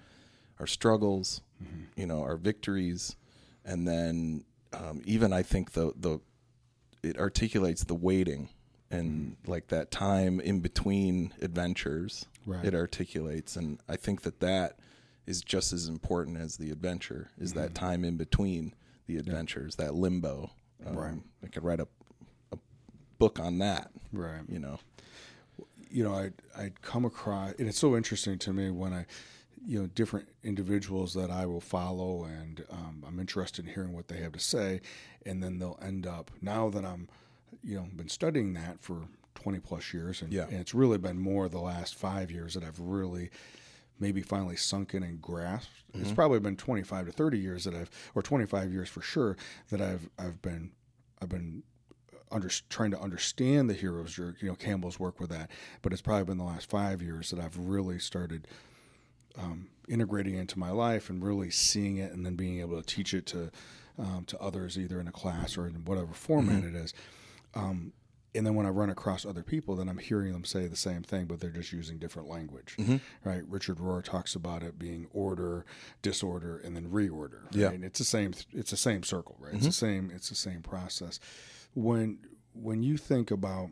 our 0.59 0.67
struggles 0.67 1.41
you 1.95 2.05
know 2.05 2.21
our 2.21 2.37
victories. 2.37 3.15
And 3.65 3.87
then 3.87 4.43
um, 4.73 5.01
even 5.05 5.33
I 5.33 5.43
think 5.43 5.71
the 5.71 5.93
the 5.95 6.19
it 7.03 7.17
articulates 7.17 7.83
the 7.85 7.95
waiting 7.95 8.49
and 8.91 9.35
like 9.45 9.67
that 9.67 9.91
time 9.91 10.39
in 10.39 10.59
between 10.59 11.33
adventures 11.41 12.25
Right. 12.45 12.63
it 12.65 12.73
articulates. 12.75 13.55
And 13.57 13.79
i 13.89 13.95
think 13.97 14.21
that 14.21 14.39
that 14.39 14.77
is 15.25 15.41
just 15.41 15.73
as 15.73 15.87
important 15.87 16.37
as 16.37 16.55
the 16.57 16.69
adventure 16.71 17.29
is 17.37 17.53
that 17.53 17.75
time 17.75 18.05
in 18.05 18.15
between 18.17 18.73
the 19.07 19.17
adventures 19.17 19.75
that 19.75 19.93
limbo. 19.95 20.51
Um, 20.85 20.95
Right. 20.95 21.19
i 21.43 21.47
could 21.47 21.63
write 21.63 21.79
a, 21.81 21.87
a 22.53 22.57
book 23.19 23.39
on 23.39 23.57
that 23.59 23.89
Right. 24.13 24.41
you 24.47 24.59
know 24.59 24.79
you 25.91 26.03
know, 26.03 26.13
I'd, 26.13 26.33
I'd 26.57 26.81
come 26.81 27.05
across, 27.05 27.53
and 27.59 27.67
it's 27.67 27.79
so 27.79 27.95
interesting 27.95 28.37
to 28.39 28.53
me 28.53 28.69
when 28.71 28.93
I, 28.93 29.05
you 29.65 29.79
know, 29.79 29.87
different 29.87 30.27
individuals 30.43 31.13
that 31.15 31.29
I 31.31 31.45
will 31.45 31.61
follow, 31.61 32.23
and 32.25 32.63
um, 32.71 33.03
I'm 33.07 33.19
interested 33.19 33.65
in 33.65 33.73
hearing 33.73 33.93
what 33.93 34.07
they 34.07 34.17
have 34.17 34.31
to 34.33 34.39
say, 34.39 34.81
and 35.25 35.41
then 35.43 35.59
they'll 35.59 35.79
end 35.81 36.05
up 36.07 36.31
now 36.41 36.69
that 36.69 36.85
I'm, 36.85 37.09
you 37.63 37.75
know, 37.75 37.87
been 37.95 38.09
studying 38.09 38.53
that 38.53 38.81
for 38.81 39.07
20 39.35 39.59
plus 39.59 39.93
years, 39.93 40.21
and, 40.21 40.31
Yeah. 40.31 40.43
and 40.45 40.53
it's 40.59 40.73
really 40.73 40.97
been 40.97 41.19
more 41.19 41.49
the 41.49 41.59
last 41.59 41.95
five 41.95 42.31
years 42.31 42.53
that 42.53 42.63
I've 42.63 42.79
really 42.79 43.29
maybe 43.99 44.21
finally 44.21 44.55
sunk 44.55 44.93
in 44.93 45.01
and 45.03 45.19
grasped. 45.21 45.71
It's 45.95 46.11
probably 46.11 46.39
been 46.39 46.55
25 46.55 47.07
to 47.07 47.11
30 47.11 47.39
years 47.39 47.63
that 47.63 47.73
I've, 47.73 47.89
or 48.13 48.21
25 48.21 48.71
years 48.71 48.87
for 48.89 49.01
sure, 49.01 49.35
that 49.71 49.81
I've 49.81 50.07
I've 50.19 50.39
been 50.43 50.71
I've 51.19 51.29
been 51.29 51.63
under, 52.31 52.49
trying 52.69 52.91
to 52.91 52.99
understand 52.99 53.69
the 53.69 53.73
hero's 53.73 54.13
journey, 54.13 54.35
you 54.39 54.49
know, 54.49 54.55
Campbell's 54.55 54.99
work 54.99 55.19
with 55.19 55.29
that. 55.29 55.49
But 55.81 55.93
it's 55.93 56.01
probably 56.01 56.25
been 56.25 56.37
the 56.37 56.43
last 56.43 56.69
five 56.69 57.01
years 57.01 57.29
that 57.31 57.39
I've 57.39 57.57
really 57.57 57.99
started 57.99 58.47
um, 59.37 59.67
integrating 59.87 60.35
into 60.35 60.59
my 60.59 60.71
life 60.71 61.09
and 61.09 61.23
really 61.23 61.49
seeing 61.51 61.97
it, 61.97 62.11
and 62.11 62.25
then 62.25 62.35
being 62.35 62.59
able 62.59 62.81
to 62.81 62.85
teach 62.95 63.13
it 63.13 63.25
to 63.27 63.51
um, 63.99 64.25
to 64.27 64.39
others, 64.39 64.77
either 64.77 64.99
in 64.99 65.07
a 65.07 65.11
class 65.11 65.57
or 65.57 65.67
in 65.67 65.73
whatever 65.85 66.13
format 66.13 66.63
it 66.63 66.75
is. 66.75 66.93
Um, 67.55 67.93
and 68.35 68.45
then 68.45 68.53
when 68.53 68.67
I 68.67 68.69
run 68.69 68.91
across 68.91 69.25
other 69.25 69.41
people, 69.41 69.75
then 69.75 69.89
I'm 69.89 69.97
hearing 69.97 70.31
them 70.33 70.45
say 70.45 70.67
the 70.67 70.75
same 70.75 71.01
thing, 71.01 71.25
but 71.25 71.39
they're 71.39 71.49
just 71.49 71.71
using 71.73 71.97
different 71.97 72.27
language, 72.29 72.75
right? 73.23 73.41
Richard 73.47 73.77
Rohr 73.79 74.03
talks 74.03 74.35
about 74.35 74.61
it 74.61 74.77
being 74.77 75.07
order, 75.11 75.65
disorder, 76.03 76.57
and 76.63 76.75
then 76.75 76.89
reorder. 76.89 77.45
Right? 77.45 77.55
Yeah. 77.55 77.69
and 77.71 77.83
it's 77.83 77.97
the 77.97 78.05
same. 78.05 78.35
It's 78.53 78.69
the 78.69 78.77
same 78.77 79.01
circle, 79.01 79.37
right? 79.39 79.55
It's 79.55 79.65
the 79.65 79.71
same. 79.71 80.11
It's 80.13 80.29
the 80.29 80.35
same 80.35 80.61
process. 80.61 81.19
When 81.73 82.19
when 82.53 82.83
you 82.83 82.97
think 82.97 83.31
about 83.31 83.69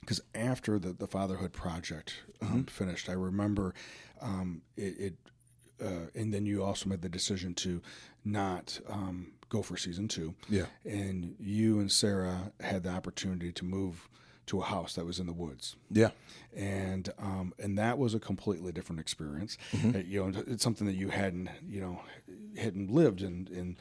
because 0.00 0.20
after 0.34 0.78
the, 0.78 0.92
the 0.92 1.06
fatherhood 1.06 1.52
project 1.52 2.14
um, 2.40 2.64
finished, 2.64 3.08
I 3.08 3.12
remember 3.12 3.72
um, 4.20 4.62
it, 4.76 4.98
it 4.98 5.14
uh, 5.80 6.06
and 6.14 6.32
then 6.32 6.46
you 6.46 6.62
also 6.62 6.88
made 6.88 7.02
the 7.02 7.08
decision 7.08 7.54
to 7.54 7.80
not 8.24 8.80
um, 8.88 9.32
go 9.48 9.62
for 9.62 9.76
season 9.76 10.08
two. 10.08 10.34
Yeah. 10.48 10.66
And 10.84 11.34
you 11.38 11.80
and 11.80 11.90
Sarah 11.90 12.52
had 12.60 12.84
the 12.84 12.90
opportunity 12.90 13.52
to 13.52 13.64
move 13.64 14.08
to 14.46 14.60
a 14.60 14.64
house 14.64 14.94
that 14.94 15.04
was 15.06 15.18
in 15.20 15.26
the 15.26 15.32
woods. 15.32 15.76
yeah 15.90 16.10
And 16.54 17.08
um, 17.18 17.54
and 17.58 17.78
that 17.78 17.96
was 17.98 18.14
a 18.14 18.20
completely 18.20 18.72
different 18.72 19.00
experience. 19.00 19.56
Uh, 19.72 19.98
you 19.98 20.20
know, 20.30 20.42
it's 20.46 20.62
something 20.62 20.86
that 20.86 20.96
you 20.96 21.08
hadn't 21.08 21.48
you 21.68 21.80
know 21.80 22.00
hadn't 22.56 22.90
lived 22.90 23.22
in 23.22 23.48
in 23.52 23.76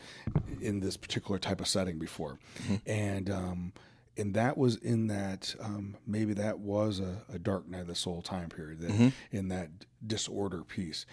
in 0.62 0.80
this 0.80 0.97
particular 0.97 1.39
type 1.39 1.60
of 1.62 1.67
setting 1.67 2.00
before, 2.00 2.38
and 2.86 3.30
um, 3.30 3.74
and 4.17 4.34
that 4.36 4.58
was 4.58 4.76
in 4.78 5.08
that 5.08 5.56
um, 5.60 5.95
maybe 6.06 6.34
that 6.34 6.60
was 6.60 7.00
a, 7.00 7.24
a 7.34 7.39
dark 7.39 7.67
night 7.67 7.82
of 7.82 7.88
the 7.88 7.95
soul 7.95 8.21
time 8.21 8.50
period 8.50 8.80
that 8.82 9.12
in 9.32 9.47
that 9.50 9.69
disorder 10.06 10.63
piece. 10.63 11.06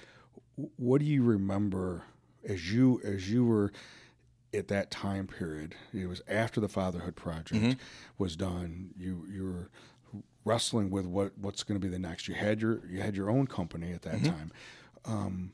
W- 0.57 0.71
What 0.77 0.99
do 1.01 1.07
you 1.07 1.23
remember 1.25 2.05
as 2.49 2.73
you 2.73 3.01
as 3.05 3.31
you 3.31 3.45
were 3.45 3.73
at 4.55 4.69
that 4.69 4.91
time 4.91 5.27
period? 5.27 5.75
It 5.93 6.07
was 6.07 6.23
after 6.29 6.61
the 6.61 6.69
fatherhood 6.69 7.17
project 7.17 7.77
was 8.17 8.37
done. 8.37 8.91
You 8.97 9.25
you 9.31 9.45
were 9.45 9.71
wrestling 10.45 10.91
with 10.91 11.07
what 11.07 11.37
what's 11.39 11.63
going 11.63 11.81
to 11.81 11.87
be 11.87 11.91
the 11.91 11.99
next. 11.99 12.29
You 12.29 12.35
had 12.35 12.61
your 12.61 12.81
you 12.87 13.01
had 13.01 13.17
your 13.17 13.31
own 13.31 13.47
company 13.47 13.93
at 13.93 14.03
that 14.03 14.23
time. 14.25 14.53
Um, 15.05 15.53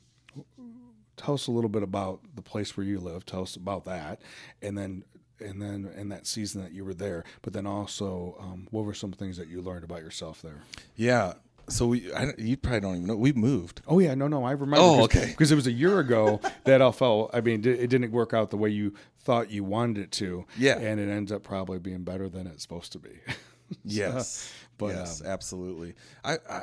tell 1.17 1.35
us 1.35 1.47
a 1.47 1.51
little 1.51 1.71
bit 1.71 1.83
about 1.83 2.21
the 2.35 2.43
place 2.43 2.77
where 2.77 2.87
you 2.87 2.99
live. 2.99 3.25
Tell 3.27 3.43
us 3.43 3.57
about 3.57 3.85
that, 3.85 4.21
and 4.63 4.77
then 4.77 5.05
and 5.41 5.61
then 5.61 5.91
in 5.97 6.09
that 6.11 6.27
season 6.27 6.63
that 6.63 6.73
you 6.73 6.85
were 6.85 6.95
there. 6.95 7.25
But 7.43 7.53
then 7.53 7.67
also, 7.67 8.37
um, 8.41 8.69
what 8.71 8.85
were 8.85 8.95
some 8.95 9.13
things 9.13 9.37
that 9.37 9.49
you 9.49 9.61
learned 9.61 9.85
about 9.85 10.01
yourself 10.01 10.41
there? 10.43 10.63
yeah 10.97 11.35
so 11.69 11.87
we, 11.89 12.13
I, 12.13 12.33
you 12.39 12.57
probably 12.57 12.81
don't 12.81 12.95
even 12.97 13.07
know 13.07 13.17
we 13.17 13.33
moved 13.33 13.83
Oh 13.87 13.99
yeah, 13.99 14.15
no, 14.15 14.29
no, 14.29 14.45
I 14.45 14.53
remember. 14.53 14.77
Oh, 14.79 15.07
'cause- 15.09 15.17
okay. 15.23 15.27
Because 15.31 15.51
it 15.53 15.55
was 15.57 15.67
a 15.67 15.73
year 15.73 15.99
ago 16.01 16.41
that 16.65 16.81
all 16.81 16.93
fell. 16.93 17.31
I 17.33 17.41
mean, 17.41 17.65
it 17.67 17.89
didn't 17.89 18.11
work 18.13 18.33
out 18.35 18.51
the 18.51 18.57
way 18.57 18.69
you 18.71 18.95
thought 19.21 19.51
you 19.51 19.65
wanted 19.65 19.99
it 19.99 20.13
to. 20.13 20.45
Yeah. 20.59 20.79
and 20.79 21.01
it 21.01 21.09
ends 21.09 21.33
up 21.33 21.43
probably 21.43 21.79
being 21.79 22.05
better 22.05 22.29
than 22.29 22.47
it's 22.47 22.63
supposed 22.63 22.93
to 22.93 22.99
be. 22.99 23.11
Yes, 23.83 24.53
but, 24.79 24.89
yes, 24.95 25.21
um, 25.23 25.27
absolutely. 25.27 25.95
I, 26.23 26.37
I 26.49 26.63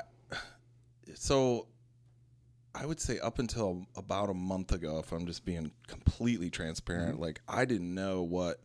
so 1.15 1.67
I 2.73 2.85
would 2.85 2.99
say 3.01 3.19
up 3.19 3.39
until 3.39 3.85
about 3.95 4.29
a 4.29 4.33
month 4.33 4.71
ago, 4.71 4.99
if 4.99 5.11
I'm 5.11 5.25
just 5.25 5.43
being 5.43 5.71
completely 5.87 6.49
transparent, 6.49 7.13
Mm-hmm. 7.15 7.21
like 7.23 7.41
I 7.47 7.65
didn't 7.65 7.93
know 7.93 8.21
what 8.21 8.61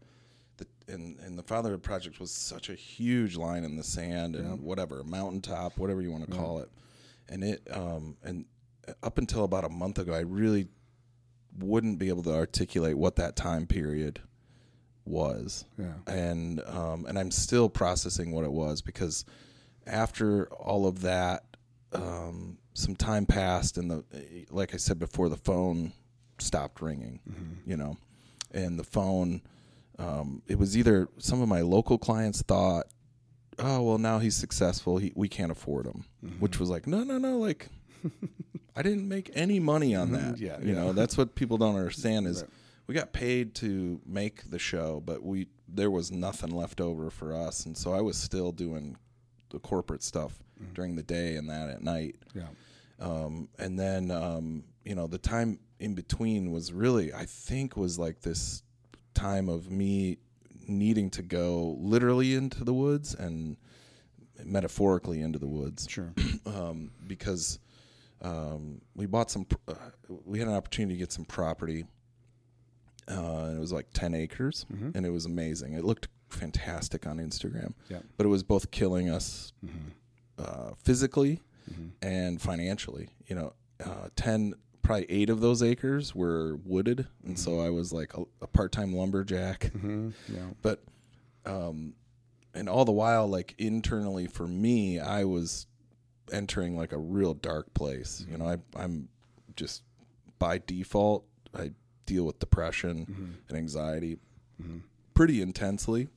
the 0.59 0.67
and 0.89 1.19
and 1.21 1.39
the 1.39 1.43
Fatherhood 1.43 1.83
Project 1.83 2.21
was 2.21 2.31
such 2.31 2.69
a 2.69 2.75
huge 2.75 3.37
line 3.37 3.65
in 3.65 3.77
the 3.77 3.83
sand 3.85 4.37
and 4.37 4.63
whatever 4.63 5.03
mountaintop, 5.05 5.77
whatever 5.79 6.03
you 6.03 6.11
want 6.13 6.29
to 6.31 6.37
call 6.37 6.59
it, 6.59 6.71
and 7.29 7.43
it 7.45 7.67
um 7.71 8.17
and 8.23 8.45
up 9.03 9.19
until 9.19 9.45
about 9.45 9.65
a 9.65 9.69
month 9.69 9.99
ago, 9.99 10.13
I 10.15 10.21
really 10.21 10.69
wouldn't 11.59 11.99
be 11.99 12.09
able 12.09 12.23
to 12.25 12.35
articulate 12.35 12.97
what 12.97 13.17
that 13.17 13.35
time 13.35 13.67
period 13.67 14.21
was 15.05 15.65
Yeah. 15.79 15.95
and 16.07 16.61
um, 16.67 17.07
and 17.07 17.19
I'm 17.19 17.31
still 17.31 17.69
processing 17.69 18.33
what 18.33 18.45
it 18.45 18.53
was 18.53 18.83
because 18.83 19.25
after 19.87 20.47
all 20.53 20.87
of 20.87 21.03
that, 21.03 21.45
um, 21.93 22.59
some 22.75 22.97
time 22.97 23.25
passed, 23.27 23.79
and 23.79 23.91
the 23.91 24.05
like 24.51 24.75
I 24.75 24.77
said 24.79 24.99
before, 24.99 25.29
the 25.29 25.37
phone 25.37 25.93
stopped 26.39 26.81
ringing, 26.83 27.21
you 27.65 27.77
know, 27.77 27.97
and 28.53 28.79
the 28.79 28.85
phone. 28.85 29.43
Um, 29.99 30.43
it 30.47 30.59
was 30.59 30.77
either 30.77 31.09
some 31.19 31.41
of 31.41 31.49
my 31.49 31.63
local 31.63 31.99
clients 31.99 32.43
thought, 32.43 32.87
"Oh, 33.59 33.83
well, 33.83 33.99
now 33.99 34.19
he's 34.19 34.37
successful. 34.37 34.99
He, 34.99 35.13
we 35.17 35.29
can't 35.29 35.51
afford 35.53 35.87
him," 35.87 36.05
which 36.39 36.59
was 36.61 36.69
like, 36.69 36.87
"No, 36.87 37.03
no, 37.05 37.19
no, 37.19 37.39
like." 37.39 37.69
I 38.79 38.83
didn't 38.83 39.09
make 39.09 39.31
any 39.35 39.59
money 39.59 39.95
on 39.95 40.13
that. 40.13 40.39
Yeah, 40.39 40.59
you 40.61 40.69
yeah. 40.69 40.75
know 40.75 40.93
that's 40.93 41.17
what 41.17 41.35
people 41.35 41.57
don't 41.57 41.77
understand 41.77 42.27
is 42.27 42.43
Right. 42.43 42.51
we 42.87 42.95
got 42.95 43.13
paid 43.15 43.55
to 43.57 44.01
make 44.05 44.51
the 44.51 44.59
show, 44.59 45.01
but 45.05 45.23
we 45.23 45.49
there 45.67 45.91
was 45.91 46.13
nothing 46.13 46.51
left 46.55 46.81
over 46.81 47.09
for 47.11 47.35
us, 47.35 47.65
and 47.65 47.77
so 47.77 47.95
I 47.95 48.03
was 48.03 48.19
still 48.19 48.53
doing 48.53 48.97
the 49.51 49.59
corporate 49.59 50.03
stuff 50.03 50.39
during 50.75 50.95
the 50.95 51.03
day 51.03 51.37
and 51.37 51.49
that 51.49 51.71
at 51.71 51.83
night. 51.83 52.17
Yeah. 52.35 52.49
Um, 53.01 53.49
and 53.59 53.79
then 53.79 54.11
um, 54.11 54.65
you 54.85 54.95
know 54.95 55.07
the 55.07 55.19
time 55.19 55.59
in 55.81 55.95
between 55.95 56.53
was 56.53 56.73
really 56.73 57.13
I 57.15 57.25
think 57.25 57.77
was 57.79 57.99
like 57.99 58.21
this 58.21 58.63
time 59.17 59.49
of 59.49 59.71
me 59.71 60.19
needing 60.69 61.11
to 61.11 61.23
go 61.23 61.77
literally 61.81 62.35
into 62.35 62.63
the 62.65 62.75
woods 62.75 63.15
and 63.15 63.57
metaphorically 64.45 65.21
into 65.23 65.39
the 65.39 65.47
woods 65.47 65.87
Sure. 65.89 66.13
um, 66.47 66.91
because 67.07 67.59
um, 68.23 68.81
we 68.95 69.07
bought 69.07 69.31
some. 69.31 69.47
Uh, 69.69 69.75
we 70.25 70.39
had 70.39 70.49
an 70.49 70.55
opportunity 70.55 70.95
to 70.95 70.99
get 70.99 71.13
some 71.13 71.25
property. 71.25 71.85
Uh, 73.09 73.45
and 73.47 73.57
it 73.57 73.61
was 73.61 73.73
like 73.73 73.87
ten 73.93 74.15
acres, 74.15 74.67
and 74.95 75.07
it 75.07 75.11
was 75.11 75.27
amazing. 75.27 75.75
It 75.75 75.85
looked 75.85 76.09
fantastic 76.29 77.07
on 77.07 77.19
Instagram, 77.19 77.73
Yeah. 77.89 78.01
but 78.17 78.27
it 78.27 78.29
was 78.29 78.43
both 78.43 78.73
killing 78.73 79.09
us 79.09 79.53
uh, 80.39 80.71
physically 80.83 81.41
and 82.03 82.41
financially. 82.43 83.11
You 83.29 83.37
know, 83.37 83.53
uh, 83.85 84.09
ten, 84.17 84.55
probably 84.87 85.07
eight 85.11 85.31
of 85.31 85.41
those 85.41 85.63
acres 85.63 86.15
were 86.15 86.57
wooded, 86.65 87.07
and 87.25 87.39
so 87.39 87.61
I 87.61 87.71
was 87.71 87.93
like 87.93 88.15
a, 88.17 88.23
a 88.41 88.47
part-time 88.47 88.95
lumberjack. 88.95 89.73
Hmm 89.73 90.11
Yeah. 90.29 90.47
but 90.63 90.83
um 91.45 91.95
and 92.55 92.69
all 92.69 92.85
the 92.85 92.93
while 92.93 93.27
like 93.29 93.55
internally 93.59 94.27
for 94.27 94.47
me 94.49 94.99
i 94.99 95.23
was 95.25 95.67
entering 96.33 96.77
like 96.77 96.93
a 96.93 96.99
real 96.99 97.35
dark 97.35 97.73
place. 97.75 98.25
You 98.31 98.39
know 98.39 98.49
I, 98.49 98.57
i'm 98.75 99.09
just 99.55 99.83
by 100.39 100.59
default 100.67 101.25
i 101.55 101.71
deal 102.07 102.25
with 102.25 102.39
depression 102.39 103.37
and 103.49 103.57
anxiety 103.59 104.19
pretty 105.15 105.41
intensely. 105.43 106.09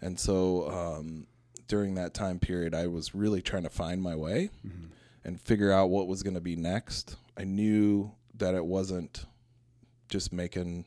And 0.00 0.18
so 0.18 0.70
um 0.70 1.26
during 1.68 1.94
that 1.96 2.12
time 2.14 2.38
period 2.38 2.74
i 2.74 2.86
was 2.86 3.14
really 3.14 3.42
trying 3.42 3.62
to 3.64 3.70
find 3.70 4.00
my 4.02 4.14
way 4.16 4.50
and 5.24 5.40
figure 5.40 5.70
out 5.72 5.90
what 5.90 6.06
was 6.08 6.22
going 6.22 6.34
to 6.34 6.40
be 6.40 6.56
next 6.56 7.16
i 7.36 7.44
knew 7.44 8.10
that 8.34 8.54
it 8.54 8.64
wasn't 8.64 9.26
just 10.08 10.32
making 10.32 10.84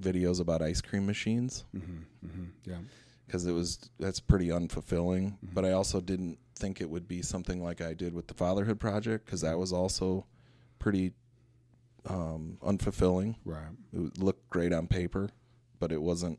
videos 0.00 0.40
about 0.40 0.62
ice 0.62 0.80
cream 0.80 1.04
machines 1.06 1.64
hmm 1.72 2.44
Yeah. 2.64 2.78
because 3.26 3.46
it 3.46 3.52
was 3.52 3.90
that's 3.98 4.20
pretty 4.20 4.48
unfulfilling. 4.48 5.36
But 5.42 5.64
I 5.64 5.72
also 5.72 6.00
didn't 6.00 6.38
think 6.56 6.80
it 6.80 6.88
would 6.90 7.06
be 7.06 7.22
something 7.22 7.62
like 7.62 7.80
I 7.80 7.94
did 7.94 8.14
with 8.14 8.26
the 8.26 8.34
Fatherhood 8.34 8.80
Project 8.80 9.24
because 9.26 9.40
that 9.42 9.58
was 9.58 9.72
also 9.72 10.24
pretty 10.78 11.12
um, 12.06 12.58
unfulfilling. 12.62 13.36
Right. 13.44 13.66
It 13.92 14.18
looked 14.18 14.48
great 14.50 14.72
on 14.72 14.86
paper, 14.86 15.28
but 15.78 15.92
it 15.92 16.00
wasn't 16.00 16.38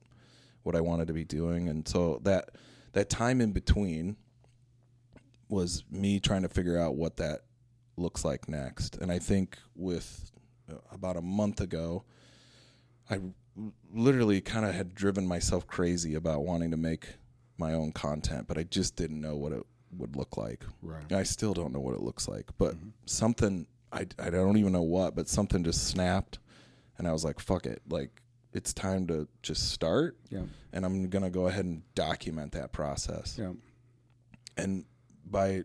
what 0.64 0.76
I 0.76 0.82
wanted 0.82 1.08
to 1.08 1.14
be 1.14 1.24
doing. 1.26 1.70
And 1.70 1.88
so 1.88 2.20
that 2.24 2.50
that 2.94 3.10
time 3.10 3.40
in 3.42 3.52
between 3.52 4.16
was 5.50 5.84
me 5.92 6.20
trying 6.20 6.42
to 6.44 6.50
figure 6.50 6.78
out 6.78 6.96
what 6.96 7.18
that 7.18 7.42
looks 8.00 8.24
like 8.26 8.48
next. 8.50 8.96
And 8.98 9.12
I 9.12 9.20
think 9.20 9.58
with 9.76 10.32
uh, 10.72 10.76
about 10.92 11.18
a 11.18 11.22
month 11.22 11.62
ago, 11.62 12.04
I 13.10 13.20
literally 13.94 14.42
kind 14.42 14.66
of 14.66 14.74
had 14.74 14.96
driven 14.96 15.28
myself 15.28 15.68
crazy 15.68 16.16
about 16.16 16.44
wanting 16.44 16.72
to 16.72 16.78
make 16.78 17.08
my 17.58 17.74
own 17.74 17.92
content, 17.92 18.48
but 18.48 18.58
I 18.58 18.64
just 18.64 18.96
didn't 18.96 19.20
know 19.20 19.36
what 19.36 19.52
it 19.52 19.64
would 19.98 20.16
look 20.16 20.38
like. 20.38 20.64
Right. 20.82 21.12
I 21.12 21.24
still 21.24 21.54
don't 21.54 21.74
know 21.74 21.80
what 21.80 21.96
it 21.96 22.02
looks 22.02 22.28
like, 22.28 22.46
but 22.58 22.76
something 23.06 23.68
I, 23.92 24.06
I 24.20 24.30
don't 24.30 24.58
even 24.58 24.72
know 24.72 24.84
what, 24.84 25.16
but 25.16 25.28
something 25.28 25.64
just 25.64 25.88
snapped, 25.88 26.38
and 26.98 27.08
I 27.08 27.12
was 27.12 27.26
like, 27.26 27.40
"Fuck 27.40 27.66
it!" 27.66 27.82
Like 27.90 28.22
it's 28.54 28.72
time 28.72 29.08
to 29.08 29.28
just 29.42 29.72
start, 29.72 30.16
Yeah. 30.30 30.44
and 30.72 30.86
I'm 30.86 31.10
gonna 31.10 31.32
go 31.32 31.48
ahead 31.48 31.66
and 31.66 31.82
document 31.96 32.52
that 32.52 32.72
process. 32.72 33.36
Yeah. 33.38 33.54
And 34.58 34.86
by 35.26 35.64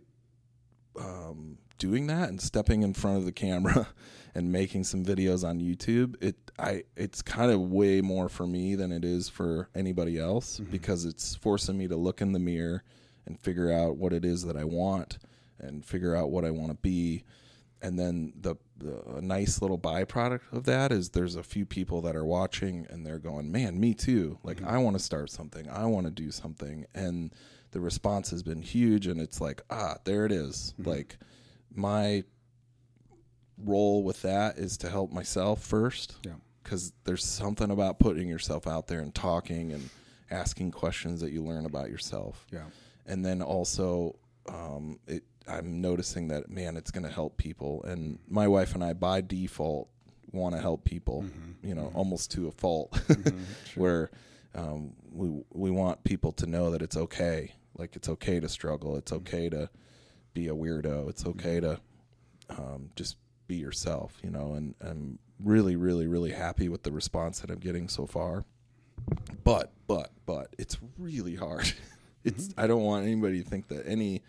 um, 0.98 1.58
doing 1.78 2.06
that 2.06 2.28
and 2.28 2.40
stepping 2.40 2.82
in 2.82 2.94
front 2.94 3.18
of 3.18 3.24
the 3.24 3.32
camera 3.32 3.88
and 4.34 4.50
making 4.50 4.84
some 4.84 5.04
videos 5.04 5.46
on 5.46 5.60
YouTube, 5.60 6.16
it 6.22 6.36
I 6.58 6.84
it's 6.96 7.22
kind 7.22 7.50
of 7.50 7.60
way 7.60 8.00
more 8.00 8.28
for 8.28 8.46
me 8.46 8.74
than 8.74 8.92
it 8.92 9.04
is 9.04 9.28
for 9.28 9.68
anybody 9.74 10.18
else 10.18 10.58
mm-hmm. 10.60 10.70
because 10.70 11.04
it's 11.04 11.34
forcing 11.34 11.78
me 11.78 11.88
to 11.88 11.96
look 11.96 12.20
in 12.20 12.32
the 12.32 12.38
mirror 12.38 12.82
and 13.26 13.38
figure 13.40 13.72
out 13.72 13.96
what 13.96 14.12
it 14.12 14.24
is 14.24 14.44
that 14.44 14.56
I 14.56 14.64
want 14.64 15.18
and 15.58 15.84
figure 15.84 16.14
out 16.14 16.30
what 16.30 16.44
I 16.44 16.50
want 16.50 16.70
to 16.70 16.76
be. 16.76 17.24
And 17.80 17.98
then 17.98 18.32
the, 18.40 18.56
the 18.78 19.02
a 19.16 19.20
nice 19.20 19.60
little 19.60 19.78
byproduct 19.78 20.52
of 20.52 20.64
that 20.64 20.90
is 20.90 21.10
there's 21.10 21.36
a 21.36 21.42
few 21.42 21.66
people 21.66 22.00
that 22.02 22.16
are 22.16 22.24
watching 22.24 22.86
and 22.88 23.04
they're 23.04 23.18
going, 23.18 23.52
"Man, 23.52 23.78
me 23.78 23.94
too. 23.94 24.38
Like 24.42 24.58
mm-hmm. 24.58 24.68
I 24.68 24.78
want 24.78 24.96
to 24.96 25.02
start 25.02 25.30
something. 25.30 25.68
I 25.68 25.84
want 25.86 26.06
to 26.06 26.10
do 26.10 26.30
something." 26.30 26.86
And 26.94 27.34
the 27.72 27.80
response 27.80 28.30
has 28.30 28.42
been 28.42 28.62
huge 28.62 29.06
and 29.06 29.20
it's 29.20 29.40
like, 29.40 29.62
"Ah, 29.68 29.96
there 30.04 30.24
it 30.24 30.32
is." 30.32 30.74
Mm-hmm. 30.78 30.90
Like 30.90 31.18
my 31.74 32.24
role 33.58 34.02
with 34.02 34.22
that 34.22 34.58
is 34.58 34.76
to 34.78 34.90
help 34.90 35.12
myself 35.12 35.62
first. 35.62 36.16
Yeah. 36.24 36.32
because 36.62 36.92
there's 37.04 37.24
something 37.24 37.70
about 37.70 37.98
putting 37.98 38.28
yourself 38.28 38.66
out 38.66 38.86
there 38.86 39.00
and 39.00 39.14
talking 39.14 39.72
and 39.72 39.90
asking 40.30 40.70
questions 40.70 41.20
that 41.20 41.30
you 41.30 41.42
learn 41.42 41.66
about 41.66 41.90
yourself. 41.90 42.46
Yeah. 42.52 42.64
and 43.06 43.24
then 43.24 43.42
also 43.42 44.16
um, 44.48 44.98
it, 45.06 45.22
i'm 45.46 45.80
noticing 45.80 46.28
that 46.28 46.48
man 46.50 46.76
it's 46.76 46.90
going 46.90 47.04
to 47.04 47.12
help 47.12 47.36
people. 47.36 47.82
And 47.84 48.18
my 48.28 48.48
wife 48.48 48.74
and 48.74 48.82
i 48.82 48.92
by 48.92 49.20
default 49.20 49.88
want 50.32 50.54
to 50.54 50.60
help 50.60 50.84
people 50.84 51.24
you 51.62 51.74
know 51.74 51.92
almost 51.94 52.30
to 52.32 52.48
a 52.48 52.50
fault. 52.52 52.98
Where 53.74 54.10
um, 54.54 54.94
we, 55.12 55.42
we 55.52 55.70
want 55.70 56.02
people 56.04 56.32
to 56.32 56.46
know 56.46 56.70
that 56.70 56.82
it's 56.82 56.96
okay. 56.96 57.54
Like 57.76 57.96
it's 57.96 58.08
okay 58.08 58.40
to 58.40 58.48
struggle. 58.48 58.96
It's 58.96 59.12
okay 59.12 59.48
to 59.48 59.68
be 60.34 60.48
a 60.48 60.54
weirdo. 60.54 61.08
It's 61.08 61.24
okay 61.26 61.60
to 61.60 61.80
um, 62.50 62.90
just 62.96 63.16
be 63.46 63.56
yourself 63.56 64.16
you 64.22 64.30
know 64.30 64.54
and 64.54 64.74
i'm 64.80 65.18
really 65.38 65.76
really 65.76 66.06
really 66.06 66.32
happy 66.32 66.70
with 66.70 66.82
the 66.82 66.90
response 66.90 67.40
that 67.40 67.50
i'm 67.50 67.58
getting 67.58 67.88
so 67.88 68.06
far. 68.06 68.44
But 69.44 69.70
but 69.86 70.10
but 70.26 70.54
it's 70.58 70.78
really 70.98 71.36
hard. 71.36 71.72
It's 72.24 72.54
i 72.56 72.66
don't 72.66 72.82
want 72.82 73.04
anybody 73.04 73.42
to 73.42 73.48
think 73.48 73.68
that 73.68 73.86
any 73.86 74.22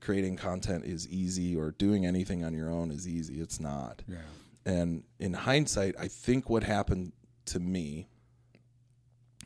creating 0.00 0.36
content 0.36 0.86
is 0.86 1.06
easy 1.08 1.54
or 1.54 1.72
doing 1.72 2.06
anything 2.06 2.42
on 2.44 2.54
your 2.54 2.70
own 2.70 2.90
is 2.90 3.06
easy. 3.06 3.40
It's 3.42 3.60
not. 3.60 4.02
Yeah. 4.08 4.16
and 4.64 5.02
in 5.18 5.34
hindsight 5.34 5.94
i 6.00 6.08
think 6.08 6.48
what 6.48 6.62
happened 6.62 7.12
to 7.46 7.60
me 7.60 8.08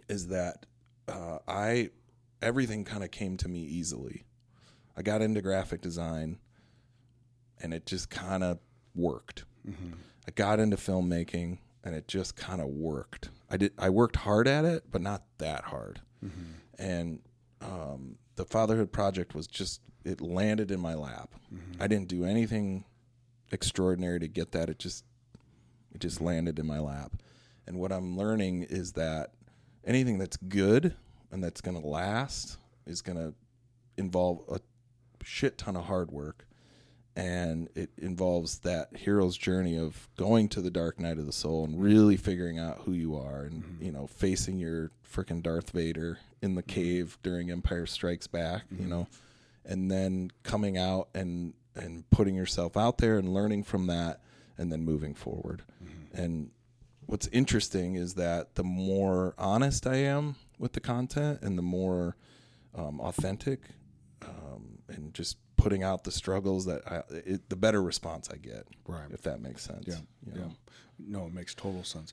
is 0.09 0.29
that 0.29 0.67
uh, 1.09 1.39
i 1.49 1.91
everything 2.41 2.85
kind 2.85 3.03
of 3.03 3.11
came 3.11 3.37
to 3.39 3.49
me 3.49 3.59
easily 3.61 4.23
i 5.01 5.03
got 5.03 5.23
into 5.23 5.43
graphic 5.43 5.81
design 5.81 6.39
and 7.63 7.75
it 7.75 7.87
just 7.87 8.11
kind 8.11 8.45
of 8.45 8.59
worked 8.95 9.45
mm-hmm. 9.69 9.95
i 10.29 10.31
got 10.31 10.61
into 10.61 10.77
filmmaking 10.77 11.59
and 11.85 11.95
it 11.95 12.07
just 12.09 12.37
kind 12.37 12.61
of 12.61 12.69
worked. 12.69 13.31
I 13.51 13.57
did 13.57 13.73
i 13.79 13.91
worked 13.91 14.17
hard 14.17 14.47
at 14.47 14.65
it 14.65 14.85
but 14.91 15.01
not 15.01 15.23
that 15.39 15.65
hard. 15.65 16.01
Mm-hmm. 16.25 16.83
And 16.83 17.21
um, 17.61 18.17
the 18.37 18.45
fatherhood 18.45 18.93
project 18.93 19.35
was 19.35 19.47
just 19.47 19.81
it 20.05 20.21
landed 20.21 20.71
in 20.71 20.81
my 20.81 20.95
lap. 20.95 21.35
Mm-hmm. 21.53 21.83
I 21.83 21.87
didn't 21.87 22.09
do 22.09 22.25
anything 22.25 22.85
extraordinary 23.53 24.19
to 24.21 24.29
get 24.29 24.53
that. 24.53 24.71
It 24.71 24.79
just 24.79 25.05
it 25.95 26.01
just 26.01 26.21
landed 26.21 26.59
in 26.59 26.67
my 26.67 26.79
lap. 26.79 27.13
And 27.67 27.79
what 27.79 27.93
i'm 27.93 28.17
learning 28.17 28.65
is 28.65 28.93
that 28.93 29.33
anything 29.85 30.19
that's 30.19 30.37
good 30.37 30.95
and 31.31 31.43
that's 31.43 31.61
going 31.61 31.81
to 31.81 31.87
last 31.87 32.59
is 32.87 33.01
going 33.03 33.19
to 33.19 33.35
involve 33.97 34.43
a 34.51 34.61
shit 35.25 35.59
ton 35.59 35.77
of 35.77 35.85
hard 35.87 36.11
work 36.11 36.47
and 37.17 37.69
it 37.75 37.91
involves 37.99 38.61
that 38.61 38.89
hero's 38.97 39.37
journey 39.37 39.77
of 39.77 40.09
going 40.17 40.49
to 40.49 40.61
the 40.61 40.71
dark 40.71 40.99
night 41.01 41.19
of 41.19 41.27
the 41.27 41.33
soul 41.33 41.65
and 41.65 41.83
really 41.83 42.17
figuring 42.17 42.59
out 42.59 42.83
who 42.85 42.93
you 42.93 43.17
are 43.17 43.43
and 43.43 43.63
Mm-hmm. 43.65 43.85
you 43.85 43.93
know 43.93 44.07
facing 44.07 44.59
your 44.59 44.91
freaking 45.13 45.43
Darth 45.43 45.71
Vader 45.71 46.19
in 46.41 46.55
the 46.55 46.63
cave 46.63 47.19
during 47.23 47.51
Empire 47.51 47.87
Strikes 47.87 48.27
Back 48.27 48.63
you 48.71 48.79
Mm-hmm. 48.79 48.89
know 48.91 49.09
and 49.65 49.91
then 49.91 50.31
coming 50.43 50.79
out 50.79 51.09
and 51.15 51.55
and 51.75 52.09
putting 52.11 52.35
yourself 52.35 52.77
out 52.77 52.99
there 52.99 53.19
and 53.19 53.33
learning 53.35 53.65
from 53.65 53.87
that 53.89 54.21
and 54.57 54.71
then 54.73 54.85
moving 54.85 55.15
forward 55.15 55.63
Mm-hmm. 55.85 56.17
and 56.23 56.51
what's 57.07 57.27
interesting 57.29 57.97
is 57.97 58.15
that 58.15 58.55
the 58.55 58.63
more 58.65 59.35
honest 59.37 59.85
I 59.87 59.97
am 59.97 60.37
with 60.61 60.75
the 60.75 60.81
content 60.81 61.41
and 61.43 61.59
the 61.59 61.63
more 61.63 62.15
um, 62.73 63.01
authentic 63.01 63.63
and 64.91 65.15
just 65.15 65.37
putting 65.57 65.83
out 65.83 66.05
the 66.05 66.11
struggles 66.11 66.65
that 66.67 66.83
I, 66.91 67.03
it, 67.15 67.49
the 67.51 67.57
better 67.57 67.83
response 67.83 68.29
I 68.33 68.37
get. 68.37 68.67
Right. 68.87 69.11
If 69.11 69.23
that 69.23 69.41
makes 69.41 69.63
sense. 69.63 69.85
Yeah, 69.87 69.97
you 70.27 70.33
yeah. 70.41 70.49
No, 70.99 71.27
it 71.27 71.35
makes 71.35 71.55
total 71.55 71.85
sense. 71.85 72.13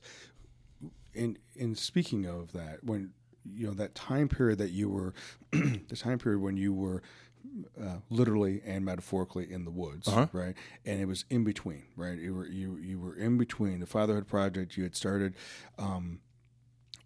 In 1.14 1.38
in 1.56 1.74
speaking 1.74 2.26
of 2.26 2.52
that, 2.52 2.84
when 2.84 3.12
you 3.54 3.66
know 3.66 3.74
that 3.74 3.94
time 3.94 4.28
period 4.28 4.58
that 4.58 4.70
you 4.70 4.88
were, 4.88 5.14
the 5.52 5.96
time 5.96 6.18
period 6.18 6.40
when 6.40 6.56
you 6.56 6.72
were 6.74 7.02
uh, 7.80 7.96
literally 8.10 8.60
and 8.66 8.84
metaphorically 8.84 9.50
in 9.50 9.64
the 9.64 9.70
woods, 9.70 10.06
Uh-huh. 10.06 10.26
right? 10.32 10.54
And 10.84 11.00
it 11.00 11.06
was 11.06 11.24
in 11.30 11.44
between, 11.44 11.84
right? 11.96 12.18
You 12.18 12.34
were 12.34 12.46
you 12.46 12.76
you 12.76 12.98
were 13.00 13.14
in 13.16 13.38
between 13.38 13.80
the 13.80 13.86
fatherhood 13.86 14.26
project. 14.28 14.76
You 14.76 14.82
had 14.84 14.94
started. 14.94 15.34
Um, 15.78 16.20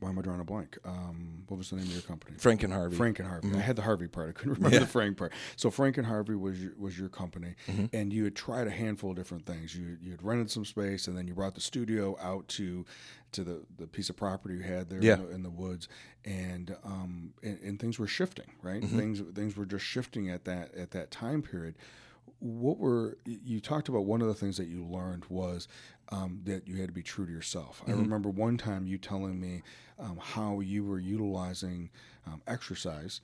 why 0.03 0.11
am 0.11 0.19
I 0.19 0.23
drawing 0.23 0.41
a 0.41 0.45
blank? 0.45 0.77
Um, 0.85 1.45
what 1.49 1.57
was 1.57 1.71
the 1.71 1.77
name 1.77 1.87
of 1.87 1.93
your 1.93 2.03
company? 2.03 2.35
Frank 2.39 2.63
and 2.65 2.73
Harvey. 2.73 2.97
Frank 2.97 3.19
and 3.21 3.29
Harvey. 3.29 3.49
I 3.55 3.61
had 3.61 3.77
the 3.77 3.83
Harvey 3.83 4.09
part. 4.09 4.29
I 4.31 4.33
couldn't 4.33 4.55
remember 4.59 4.81
the 4.81 4.87
Frank 4.87 5.17
part. 5.17 5.33
So 5.57 5.71
Frank 5.71 5.97
and 5.99 6.07
Harvey 6.07 6.35
was 6.35 6.61
your, 6.63 6.73
was 6.77 6.99
your 6.99 7.09
company, 7.09 7.55
and 7.93 8.13
you 8.13 8.25
had 8.25 8.35
tried 8.35 8.67
a 8.67 8.71
handful 8.71 9.11
of 9.11 9.17
different 9.17 9.47
things. 9.47 9.75
You 9.77 9.97
you 10.03 10.11
had 10.11 10.23
rented 10.23 10.51
some 10.51 10.65
space, 10.65 11.07
and 11.09 11.17
then 11.17 11.27
you 11.29 11.35
brought 11.35 11.55
the 11.55 11.61
studio 11.61 12.17
out 12.21 12.49
to 12.49 12.85
to 13.33 13.45
the, 13.45 13.63
the 13.79 13.87
piece 13.87 14.11
of 14.11 14.17
property 14.17 14.57
you 14.57 14.63
had 14.63 14.91
there 14.91 15.03
Yeah. 15.03 15.15
in, 15.15 15.23
the, 15.23 15.31
in 15.37 15.43
the 15.43 15.51
woods, 15.51 15.89
and 16.25 16.77
um 16.85 17.33
and, 17.43 17.59
and 17.63 17.81
things 17.81 17.99
were 17.99 18.07
shifting. 18.07 18.51
Right, 18.63 18.85
things 18.85 19.21
things 19.35 19.57
were 19.57 19.67
just 19.67 19.85
shifting 19.85 20.29
at 20.31 20.45
that 20.47 20.75
at 20.75 20.91
that 20.91 21.11
time 21.11 21.43
period. 21.43 21.77
What 22.41 22.79
were 22.79 23.19
you 23.25 23.61
talked 23.61 23.89
about? 23.89 24.05
One 24.05 24.21
of 24.21 24.27
the 24.27 24.35
things 24.35 24.57
that 24.57 24.67
you 24.67 24.85
learned 24.85 25.25
was 25.29 25.69
um, 26.13 26.41
that 26.45 26.69
you 26.69 26.77
had 26.77 26.89
to 26.89 26.93
be 26.93 27.03
true 27.03 27.27
to 27.27 27.33
yourself. 27.33 27.83
I 27.89 27.93
remember 28.03 28.29
one 28.29 28.57
time 28.59 28.87
you 28.87 28.99
telling 28.99 29.41
me 29.41 29.63
um, 29.99 30.19
how 30.21 30.61
you 30.61 30.85
were 30.85 30.99
utilizing 31.01 31.91
um, 32.27 32.41
exercise 32.47 33.21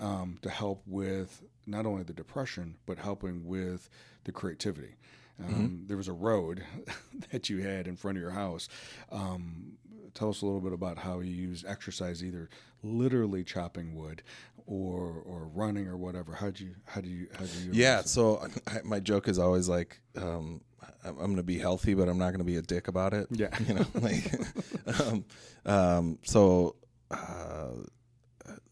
um, 0.00 0.38
to 0.42 0.50
help 0.50 0.82
with 0.86 1.42
not 1.66 1.86
only 1.86 2.02
the 2.02 2.12
depression 2.12 2.76
but 2.86 2.98
helping 2.98 3.46
with 3.46 3.88
the 4.24 4.32
creativity. 4.32 4.94
Um, 5.38 5.84
There 5.86 5.96
was 5.96 6.08
a 6.08 6.12
road 6.12 6.64
that 7.32 7.48
you 7.48 7.58
had 7.62 7.86
in 7.86 7.96
front 7.96 8.16
of 8.18 8.22
your 8.22 8.32
house. 8.32 8.68
Um, 9.12 9.78
tell 10.14 10.28
us 10.30 10.42
a 10.42 10.44
little 10.46 10.60
bit 10.60 10.72
about 10.72 10.98
how 10.98 11.20
you 11.20 11.32
use 11.32 11.64
exercise, 11.66 12.22
either 12.24 12.48
literally 12.82 13.44
chopping 13.44 13.94
wood 13.94 14.22
or 14.66 15.22
or 15.24 15.46
running 15.54 15.86
or 15.88 15.96
whatever. 15.96 16.34
How 16.34 16.50
do 16.50 16.64
you 16.64 16.74
how 16.84 17.00
do 17.00 17.08
you 17.08 17.28
how 17.38 17.44
do 17.44 17.58
you 17.64 17.70
Yeah. 17.72 18.02
So 18.02 18.46
I, 18.66 18.80
my 18.84 19.00
joke 19.00 19.28
is 19.28 19.38
always 19.38 19.68
like, 19.68 20.00
um, 20.16 20.60
I'm 21.04 21.16
going 21.16 21.36
to 21.36 21.42
be 21.42 21.58
healthy, 21.58 21.94
but 21.94 22.08
I'm 22.08 22.18
not 22.18 22.28
going 22.28 22.38
to 22.38 22.44
be 22.44 22.56
a 22.56 22.62
dick 22.62 22.88
about 22.88 23.14
it. 23.14 23.28
Yeah. 23.30 23.56
You 23.66 23.74
know, 23.74 23.86
like, 23.94 25.00
um, 25.00 25.24
um, 25.64 26.18
so, 26.22 26.76
uh, 27.10 27.68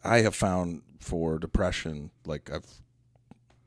I 0.04 0.18
have 0.18 0.34
found 0.34 0.82
for 1.00 1.38
depression, 1.38 2.10
like 2.26 2.50
I've 2.52 2.66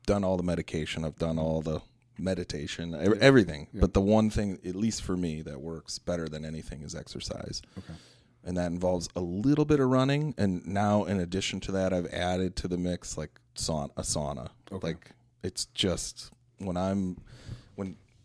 done 0.06 0.24
all 0.24 0.36
the 0.36 0.42
medication, 0.42 1.04
I've 1.04 1.18
done 1.18 1.38
all 1.38 1.60
the 1.60 1.80
meditation, 2.18 2.94
ev- 2.94 3.20
everything. 3.20 3.68
But 3.74 3.94
the 3.94 4.00
one 4.00 4.30
thing, 4.30 4.58
at 4.64 4.74
least 4.76 5.02
for 5.02 5.16
me, 5.16 5.42
that 5.42 5.60
works 5.60 5.98
better 5.98 6.28
than 6.28 6.44
anything 6.44 6.82
is 6.82 6.94
exercise. 6.94 7.62
Okay. 7.78 7.98
And 8.44 8.56
that 8.56 8.66
involves 8.66 9.08
a 9.14 9.20
little 9.20 9.64
bit 9.64 9.78
of 9.78 9.88
running. 9.88 10.34
And 10.36 10.66
now, 10.66 11.04
in 11.04 11.20
addition 11.20 11.60
to 11.60 11.72
that, 11.72 11.92
I've 11.92 12.12
added 12.12 12.56
to 12.56 12.68
the 12.68 12.76
mix 12.76 13.16
like 13.16 13.40
sauna, 13.54 13.90
a 13.96 14.02
sauna. 14.02 14.50
Okay. 14.70 14.88
Like 14.88 15.10
it's 15.42 15.66
just 15.66 16.30
when 16.58 16.76
I'm 16.76 17.18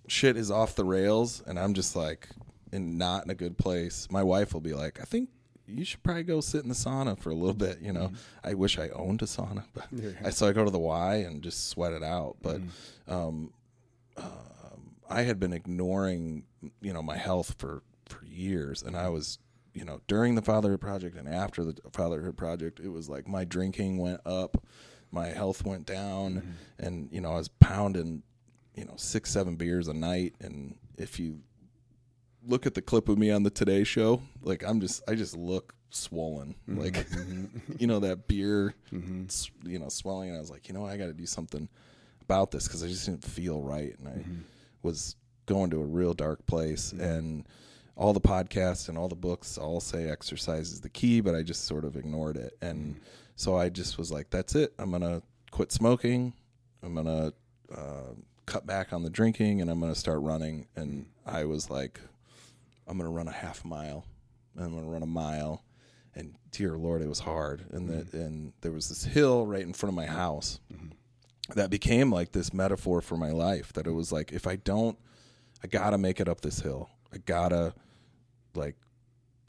shit 0.07 0.37
is 0.37 0.49
off 0.49 0.75
the 0.75 0.85
rails 0.85 1.43
and 1.45 1.59
I'm 1.59 1.73
just 1.73 1.95
like 1.95 2.29
in 2.71 2.97
not 2.97 3.23
in 3.25 3.29
a 3.29 3.35
good 3.35 3.57
place. 3.57 4.07
My 4.09 4.23
wife 4.23 4.53
will 4.53 4.61
be 4.61 4.73
like, 4.73 4.99
I 5.01 5.03
think 5.03 5.29
you 5.67 5.83
should 5.83 6.01
probably 6.01 6.23
go 6.23 6.39
sit 6.41 6.63
in 6.63 6.69
the 6.69 6.75
sauna 6.75 7.19
for 7.19 7.29
a 7.29 7.35
little 7.35 7.53
bit. 7.53 7.79
You 7.81 7.91
know, 7.93 8.11
I 8.43 8.53
wish 8.53 8.79
I 8.79 8.89
owned 8.89 9.21
a 9.21 9.25
sauna, 9.25 9.65
but 9.73 9.85
Yeah. 9.91 10.11
I 10.23 10.29
so 10.29 10.47
I 10.47 10.53
go 10.53 10.63
to 10.63 10.71
the 10.71 10.79
Y 10.79 11.15
and 11.15 11.41
just 11.43 11.67
sweat 11.69 11.91
it 11.91 12.03
out. 12.03 12.37
But 12.41 12.61
um, 13.07 13.51
um, 14.17 14.95
I 15.09 15.23
had 15.23 15.39
been 15.39 15.53
ignoring, 15.53 16.43
you 16.81 16.93
know, 16.93 17.01
my 17.01 17.17
health 17.17 17.55
for 17.57 17.83
for 18.05 18.23
years, 18.25 18.81
and 18.83 18.95
I 18.95 19.09
was, 19.09 19.39
you 19.73 19.83
know, 19.83 19.99
during 20.07 20.35
the 20.35 20.41
fatherhood 20.41 20.79
project 20.81 21.17
and 21.17 21.27
after 21.27 21.63
the 21.65 21.75
fatherhood 21.91 22.37
project, 22.37 22.79
it 22.79 22.89
was 22.89 23.09
like 23.09 23.27
my 23.27 23.43
drinking 23.43 23.97
went 23.97 24.21
up, 24.25 24.63
my 25.11 25.27
health 25.27 25.65
went 25.65 25.85
down, 25.85 26.55
and 26.79 27.09
you 27.11 27.19
know, 27.21 27.31
I 27.33 27.37
was 27.37 27.49
pounding, 27.49 28.23
you 28.77 28.85
know, 28.85 28.93
six 28.95 29.31
seven 29.31 29.55
beers 29.55 29.87
a 29.87 29.93
night, 29.93 30.35
and 30.39 30.75
if 30.97 31.19
you 31.19 31.39
look 32.45 32.65
at 32.65 32.75
the 32.75 32.81
clip 32.81 33.09
of 33.09 33.17
me 33.17 33.31
on 33.31 33.43
the 33.43 33.49
Today 33.49 33.83
Show, 33.83 34.21
like 34.41 34.63
I'm 34.63 34.79
just, 34.79 35.01
I 35.09 35.15
just 35.15 35.35
look 35.35 35.73
swollen, 35.89 36.55
mm-hmm. 36.69 36.79
like 36.79 37.05
you 37.79 37.87
know 37.87 37.99
that 37.99 38.27
beer, 38.27 38.75
s- 39.25 39.49
you 39.63 39.79
know, 39.79 39.89
swelling. 39.89 40.29
And 40.29 40.37
I 40.37 40.39
was 40.39 40.51
like, 40.51 40.67
you 40.67 40.73
know. 40.73 40.85
I 40.85 40.95
got 40.97 41.07
to 41.07 41.13
do 41.13 41.25
something 41.25 41.67
about 42.21 42.51
this 42.51 42.67
because 42.67 42.83
I 42.83 42.87
just 42.87 43.05
didn't 43.05 43.23
feel 43.23 43.61
right, 43.61 43.97
and 43.97 44.07
I 44.07 44.11
mm-hmm. 44.11 44.41
was 44.83 45.15
going 45.47 45.71
to 45.71 45.81
a 45.81 45.85
real 45.85 46.13
dark 46.13 46.45
place. 46.45 46.93
Mm-hmm. 46.93 47.03
And 47.03 47.47
all 47.95 48.13
the 48.13 48.21
podcasts 48.21 48.89
and 48.89 48.97
all 48.97 49.07
the 49.07 49.15
books 49.15 49.57
all 49.57 49.79
say 49.79 50.07
exercise 50.07 50.71
is 50.71 50.81
the 50.81 50.89
key, 50.89 51.19
but 51.19 51.33
I 51.33 51.41
just 51.41 51.65
sort 51.65 51.83
of 51.83 51.95
ignored 51.95 52.37
it. 52.37 52.55
And 52.61 52.99
so 53.35 53.57
I 53.57 53.69
just 53.69 53.97
was 53.97 54.11
like, 54.11 54.29
that's 54.29 54.53
it. 54.53 54.73
I'm 54.77 54.91
gonna 54.91 55.23
quit 55.49 55.71
smoking. 55.71 56.33
I'm 56.83 56.93
gonna 56.93 57.33
uh, 57.75 58.13
cut 58.47 58.65
back 58.65 58.91
on 58.91 59.03
the 59.03 59.09
drinking, 59.11 59.61
and 59.61 59.69
I'm 59.69 59.79
gonna 59.79 59.93
start 59.93 60.21
running. 60.21 60.67
And 60.75 61.05
I 61.25 61.45
was 61.45 61.69
like, 61.69 61.99
I'm 62.87 62.97
gonna 62.97 63.11
run 63.11 63.27
a 63.27 63.31
half 63.31 63.63
mile. 63.63 64.05
and 64.55 64.65
I'm 64.65 64.73
gonna 64.73 64.87
run 64.87 65.03
a 65.03 65.07
mile. 65.07 65.63
And 66.15 66.33
dear 66.51 66.75
Lord, 66.77 67.03
it 67.03 67.07
was 67.07 67.19
hard. 67.19 67.65
And 67.69 67.87
that 67.89 68.07
mm-hmm. 68.07 68.17
and 68.17 68.53
there 68.61 68.71
was 68.71 68.89
this 68.89 69.03
hill 69.03 69.45
right 69.45 69.61
in 69.61 69.73
front 69.73 69.91
of 69.91 69.95
my 69.95 70.07
house 70.07 70.59
mm-hmm. 70.73 70.87
that 71.53 71.69
became 71.69 72.11
like 72.11 72.31
this 72.31 72.51
metaphor 72.51 73.01
for 73.01 73.17
my 73.17 73.29
life. 73.29 73.71
That 73.73 73.85
it 73.85 73.91
was 73.91 74.11
like 74.11 74.31
if 74.31 74.47
I 74.47 74.55
don't, 74.55 74.97
I 75.63 75.67
gotta 75.67 75.99
make 75.99 76.19
it 76.19 76.27
up 76.27 76.41
this 76.41 76.61
hill. 76.61 76.89
I 77.13 77.17
gotta 77.19 77.75
like 78.55 78.77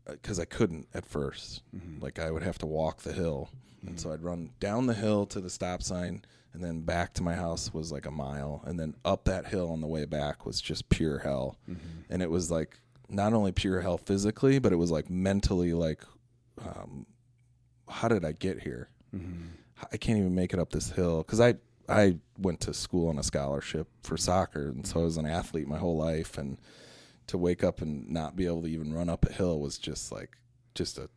uh, 0.06 0.12
because 0.12 0.38
I 0.38 0.44
couldn't 0.44 0.88
at 0.92 1.08
1st 1.08 1.60
mm-hmm. 1.74 2.02
Like 2.02 2.18
I 2.18 2.30
would 2.30 2.42
have 2.42 2.58
to 2.58 2.66
walk 2.66 3.02
the 3.02 3.12
hill, 3.12 3.48
and 3.86 3.98
so 3.98 4.12
I'd 4.12 4.22
run 4.22 4.50
down 4.60 4.86
the 4.86 4.94
hill 4.94 5.24
to 5.26 5.40
the 5.40 5.50
stop 5.50 5.82
sign, 5.82 6.22
and 6.52 6.62
then 6.62 6.80
back 6.80 7.14
to 7.14 7.22
my 7.22 7.34
house 7.34 7.72
was 7.72 7.92
like 7.92 8.06
a 8.06 8.10
mile, 8.10 8.62
and 8.66 8.78
then 8.78 8.94
up 9.04 9.24
that 9.24 9.46
hill 9.46 9.70
on 9.70 9.80
the 9.80 9.86
way 9.86 10.04
back 10.04 10.46
was 10.46 10.60
just 10.60 10.88
pure 10.88 11.18
hell, 11.18 11.56
mm-hmm. 11.68 12.00
and 12.10 12.22
it 12.22 12.30
was 12.30 12.50
like 12.50 12.78
not 13.08 13.32
only 13.32 13.52
pure 13.52 13.80
hell 13.80 13.98
physically, 13.98 14.58
but 14.58 14.72
it 14.72 14.76
was 14.76 14.90
like 14.90 15.08
mentally 15.08 15.72
like, 15.72 16.02
um, 16.60 17.06
how 17.88 18.08
did 18.08 18.24
I 18.24 18.32
get 18.32 18.62
here? 18.62 18.90
Mm-hmm. 19.14 19.46
I 19.92 19.96
can't 19.96 20.18
even 20.18 20.34
make 20.34 20.52
it 20.52 20.58
up 20.58 20.70
this 20.70 20.90
hill 20.90 21.18
because 21.18 21.40
I 21.40 21.54
I 21.88 22.18
went 22.36 22.60
to 22.60 22.74
school 22.74 23.08
on 23.08 23.18
a 23.18 23.22
scholarship 23.22 23.88
for 24.02 24.16
soccer, 24.16 24.68
and 24.68 24.86
so 24.86 25.00
I 25.00 25.04
was 25.04 25.16
an 25.16 25.26
athlete 25.26 25.68
my 25.68 25.78
whole 25.78 25.96
life, 25.96 26.36
and 26.38 26.58
to 27.28 27.38
wake 27.38 27.62
up 27.62 27.80
and 27.80 28.08
not 28.08 28.36
be 28.36 28.46
able 28.46 28.62
to 28.62 28.68
even 28.68 28.92
run 28.92 29.08
up 29.08 29.26
a 29.26 29.32
hill 29.32 29.60
was 29.60 29.78
just 29.78 30.10
like 30.10 30.36
just 30.74 30.98
a 30.98 31.08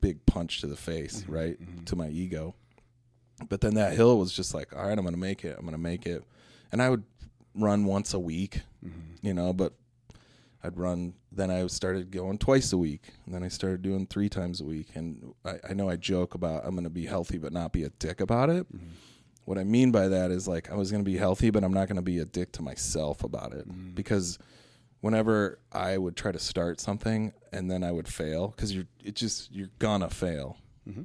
big 0.00 0.24
punch 0.26 0.60
to 0.60 0.66
the 0.66 0.76
face, 0.76 1.22
mm-hmm. 1.22 1.32
right, 1.32 1.86
to 1.86 1.96
my 1.96 2.08
ego. 2.08 2.54
But 3.48 3.60
then 3.60 3.74
that 3.74 3.92
hill 3.92 4.18
was 4.18 4.32
just 4.32 4.54
like, 4.54 4.74
all 4.74 4.86
right, 4.86 4.98
I'm 4.98 5.04
gonna 5.04 5.16
make 5.16 5.44
it. 5.44 5.56
I'm 5.58 5.64
gonna 5.64 5.78
make 5.78 6.06
it, 6.06 6.24
and 6.72 6.82
I 6.82 6.90
would 6.90 7.04
run 7.54 7.84
once 7.84 8.14
a 8.14 8.18
week, 8.18 8.62
mm-hmm. 8.84 9.26
you 9.26 9.34
know, 9.34 9.52
but 9.52 9.74
I'd 10.62 10.76
run. 10.76 11.14
Then 11.30 11.50
I 11.50 11.66
started 11.68 12.10
going 12.10 12.38
twice 12.38 12.72
a 12.72 12.78
week, 12.78 13.02
and 13.26 13.34
then 13.34 13.42
I 13.42 13.48
started 13.48 13.82
doing 13.82 14.06
three 14.06 14.28
times 14.28 14.60
a 14.60 14.64
week. 14.64 14.88
And 14.94 15.34
I, 15.44 15.58
I 15.70 15.72
know 15.74 15.88
I 15.88 15.96
joke 15.96 16.34
about 16.34 16.64
I'm 16.64 16.72
going 16.72 16.84
to 16.84 16.90
be 16.90 17.06
healthy, 17.06 17.38
but 17.38 17.52
not 17.52 17.72
be 17.72 17.84
a 17.84 17.90
dick 17.90 18.20
about 18.20 18.50
it. 18.50 18.66
Mm-hmm. 18.74 18.86
What 19.44 19.56
I 19.56 19.64
mean 19.64 19.92
by 19.92 20.08
that 20.08 20.30
is 20.30 20.48
like 20.48 20.70
I 20.70 20.74
was 20.74 20.90
going 20.90 21.04
to 21.04 21.10
be 21.10 21.16
healthy, 21.16 21.50
but 21.50 21.64
I'm 21.64 21.72
not 21.72 21.86
going 21.86 21.96
to 21.96 22.02
be 22.02 22.18
a 22.18 22.24
dick 22.24 22.52
to 22.52 22.62
myself 22.62 23.24
about 23.24 23.52
it 23.52 23.68
mm. 23.68 23.94
because 23.94 24.38
whenever 25.00 25.58
I 25.72 25.96
would 25.96 26.16
try 26.16 26.32
to 26.32 26.38
start 26.38 26.80
something 26.80 27.32
and 27.52 27.70
then 27.70 27.82
I 27.82 27.92
would 27.92 28.08
fail 28.08 28.48
because 28.48 28.74
you're 28.74 28.86
it 29.02 29.14
just 29.14 29.52
you're 29.52 29.70
gonna 29.78 30.10
fail 30.10 30.58
mm-hmm. 30.88 31.02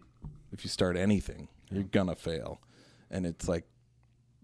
if 0.52 0.64
you 0.64 0.70
start 0.70 0.98
anything 0.98 1.48
you're 1.74 1.84
gonna 1.84 2.16
fail 2.16 2.62
and 3.10 3.26
it's 3.26 3.48
like 3.48 3.66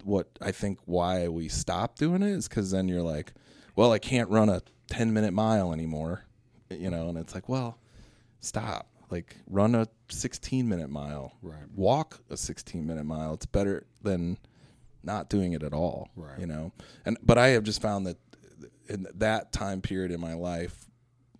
what 0.04 0.28
I 0.42 0.52
think 0.52 0.80
why 0.86 1.28
we 1.28 1.50
stop 1.50 1.98
doing 1.98 2.22
it 2.22 2.30
is 2.30 2.48
because 2.48 2.72
then 2.72 2.88
you're 2.88 3.02
like, 3.02 3.34
well, 3.76 3.92
I 3.92 4.00
can't 4.00 4.30
run 4.30 4.50
a 4.50 4.62
10 4.88 5.14
minute 5.14 5.34
mile 5.34 5.74
anymore, 5.74 6.26
you 6.70 6.90
know, 6.90 7.10
and 7.10 7.18
it's 7.18 7.36
like, 7.36 7.50
well, 7.50 7.78
stop. 8.40 8.88
Like 9.10 9.38
run 9.48 9.74
a 9.76 9.88
16 10.10 10.70
minute 10.70 10.90
mile. 10.90 11.34
Right. 11.42 11.64
Walk 11.76 12.20
a 12.30 12.38
16 12.38 12.86
minute 12.86 13.06
mile. 13.06 13.34
It's 13.34 13.48
better 13.48 13.88
than 14.02 14.38
not 15.04 15.30
doing 15.30 15.54
it 15.54 15.64
at 15.64 15.74
all. 15.74 16.10
Right. 16.16 16.40
You 16.40 16.46
know. 16.46 16.72
And 17.06 17.18
but 17.24 17.38
I 17.38 17.50
have 17.50 17.64
just 17.64 17.82
found 17.82 18.06
that 18.06 18.18
in 18.88 19.08
that 19.16 19.52
time 19.52 19.82
period 19.82 20.12
in 20.12 20.20
my 20.22 20.36
life 20.36 20.86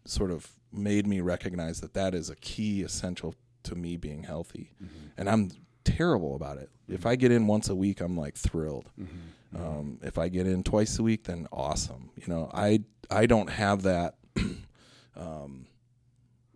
sort 0.06 0.32
of 0.32 0.48
made 0.72 1.06
me 1.06 1.22
recognize 1.22 1.82
that 1.82 1.94
that 1.94 2.16
is 2.16 2.30
a 2.30 2.36
key 2.36 2.82
essential 2.82 3.36
to 3.64 3.76
me 3.76 3.98
being 3.98 4.24
healthy. 4.24 4.72
Mm-hmm. 4.84 5.08
And 5.18 5.30
I'm 5.30 5.52
terrible 5.84 6.36
about 6.36 6.58
it. 6.58 6.70
If 6.88 7.06
I 7.06 7.16
get 7.16 7.32
in 7.32 7.48
once 7.48 7.70
a 7.70 7.76
week, 7.76 8.02
I'm 8.02 8.18
like 8.18 8.36
thrilled. 8.36 8.90
Um, 9.56 10.00
if 10.04 10.18
I 10.18 10.30
get 10.30 10.48
in 10.48 10.64
twice 10.64 11.00
a 11.00 11.04
week, 11.04 11.24
then 11.24 11.48
awesome. 11.52 12.12
You 12.16 12.28
know, 12.28 12.52
I 12.54 12.82
I 13.10 13.26
don't 13.26 13.50
have 13.50 13.84
that. 13.84 14.16
um, 15.16 15.66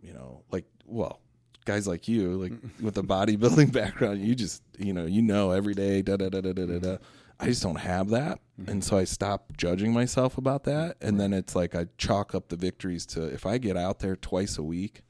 you 0.00 0.12
know, 0.12 0.42
like 0.50 0.64
well, 0.86 1.20
guys 1.64 1.86
like 1.86 2.06
you, 2.08 2.34
like 2.36 2.52
with 2.80 2.96
a 2.98 3.02
bodybuilding 3.02 3.72
background, 3.80 4.20
you 4.20 4.34
just 4.34 4.62
you 4.78 4.92
know 4.92 5.06
you 5.06 5.22
know 5.22 5.50
every 5.50 5.74
day 5.74 6.02
da 6.02 6.16
da 6.16 6.28
da 6.28 6.40
da 6.40 6.52
da 6.52 6.66
da. 6.66 6.78
da. 6.78 6.96
I 7.40 7.46
just 7.46 7.64
don't 7.64 7.80
have 7.80 8.10
that, 8.10 8.38
and 8.68 8.84
so 8.84 8.96
I 8.96 9.02
stop 9.02 9.56
judging 9.56 9.92
myself 9.92 10.38
about 10.38 10.62
that, 10.64 10.96
and 11.00 11.18
then 11.18 11.32
it's 11.32 11.56
like 11.56 11.74
I 11.74 11.86
chalk 11.98 12.32
up 12.32 12.48
the 12.48 12.54
victories 12.56 13.04
to 13.06 13.24
if 13.24 13.44
I 13.44 13.58
get 13.58 13.76
out 13.76 13.98
there 13.98 14.14
twice 14.14 14.56
a 14.56 14.62
week, 14.62 15.02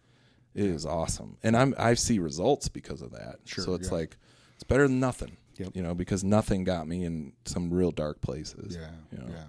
it 0.55 0.67
is 0.67 0.87
awesome, 0.87 1.37
and 1.43 1.57
I'm 1.57 1.75
I 1.79 1.95
see 1.95 2.19
results 2.19 2.69
because 2.69 3.03
of 3.03 3.11
that. 3.13 3.37
Sure, 3.45 3.65
so 3.65 3.75
it's 3.75 3.89
yeah. 3.89 3.95
like 3.95 4.17
it's 4.55 4.65
better 4.65 4.87
than 4.87 5.01
nothing. 5.01 5.37
Yep. 5.57 5.71
You 5.75 5.83
know, 5.83 5.95
because 5.95 6.25
nothing 6.25 6.65
got 6.65 6.89
me 6.89 7.05
in 7.05 7.33
some 7.45 7.73
real 7.73 7.91
dark 7.91 8.21
places. 8.21 8.77
Yeah, 8.77 8.91
you 9.13 9.19
know? 9.19 9.31
yeah. 9.31 9.45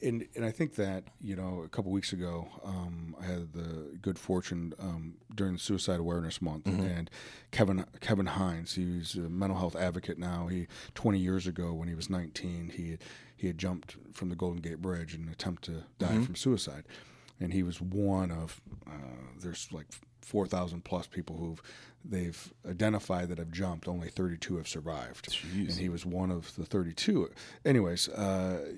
And 0.00 0.28
and 0.36 0.44
I 0.44 0.52
think 0.52 0.76
that 0.76 1.04
you 1.20 1.34
know 1.34 1.62
a 1.64 1.68
couple 1.68 1.90
weeks 1.90 2.12
ago, 2.12 2.46
um, 2.64 3.16
I 3.20 3.24
had 3.24 3.52
the 3.52 3.98
good 4.00 4.18
fortune 4.18 4.72
um, 4.78 5.14
during 5.34 5.58
Suicide 5.58 5.98
Awareness 5.98 6.40
Month, 6.40 6.66
and 6.66 7.10
Kevin 7.50 7.84
Kevin 8.00 8.26
Hines, 8.26 8.74
he's 8.74 9.16
a 9.16 9.28
mental 9.28 9.58
health 9.58 9.74
advocate 9.74 10.18
now. 10.18 10.46
He 10.46 10.68
20 10.94 11.18
years 11.18 11.48
ago, 11.48 11.72
when 11.72 11.88
he 11.88 11.96
was 11.96 12.08
19, 12.08 12.72
he 12.76 12.96
he 13.36 13.48
had 13.48 13.58
jumped 13.58 13.96
from 14.12 14.28
the 14.28 14.36
Golden 14.36 14.60
Gate 14.60 14.80
Bridge 14.80 15.14
in 15.14 15.22
an 15.22 15.30
attempt 15.30 15.64
to 15.64 15.84
die 15.98 16.22
from 16.22 16.36
suicide, 16.36 16.84
and 17.40 17.52
he 17.52 17.64
was 17.64 17.80
one 17.80 18.30
of 18.30 18.60
uh, 18.86 18.92
there's 19.40 19.68
like 19.72 19.86
4,000 20.28 20.84
plus 20.84 21.06
people 21.06 21.36
who've 21.38 21.62
they've 22.04 22.52
identified 22.68 23.28
that 23.28 23.38
have 23.38 23.50
jumped. 23.50 23.88
Only 23.88 24.08
32 24.08 24.56
have 24.58 24.68
survived, 24.68 25.30
Jeez. 25.30 25.70
and 25.70 25.78
he 25.78 25.88
was 25.88 26.06
one 26.06 26.30
of 26.30 26.54
the 26.56 26.64
32. 26.64 27.28
Anyways, 27.64 28.08
uh, 28.10 28.72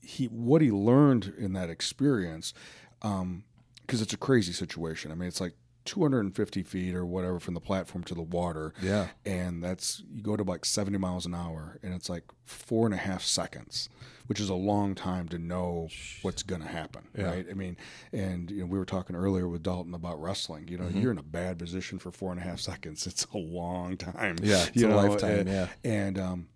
he 0.00 0.26
what 0.26 0.62
he 0.62 0.70
learned 0.70 1.32
in 1.38 1.52
that 1.52 1.70
experience, 1.70 2.54
because 3.00 4.00
it's 4.02 4.12
a 4.14 4.18
crazy 4.18 4.52
situation. 4.52 5.12
I 5.12 5.14
mean, 5.14 5.28
it's 5.28 5.40
like 5.40 5.54
250 5.88 6.62
feet 6.62 6.94
or 6.94 7.04
whatever 7.06 7.40
from 7.40 7.54
the 7.54 7.60
platform 7.60 8.04
to 8.04 8.14
the 8.14 8.22
water. 8.22 8.72
Yeah. 8.82 9.08
and 9.24 9.62
that's 9.64 10.02
you 10.12 10.22
go 10.22 10.36
to 10.36 10.42
like 10.44 10.64
70 10.64 10.98
miles 10.98 11.26
an 11.26 11.34
hour, 11.34 11.78
and 11.82 11.94
it's 11.94 12.08
like 12.08 12.24
four 12.44 12.86
and 12.86 12.94
a 12.94 12.98
half 12.98 13.22
seconds, 13.22 13.88
which 14.26 14.38
is 14.40 14.48
a 14.50 14.54
long 14.54 14.94
time 14.94 15.28
to 15.30 15.38
know 15.38 15.88
what's 16.22 16.42
going 16.42 16.60
to 16.62 16.68
happen, 16.68 17.04
right? 17.16 17.46
I 17.50 17.54
mean, 17.54 17.76
and 18.12 18.50
you 18.50 18.60
know, 18.60 18.66
we 18.66 18.78
were 18.78 18.84
talking 18.84 19.16
earlier 19.16 19.48
with 19.48 19.62
Dalton 19.62 19.94
about 19.94 20.20
wrestling. 20.20 20.68
You 20.68 20.76
know, 20.78 20.84
Mm-hmm. 20.84 21.00
you're 21.00 21.12
in 21.12 21.18
a 21.18 21.22
bad 21.22 21.58
position 21.58 21.98
for 21.98 22.10
four 22.10 22.30
and 22.32 22.40
a 22.40 22.44
half 22.44 22.60
seconds. 22.60 23.06
It's 23.06 23.26
a 23.34 23.38
long 23.38 23.96
time. 23.96 24.36
Yeah, 24.42 24.64
it's 24.72 24.82
a 24.82 24.86
know, 24.88 24.96
lifetime, 24.96 25.38
and- 25.40 25.48
yeah. 25.48 25.68
and 25.84 26.18
um, 26.18 26.48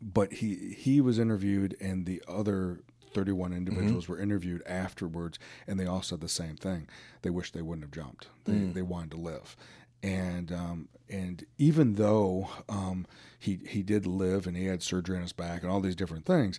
but 0.00 0.34
he 0.34 0.74
he 0.78 1.00
was 1.00 1.18
interviewed 1.18 1.76
and 1.80 2.06
the 2.06 2.22
other 2.28 2.80
31 3.14 3.50
Mm-hmm. 3.50 3.56
individuals 3.58 4.08
were 4.08 4.18
interviewed 4.20 4.62
afterwards 4.66 5.38
and 5.66 5.78
they 5.80 5.86
all 5.86 6.02
said 6.02 6.20
the 6.20 6.28
same 6.28 6.56
thing 6.56 6.88
they 7.22 7.30
wish 7.30 7.52
they 7.52 7.62
wouldn't 7.62 7.84
have 7.84 7.92
jumped 7.92 8.28
they, 8.44 8.52
Mm. 8.52 8.74
they 8.74 8.82
wanted 8.82 9.12
to 9.12 9.16
live 9.16 9.56
and 10.02 10.52
um, 10.52 10.88
and 11.08 11.44
even 11.58 11.94
though 11.94 12.48
um, 12.68 13.06
he 13.38 13.58
he 13.66 13.82
did 13.82 14.06
live 14.06 14.46
and 14.46 14.56
he 14.56 14.66
had 14.66 14.82
surgery 14.82 15.16
on 15.16 15.22
his 15.22 15.32
back 15.32 15.62
and 15.62 15.70
all 15.70 15.80
these 15.80 15.96
different 15.96 16.26
things 16.26 16.58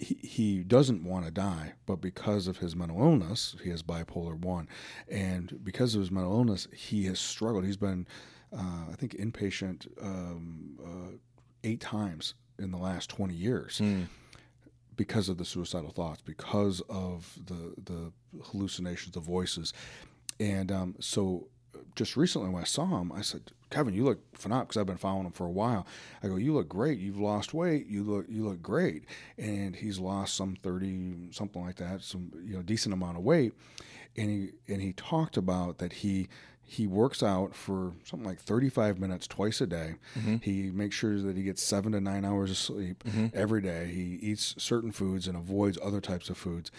he, 0.00 0.14
he 0.22 0.62
doesn't 0.62 1.02
want 1.02 1.24
to 1.24 1.30
die, 1.32 1.72
but 1.84 2.00
because 2.00 2.46
of 2.46 2.58
his 2.58 2.76
mental 2.76 3.00
illness, 3.02 3.56
he 3.64 3.70
has 3.70 3.82
bipolar 3.82 4.36
one, 4.38 4.68
and 5.08 5.58
because 5.64 5.96
of 5.96 6.00
his 6.00 6.12
mental 6.12 6.32
illness, 6.34 6.68
he 6.72 7.06
has 7.06 7.18
struggled. 7.18 7.64
He's 7.64 7.76
been, 7.76 8.06
uh, 8.56 8.84
I 8.92 8.94
think, 8.96 9.16
inpatient 9.16 9.88
um, 10.00 10.78
uh, 10.80 11.16
eight 11.64 11.80
times 11.80 12.34
in 12.60 12.70
the 12.70 12.78
last 12.78 13.10
twenty 13.10 13.34
years 13.34 13.80
because 14.98 15.30
of 15.30 15.38
the 15.38 15.44
suicidal 15.46 15.90
thoughts, 15.90 16.20
because 16.20 16.82
of 16.90 17.38
the 17.46 17.72
the 17.82 18.12
hallucinations, 18.50 19.14
the 19.14 19.20
voices, 19.20 19.72
and 20.38 20.70
um, 20.70 20.96
so 21.00 21.48
just 21.94 22.16
recently 22.16 22.50
when 22.50 22.62
I 22.62 22.66
saw 22.66 23.00
him, 23.00 23.12
I 23.12 23.22
said, 23.22 23.52
"Kevin, 23.70 23.94
you 23.94 24.04
look 24.04 24.20
phenomenal." 24.36 24.66
Because 24.66 24.80
I've 24.80 24.86
been 24.86 24.98
following 24.98 25.26
him 25.26 25.32
for 25.32 25.46
a 25.46 25.50
while. 25.50 25.86
I 26.22 26.26
go, 26.26 26.36
"You 26.36 26.52
look 26.52 26.68
great. 26.68 26.98
You've 26.98 27.20
lost 27.20 27.54
weight. 27.54 27.86
You 27.86 28.02
look 28.02 28.26
you 28.28 28.44
look 28.46 28.60
great." 28.60 29.04
And 29.38 29.74
he's 29.74 29.98
lost 29.98 30.34
some 30.34 30.56
thirty 30.62 31.30
something 31.30 31.62
like 31.62 31.76
that, 31.76 32.02
some 32.02 32.32
you 32.44 32.56
know 32.56 32.62
decent 32.62 32.92
amount 32.92 33.16
of 33.16 33.22
weight. 33.22 33.54
And 34.16 34.28
he 34.28 34.72
and 34.72 34.82
he 34.82 34.92
talked 34.92 35.36
about 35.36 35.78
that 35.78 35.92
he 35.92 36.28
he 36.70 36.86
works 36.86 37.22
out 37.22 37.54
for 37.54 37.94
something 38.04 38.26
like 38.28 38.38
35 38.40 38.98
minutes 38.98 39.26
twice 39.26 39.60
a 39.62 39.66
day. 39.66 39.94
He 40.42 40.70
makes 40.70 40.94
sure 40.94 41.18
that 41.18 41.34
he 41.36 41.42
gets 41.42 41.62
seven 41.62 41.92
to 41.92 42.00
nine 42.00 42.24
hours 42.26 42.50
of 42.50 42.58
sleep 42.58 43.02
every 43.32 43.62
day. 43.62 43.86
He 43.86 44.18
eats 44.20 44.54
certain 44.58 44.92
foods 44.92 45.26
and 45.26 45.34
avoids 45.36 45.78
other 45.82 46.00
types 46.02 46.28
of 46.28 46.36
foods. 46.36 46.70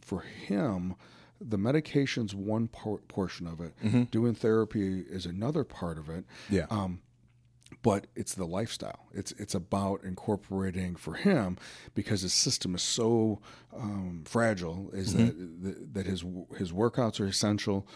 For 0.00 0.20
him, 0.20 0.94
the 1.40 1.58
medication's 1.58 2.34
one 2.34 2.68
por- 2.68 3.00
portion 3.08 3.46
of 3.46 3.60
it. 3.60 3.74
Doing 4.10 4.34
therapy 4.34 5.00
is 5.00 5.26
another 5.26 5.62
part 5.62 5.98
of 5.98 6.08
it. 6.08 6.24
Yeah. 6.48 6.66
Um, 6.70 7.00
but 7.82 8.06
it's 8.16 8.34
the 8.34 8.46
lifestyle. 8.46 9.08
It's 9.12 9.32
it's 9.32 9.54
about 9.54 10.04
incorporating 10.04 10.96
for 10.96 11.14
him 11.14 11.58
because 11.94 12.22
his 12.22 12.32
system 12.32 12.74
is 12.74 12.82
so 12.82 13.40
um, 13.76 14.22
fragile. 14.24 14.88
Is 14.94 15.12
that 15.14 15.92
that 15.92 16.06
his 16.06 16.24
his 16.56 16.72
workouts 16.72 17.20
are 17.20 17.26
essential. 17.26 17.86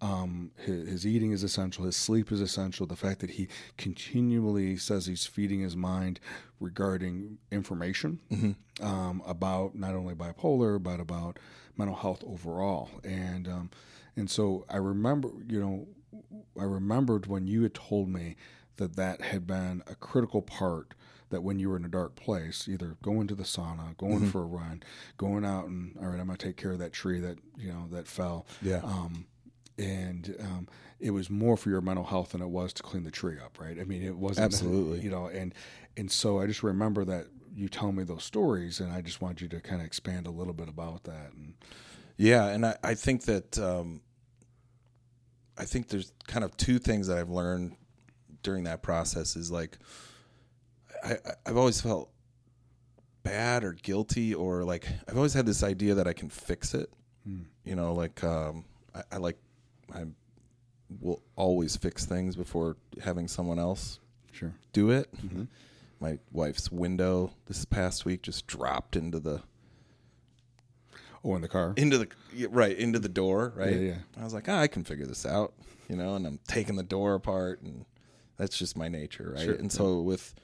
Um, 0.00 0.52
his, 0.56 0.88
his 0.88 1.06
eating 1.06 1.32
is 1.32 1.42
essential. 1.42 1.84
His 1.84 1.96
sleep 1.96 2.30
is 2.30 2.40
essential. 2.40 2.86
The 2.86 2.94
fact 2.96 3.18
that 3.20 3.30
he 3.30 3.48
continually 3.76 4.76
says 4.76 5.06
he's 5.06 5.26
feeding 5.26 5.60
his 5.60 5.76
mind 5.76 6.20
regarding 6.60 7.38
information 7.50 8.20
um, 8.80 9.22
about 9.26 9.74
not 9.74 9.94
only 9.94 10.14
bipolar 10.14 10.80
but 10.82 11.00
about 11.00 11.38
mental 11.76 11.96
health 11.96 12.22
overall. 12.26 12.90
And 13.02 13.48
um, 13.48 13.70
and 14.16 14.30
so 14.30 14.64
I 14.68 14.76
remember, 14.76 15.30
you 15.48 15.60
know, 15.60 15.86
I 16.58 16.64
remembered 16.64 17.26
when 17.26 17.46
you 17.46 17.62
had 17.62 17.74
told 17.74 18.08
me 18.08 18.36
that 18.76 18.96
that 18.96 19.20
had 19.22 19.46
been 19.46 19.82
a 19.86 19.94
critical 19.94 20.42
part. 20.42 20.94
That 21.30 21.42
when 21.42 21.58
you 21.58 21.68
were 21.68 21.76
in 21.76 21.84
a 21.84 21.88
dark 21.88 22.16
place, 22.16 22.66
either 22.68 22.96
going 23.02 23.26
to 23.26 23.34
the 23.34 23.42
sauna, 23.42 23.94
going 23.98 24.30
for 24.30 24.40
a 24.40 24.46
run, 24.46 24.82
going 25.18 25.44
out 25.44 25.66
and 25.66 25.94
all 26.00 26.06
right, 26.06 26.18
I'm 26.18 26.26
gonna 26.26 26.38
take 26.38 26.56
care 26.56 26.72
of 26.72 26.78
that 26.78 26.94
tree 26.94 27.20
that 27.20 27.36
you 27.58 27.70
know 27.70 27.86
that 27.90 28.06
fell. 28.08 28.46
Yeah. 28.62 28.80
Um, 28.82 29.26
and 29.78 30.34
um, 30.40 30.68
it 31.00 31.10
was 31.10 31.30
more 31.30 31.56
for 31.56 31.70
your 31.70 31.80
mental 31.80 32.04
health 32.04 32.30
than 32.30 32.42
it 32.42 32.48
was 32.48 32.72
to 32.74 32.82
clean 32.82 33.04
the 33.04 33.10
tree 33.10 33.36
up, 33.42 33.58
right? 33.60 33.78
I 33.78 33.84
mean, 33.84 34.02
it 34.02 34.16
wasn't 34.16 34.46
Absolutely. 34.46 35.00
you 35.00 35.10
know, 35.10 35.26
and 35.26 35.54
and 35.96 36.10
so 36.10 36.40
I 36.40 36.46
just 36.46 36.62
remember 36.62 37.04
that 37.04 37.26
you 37.54 37.68
tell 37.68 37.92
me 37.92 38.04
those 38.04 38.24
stories, 38.24 38.80
and 38.80 38.92
I 38.92 39.00
just 39.00 39.20
want 39.20 39.40
you 39.40 39.48
to 39.48 39.60
kind 39.60 39.80
of 39.80 39.86
expand 39.86 40.26
a 40.26 40.30
little 40.30 40.52
bit 40.52 40.68
about 40.68 41.04
that. 41.04 41.32
And 41.34 41.54
Yeah, 42.16 42.46
and 42.46 42.66
I, 42.66 42.76
I 42.82 42.94
think 42.94 43.24
that 43.24 43.58
um, 43.58 44.00
I 45.56 45.64
think 45.64 45.88
there's 45.88 46.12
kind 46.26 46.44
of 46.44 46.56
two 46.56 46.78
things 46.78 47.06
that 47.06 47.18
I've 47.18 47.30
learned 47.30 47.76
during 48.42 48.64
that 48.64 48.82
process 48.82 49.36
is 49.36 49.50
like 49.50 49.78
I, 51.04 51.16
I've 51.46 51.56
always 51.56 51.80
felt 51.80 52.10
bad 53.22 53.64
or 53.64 53.72
guilty 53.72 54.34
or 54.34 54.64
like 54.64 54.86
I've 55.08 55.16
always 55.16 55.34
had 55.34 55.46
this 55.46 55.62
idea 55.62 55.94
that 55.94 56.06
I 56.06 56.12
can 56.12 56.28
fix 56.28 56.74
it. 56.74 56.90
You 57.64 57.76
know, 57.76 57.92
like 57.92 58.22
um, 58.24 58.64
I, 58.94 59.02
I 59.12 59.16
like 59.18 59.36
I 59.94 60.04
will 61.00 61.22
always 61.36 61.76
fix 61.76 62.04
things 62.06 62.36
before 62.36 62.76
having 63.02 63.28
someone 63.28 63.58
else 63.58 64.00
sure, 64.32 64.54
do 64.72 64.90
it. 64.90 65.08
My 66.00 66.18
wife's 66.32 66.70
window 66.70 67.32
this 67.46 67.64
past 67.64 68.04
week 68.04 68.22
just 68.22 68.46
dropped 68.46 68.94
into 68.96 69.18
the 69.18 69.42
oh, 71.24 71.34
in 71.34 71.42
the 71.42 71.48
car, 71.48 71.74
into 71.76 71.98
the 71.98 72.08
right 72.48 72.76
into 72.76 72.98
the 72.98 73.08
door 73.08 73.52
right? 73.56 73.74
Yeah, 73.74 73.80
yeah. 73.80 73.96
i 74.20 74.24
was 74.24 74.32
like 74.34 74.48
ah, 74.48 74.60
i 74.60 74.66
can 74.68 74.84
figure 74.84 75.06
this 75.06 75.26
out 75.26 75.52
you 75.88 75.96
know 75.96 76.14
and 76.14 76.26
i'm 76.26 76.38
taking 76.46 76.76
the 76.76 76.82
door 76.82 77.14
apart 77.14 77.60
and 77.62 77.84
that's 78.36 78.56
just 78.56 78.76
my 78.76 78.88
nature 78.88 79.32
right? 79.34 79.44
Sure, 79.44 79.54
and 79.54 79.72
so 79.72 80.00
with 80.00 80.34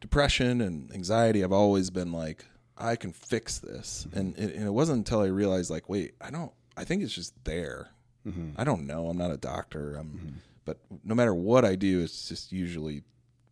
depression 0.00 0.60
and 0.60 0.90
anxiety 0.92 1.44
i've 1.44 1.52
always 1.52 1.90
been 1.90 2.10
like 2.12 2.46
i 2.78 2.96
can 2.96 3.12
fix 3.12 3.58
this 3.58 4.06
Mm-hmm. 4.08 4.18
and, 4.18 4.38
it, 4.38 4.54
and 4.54 4.66
it 4.66 4.72
wasn't 4.72 4.98
until 4.98 5.20
i 5.20 5.26
realized 5.26 5.70
like 5.70 5.88
wait 5.88 6.14
i 6.20 6.30
don't 6.30 6.52
i 6.76 6.84
think 6.84 7.02
it's 7.02 7.14
just 7.14 7.34
there 7.44 7.90
Mm-hmm. 8.26 8.50
i 8.56 8.64
don't 8.64 8.86
know 8.86 9.08
i'm 9.08 9.18
not 9.18 9.30
a 9.30 9.36
doctor 9.36 9.96
i'm 9.96 10.40
but 10.64 10.78
no 11.04 11.14
matter 11.14 11.34
what 11.34 11.64
i 11.64 11.74
do 11.74 12.00
it's 12.00 12.28
just 12.28 12.52
usually 12.52 13.02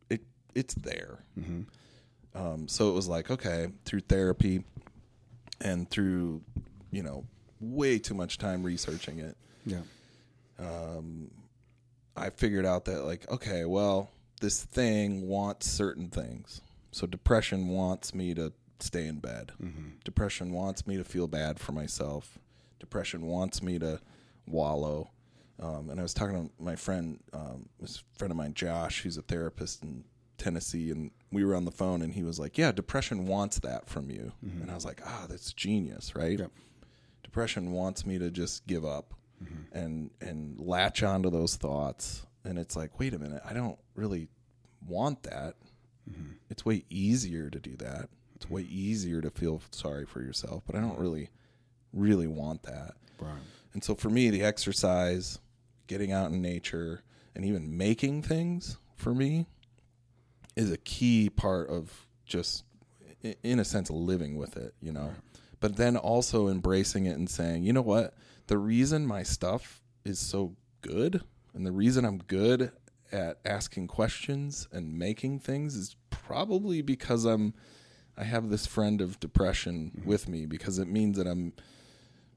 it 0.09 0.23
it's 0.55 0.75
there 0.75 1.19
Mm-hmm. 1.39 1.63
um, 2.41 2.69
so 2.69 2.89
it 2.91 2.93
was 2.95 3.07
like 3.09 3.31
okay 3.31 3.69
through 3.85 4.01
therapy 4.01 4.65
and 5.61 5.89
through 5.91 6.41
you 6.91 7.03
know 7.03 7.25
way 7.61 7.99
too 7.99 8.15
much 8.15 8.39
time 8.39 8.63
researching 8.63 9.19
it 9.19 9.37
yeah, 9.67 9.83
Um, 10.59 11.31
I 12.17 12.31
figured 12.31 12.67
out 12.67 12.85
that 12.87 13.05
like, 13.05 13.31
okay, 13.31 13.65
well, 13.65 14.11
this 14.41 14.63
thing 14.65 15.29
wants 15.29 15.69
certain 15.71 16.09
things. 16.09 16.61
So 16.91 17.07
depression 17.07 17.69
wants 17.69 18.13
me 18.15 18.35
to 18.35 18.53
stay 18.81 19.07
in 19.07 19.19
bed. 19.21 19.53
Depression 20.05 20.53
wants 20.53 20.87
me 20.87 20.97
to 20.97 21.05
feel 21.05 21.27
bad 21.29 21.59
for 21.61 21.73
myself. 21.73 22.39
Depression 22.81 23.23
wants 23.27 23.63
me 23.63 23.79
to 23.79 24.01
wallow. 24.47 25.11
Um, 25.61 25.91
and 25.91 26.01
I 26.01 26.03
was 26.03 26.15
talking 26.15 26.49
to 26.49 26.63
my 26.63 26.77
friend, 26.77 27.21
um, 27.33 27.69
this 27.81 28.03
friend 28.17 28.31
of 28.31 28.37
mine, 28.37 28.55
Josh, 28.55 29.03
who's 29.03 29.17
a 29.17 29.23
therapist 29.23 29.83
in 29.83 30.05
Tennessee, 30.39 30.91
and 30.91 31.11
we 31.31 31.45
were 31.45 31.55
on 31.55 31.65
the 31.65 31.71
phone, 31.71 32.03
and 32.03 32.13
he 32.15 32.23
was 32.25 32.39
like, 32.41 32.59
"Yeah, 32.59 32.73
depression 32.73 33.27
wants 33.27 33.61
that 33.61 33.89
from 33.89 34.11
you," 34.11 34.33
and 34.43 34.71
I 34.71 34.75
was 34.75 34.85
like, 34.85 35.01
"Ah, 35.07 35.27
that's 35.29 35.53
genius, 35.53 36.17
right?" 36.17 36.39
Yep. 36.39 36.51
Depression 37.23 37.71
wants 37.73 38.05
me 38.05 38.19
to 38.19 38.31
just 38.31 38.67
give 38.67 38.85
up 38.85 39.15
and 39.73 40.11
and 40.21 40.59
latch 40.61 41.03
onto 41.03 41.31
those 41.31 41.57
thoughts, 41.57 42.27
and 42.45 42.59
it's 42.59 42.75
like, 42.77 42.99
wait 42.99 43.15
a 43.15 43.19
minute, 43.19 43.43
I 43.49 43.53
don't 43.53 43.79
really 43.95 44.29
want 44.87 45.23
that. 45.25 45.55
It's 46.51 46.65
way 46.65 46.85
easier 46.91 47.49
to 47.51 47.59
do 47.61 47.77
that. 47.77 48.09
It's 48.35 48.51
way 48.51 48.63
easier 48.63 49.21
to 49.21 49.31
feel 49.31 49.61
sorry 49.71 50.05
for 50.07 50.21
yourself, 50.21 50.65
but 50.67 50.75
I 50.75 50.81
don't 50.81 50.99
really, 50.99 51.31
really 51.93 52.27
want 52.27 52.65
that. 52.65 52.95
Right. 53.21 53.31
And 53.75 53.83
so 53.83 53.95
for 53.95 54.11
me, 54.11 54.31
the 54.31 54.43
exercise, 54.43 55.39
getting 55.87 56.13
out 56.13 56.31
in 56.31 56.43
nature, 56.43 57.03
and 57.35 57.45
even 57.45 57.77
making 57.77 58.23
things 58.23 58.79
for 58.95 59.15
me 59.15 59.47
is 60.57 60.71
a 60.71 60.77
key 60.77 61.31
part 61.31 61.71
of 61.71 62.07
just, 62.27 62.65
in 63.43 63.59
a 63.59 63.65
sense, 63.65 63.91
living 63.91 64.37
with 64.37 64.57
it, 64.57 64.75
you 64.81 64.93
know. 64.93 65.13
But 65.61 65.77
then 65.77 65.97
also 65.97 66.49
embracing 66.49 67.07
it 67.07 67.17
and 67.17 67.31
saying, 67.31 67.63
you 67.63 67.73
know 67.73 67.83
what? 67.83 68.15
The 68.49 68.59
reason 68.59 69.07
my 69.07 69.23
stuff 69.23 69.81
is 70.05 70.19
so 70.19 70.57
good 70.83 71.23
and 71.55 71.67
the 71.67 71.73
reason 71.73 72.05
I'm 72.05 72.19
good 72.19 72.73
at 73.11 73.39
asking 73.45 73.89
questions 73.89 74.69
and 74.73 74.99
making 74.99 75.41
things 75.41 75.77
is 75.77 75.97
probably 76.11 76.83
because 76.83 77.25
I'm 77.25 77.55
I 78.17 78.25
have 78.25 78.51
this 78.51 78.67
friend 78.67 79.01
of 79.01 79.21
depression 79.21 79.93
mm-hmm. 79.97 80.09
with 80.09 80.29
me 80.29 80.47
because 80.47 80.79
it 80.79 80.89
means 80.89 81.17
that 81.17 81.27
I'm 81.27 81.53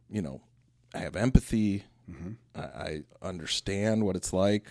you 0.09 0.21
know, 0.21 0.41
I 0.95 0.99
have 0.99 1.15
empathy. 1.15 1.83
Mm-hmm. 2.09 2.31
I, 2.55 2.61
I 2.61 3.03
understand 3.21 4.05
what 4.05 4.15
it's 4.15 4.31
like 4.33 4.67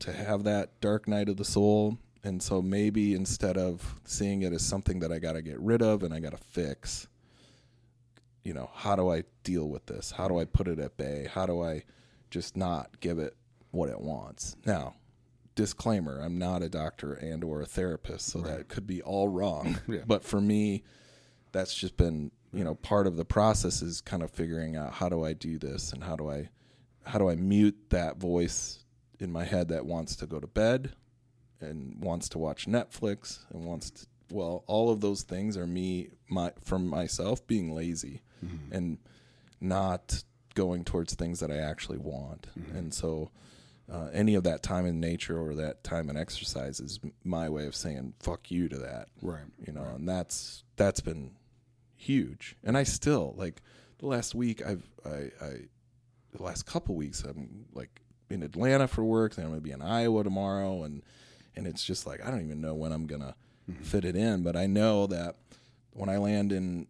to 0.00 0.12
have 0.12 0.44
that 0.44 0.80
dark 0.80 1.08
night 1.08 1.28
of 1.28 1.36
the 1.36 1.44
soul. 1.44 1.98
And 2.22 2.42
so 2.42 2.60
maybe 2.60 3.14
instead 3.14 3.56
of 3.56 3.96
seeing 4.04 4.42
it 4.42 4.52
as 4.52 4.62
something 4.64 5.00
that 5.00 5.12
I 5.12 5.18
got 5.18 5.32
to 5.32 5.42
get 5.42 5.58
rid 5.60 5.82
of 5.82 6.02
and 6.02 6.12
I 6.12 6.20
got 6.20 6.32
to 6.32 6.38
fix, 6.38 7.08
you 8.44 8.54
know, 8.54 8.70
how 8.74 8.96
do 8.96 9.10
I 9.10 9.24
deal 9.44 9.68
with 9.68 9.86
this? 9.86 10.10
How 10.10 10.28
do 10.28 10.38
I 10.38 10.44
put 10.44 10.68
it 10.68 10.78
at 10.78 10.96
bay? 10.96 11.28
How 11.32 11.46
do 11.46 11.62
I 11.62 11.84
just 12.30 12.56
not 12.56 13.00
give 13.00 13.18
it 13.18 13.36
what 13.70 13.88
it 13.88 14.00
wants? 14.00 14.56
Now, 14.64 14.94
disclaimer, 15.54 16.20
I'm 16.20 16.38
not 16.38 16.62
a 16.62 16.68
doctor 16.68 17.14
and 17.14 17.42
or 17.42 17.60
a 17.60 17.66
therapist, 17.66 18.26
so 18.26 18.40
that 18.42 18.68
could 18.68 18.86
be 18.86 19.02
all 19.02 19.28
wrong. 19.28 19.78
Yeah. 19.88 20.00
But 20.06 20.24
for 20.24 20.40
me, 20.40 20.84
that's 21.52 21.74
just 21.74 21.96
been, 21.96 22.30
you 22.52 22.64
know, 22.64 22.74
part 22.74 23.06
of 23.06 23.16
the 23.16 23.24
process 23.24 23.82
is 23.82 24.00
kind 24.00 24.22
of 24.22 24.30
figuring 24.30 24.76
out 24.76 24.92
how 24.94 25.08
do 25.08 25.24
I 25.24 25.32
do 25.34 25.58
this 25.58 25.92
and 25.92 26.02
how 26.04 26.16
do 26.16 26.30
I 26.30 26.48
how 27.04 27.18
do 27.18 27.28
I 27.30 27.36
mute 27.36 27.76
that 27.90 28.18
voice 28.18 28.84
in 29.18 29.32
my 29.32 29.44
head 29.44 29.68
that 29.68 29.86
wants 29.86 30.14
to 30.16 30.26
go 30.26 30.38
to 30.40 30.46
bed 30.46 30.92
and 31.60 31.96
wants 32.00 32.28
to 32.30 32.38
watch 32.38 32.66
Netflix 32.66 33.38
and 33.50 33.64
wants 33.64 33.90
to 33.90 34.06
well, 34.30 34.62
all 34.66 34.90
of 34.90 35.00
those 35.00 35.22
things 35.22 35.56
are 35.56 35.66
me 35.66 36.10
my 36.28 36.52
from 36.62 36.86
myself 36.86 37.46
being 37.46 37.74
lazy 37.74 38.22
and 38.70 38.98
not 39.60 40.22
going 40.54 40.84
towards 40.84 41.14
things 41.14 41.40
that 41.40 41.50
I 41.50 41.56
actually 41.56 41.98
want. 41.98 42.46
And 42.74 42.92
so 42.94 43.30
uh, 43.90 44.08
any 44.12 44.34
of 44.34 44.44
that 44.44 44.62
time 44.62 44.84
in 44.86 45.00
nature 45.00 45.38
or 45.40 45.54
that 45.54 45.82
time 45.82 46.10
in 46.10 46.16
exercise 46.16 46.78
is 46.78 47.00
my 47.24 47.48
way 47.48 47.66
of 47.66 47.74
saying 47.74 48.12
fuck 48.20 48.50
you 48.50 48.68
to 48.68 48.76
that 48.78 49.08
Right. 49.22 49.44
you 49.66 49.72
know 49.72 49.82
and 49.96 50.06
that's 50.08 50.62
that's 50.76 51.00
been 51.00 51.30
huge. 51.98 52.56
And 52.64 52.78
i 52.78 52.82
still 52.84 53.34
like 53.36 53.60
the 53.98 54.06
last 54.06 54.34
week 54.34 54.64
i've 54.64 54.88
i 55.04 55.30
i 55.44 55.50
the 56.32 56.42
last 56.42 56.64
couple 56.66 56.94
weeks 56.94 57.24
i'm 57.24 57.66
like 57.74 58.00
in 58.30 58.42
atlanta 58.42 58.86
for 58.86 59.02
work 59.04 59.34
then 59.34 59.44
i'm 59.46 59.50
gonna 59.50 59.60
be 59.60 59.72
in 59.72 59.82
iowa 59.82 60.22
tomorrow 60.22 60.84
and 60.84 61.02
and 61.56 61.66
it's 61.66 61.82
just 61.84 62.06
like 62.06 62.24
i 62.24 62.30
don't 62.30 62.44
even 62.44 62.60
know 62.60 62.74
when 62.74 62.92
i'm 62.92 63.06
gonna 63.06 63.34
fit 63.82 64.04
it 64.04 64.14
in 64.16 64.42
but 64.44 64.54
i 64.56 64.66
know 64.66 65.06
that 65.08 65.34
when 65.92 66.08
i 66.08 66.16
land 66.16 66.52
in 66.52 66.86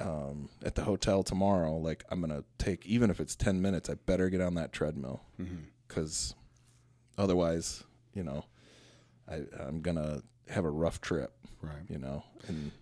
uh, 0.00 0.04
um, 0.04 0.48
at 0.64 0.74
the 0.74 0.82
hotel 0.82 1.22
tomorrow 1.22 1.76
like 1.76 2.02
i'm 2.10 2.20
gonna 2.20 2.42
take 2.58 2.84
even 2.84 3.10
if 3.10 3.20
it's 3.20 3.36
10 3.36 3.62
minutes 3.62 3.88
i 3.88 3.94
better 4.06 4.28
get 4.28 4.40
on 4.40 4.54
that 4.54 4.72
treadmill. 4.72 5.22
Because 5.86 6.34
otherwise 7.16 7.84
you 8.14 8.24
know 8.24 8.44
I, 9.30 9.42
i'm 9.60 9.80
gonna 9.82 10.22
have 10.48 10.64
a 10.64 10.70
rough 10.70 11.00
trip 11.00 11.32
Right. 11.62 11.84
you 11.88 11.98
know 11.98 12.24
and 12.48 12.72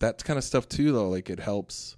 that 0.00 0.22
kind 0.24 0.38
of 0.38 0.44
stuff 0.44 0.68
too 0.68 0.92
though 0.92 1.08
like 1.08 1.30
it 1.30 1.40
helps 1.40 1.96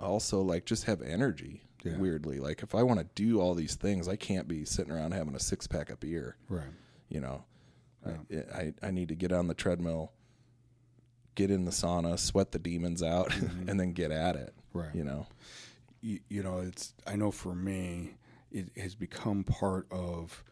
also 0.00 0.40
like 0.42 0.64
just 0.64 0.84
have 0.84 1.02
energy 1.02 1.62
Yeah. 1.84 1.96
weirdly 1.98 2.38
like 2.40 2.62
if 2.62 2.74
i 2.74 2.82
want 2.82 3.00
to 3.00 3.06
do 3.14 3.40
all 3.40 3.54
these 3.54 3.74
things 3.76 4.08
i 4.08 4.16
can't 4.16 4.48
be 4.48 4.64
sitting 4.64 4.92
around 4.92 5.12
having 5.12 5.34
a 5.34 5.40
six 5.40 5.66
pack 5.66 5.90
of 5.90 6.00
beer 6.00 6.36
Right. 6.48 6.62
you 7.08 7.20
know 7.20 7.44
I, 8.06 8.12
I 8.54 8.72
i 8.82 8.90
need 8.90 9.08
to 9.08 9.14
get 9.14 9.32
on 9.32 9.48
the 9.48 9.54
treadmill 9.54 10.12
get 11.34 11.50
in 11.50 11.64
the 11.64 11.70
sauna 11.70 12.18
sweat 12.18 12.52
the 12.52 12.58
demons 12.58 13.02
out 13.02 13.30
mm-hmm. 13.30 13.68
and 13.68 13.78
then 13.78 13.92
get 13.92 14.10
at 14.10 14.36
it 14.36 14.54
Right. 14.72 14.94
you 14.94 15.04
know 15.04 15.26
you, 16.00 16.20
you 16.28 16.44
know, 16.44 16.58
it's 16.60 16.94
I 17.08 17.16
know 17.16 17.32
for 17.32 17.56
me, 17.56 18.14
it 18.52 18.70
has 18.80 18.94
become 18.94 19.42
part 19.42 19.88
of 19.90 20.44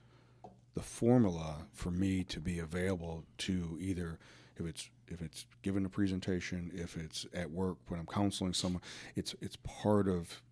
the 0.77 0.83
formula 0.83 1.67
for 1.73 1.91
me 1.91 2.23
to 2.23 2.39
be 2.39 2.59
available 2.59 3.25
to 3.39 3.79
either 3.81 4.19
if 4.59 4.67
it's 4.67 4.91
if 5.09 5.23
it's 5.23 5.47
giving 5.63 5.85
a 5.85 5.89
presentation, 5.89 6.71
if 6.75 6.97
it's 6.97 7.27
at 7.33 7.51
work 7.51 7.79
when 7.89 7.99
I'm 7.99 8.07
counseling 8.07 8.53
someone, 8.53 8.83
it's 9.17 9.35
it's 9.41 9.57
part 9.65 10.07
of 10.07 10.43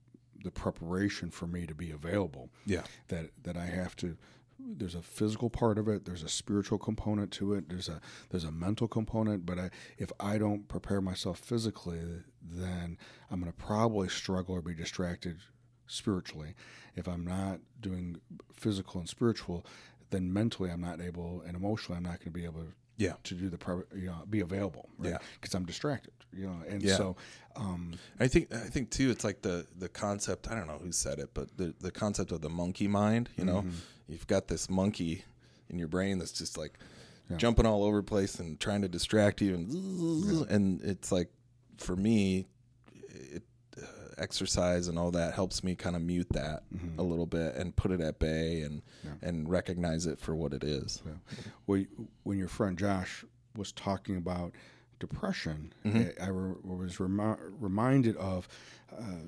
the 0.42 0.50
preparation 0.50 1.30
for 1.30 1.46
me 1.46 1.66
to 1.66 1.74
be 1.74 1.90
available. 1.90 2.48
yeah 2.66 2.82
That 3.08 3.30
that 3.42 3.56
I 3.56 3.66
have 3.66 3.94
to 3.96 4.16
there's 4.58 4.94
a 4.94 5.02
physical 5.02 5.50
part 5.50 5.76
of 5.78 5.88
it, 5.88 6.06
there's 6.06 6.22
a 6.22 6.28
spiritual 6.28 6.78
component 6.78 7.30
to 7.32 7.52
it, 7.52 7.68
there's 7.68 7.90
a 7.90 8.00
there's 8.30 8.44
a 8.44 8.52
mental 8.52 8.88
component, 8.88 9.44
but 9.44 9.58
I, 9.58 9.70
if 9.98 10.10
I 10.18 10.38
don't 10.38 10.68
prepare 10.68 11.02
myself 11.02 11.38
physically, 11.38 12.00
then 12.40 12.96
I'm 13.30 13.40
going 13.40 13.52
to 13.52 13.58
probably 13.58 14.08
struggle 14.08 14.54
or 14.54 14.62
be 14.62 14.74
distracted 14.74 15.38
spiritually. 15.86 16.54
If 16.96 17.08
I'm 17.08 17.24
not 17.24 17.60
doing 17.80 18.20
physical 18.54 19.00
and 19.00 19.08
spiritual, 19.08 19.66
then 20.14 20.32
mentally 20.32 20.70
I'm 20.70 20.80
not 20.80 21.00
able 21.00 21.42
and 21.46 21.56
emotionally 21.56 21.96
I'm 21.98 22.04
not 22.04 22.18
going 22.20 22.32
to 22.32 22.38
be 22.40 22.44
able 22.44 22.60
to 22.62 22.72
yeah 22.96 23.14
to 23.24 23.34
do 23.34 23.48
the 23.50 23.58
you 23.94 24.06
know 24.06 24.22
be 24.30 24.40
available 24.40 24.88
right 24.98 25.10
Yeah. 25.12 25.18
because 25.40 25.54
I'm 25.54 25.64
distracted 25.66 26.12
you 26.32 26.46
know 26.46 26.56
and 26.68 26.82
Yeah. 26.82 26.96
so 26.96 27.16
um 27.56 27.94
I 28.20 28.28
think 28.28 28.52
I 28.54 28.58
think 28.58 28.90
too. 28.90 29.10
It's 29.10 29.24
like 29.24 29.42
the 29.42 29.66
the 29.78 29.88
concept. 29.88 30.48
I 30.50 30.54
don't 30.54 30.66
know 30.66 30.78
who 30.82 30.92
said 30.92 31.18
it, 31.18 31.30
but 31.34 31.56
the 31.56 31.74
the 31.80 31.90
concept 31.90 32.32
of 32.32 32.40
the 32.40 32.50
monkey 32.50 32.88
mind. 32.88 33.30
You 33.36 33.44
know, 33.44 33.64
you've 34.08 34.26
got 34.26 34.48
this 34.48 34.68
monkey 34.70 35.24
in 35.70 35.78
your 35.78 35.88
brain 35.88 36.18
that's 36.18 36.32
just 36.32 36.56
like 36.58 36.78
jumping 37.36 37.66
all 37.66 37.82
over 37.84 37.98
the 37.98 38.02
place 38.02 38.38
and 38.40 38.58
trying 38.60 38.82
to 38.82 38.88
distract 38.88 39.40
you, 39.40 39.54
and 39.54 40.50
and 40.50 40.80
it's 40.82 41.10
like 41.12 41.30
for 41.78 41.96
me, 41.96 42.46
exercise 44.18 44.88
and 44.88 44.98
all 44.98 45.10
that 45.10 45.34
helps 45.34 45.62
me 45.64 45.74
kind 45.74 45.96
of 45.96 46.02
mute 46.02 46.28
that 46.30 46.62
a 46.98 47.02
little 47.02 47.26
bit 47.26 47.54
and 47.56 47.74
put 47.76 47.90
it 47.90 48.00
at 48.00 48.18
bay 48.18 48.62
and 48.62 48.82
and 49.22 49.48
recognize 49.48 50.06
it 50.06 50.18
for 50.18 50.34
what 50.34 50.52
it 50.52 50.64
is. 50.64 51.02
when 51.66 51.86
when 52.22 52.38
your 52.38 52.48
friend 52.48 52.78
Josh 52.78 53.24
was 53.56 53.72
talking 53.72 54.16
about 54.16 54.52
depression, 54.98 55.72
Mm-hmm. 55.84 56.22
I, 56.22 56.26
I 56.26 56.28
re- 56.28 56.54
was 56.62 56.98
remi- 57.00 57.36
reminded 57.60 58.16
of 58.16 58.48
uh, 58.92 59.26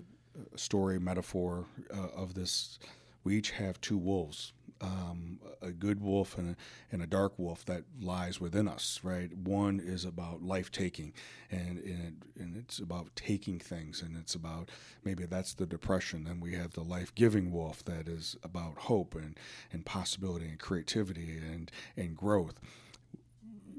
a 0.55 0.59
story, 0.59 0.99
metaphor 0.99 1.67
uh, 1.95 2.09
of 2.15 2.35
this. 2.35 2.79
We 3.25 3.37
each 3.37 3.51
have 3.53 3.81
two 3.81 3.99
wolves, 3.99 4.53
um, 4.81 5.41
a 5.63 5.71
good 5.71 6.01
wolf 6.01 6.37
and 6.39 6.51
a, 6.51 6.57
and 6.93 7.03
a 7.03 7.07
dark 7.07 7.39
wolf 7.39 7.65
that 7.67 7.85
lies 8.01 8.41
within 8.41 8.69
us. 8.69 9.01
Right, 9.03 9.37
one 9.37 9.81
is 9.81 10.05
about 10.05 10.43
life 10.43 10.71
taking, 10.71 11.13
and 11.51 11.79
and, 11.79 12.21
it, 12.37 12.43
and 12.43 12.57
it's 12.57 12.79
about 12.79 13.15
taking 13.17 13.59
things, 13.59 14.03
and 14.03 14.17
it's 14.17 14.35
about 14.35 14.71
maybe 15.05 15.27
that's 15.27 15.55
the 15.55 15.67
depression. 15.67 16.25
Then 16.25 16.41
we 16.41 16.55
have 16.55 16.73
the 16.73 16.83
life 16.85 17.15
giving 17.15 17.53
wolf 17.53 17.85
that 17.85 18.09
is 18.09 18.37
about 18.43 18.79
hope 18.79 19.15
and 19.15 19.39
and 19.73 19.85
possibility 19.85 20.47
and 20.47 20.59
creativity 20.59 21.39
and 21.39 21.71
and 21.97 22.17
growth 22.17 22.61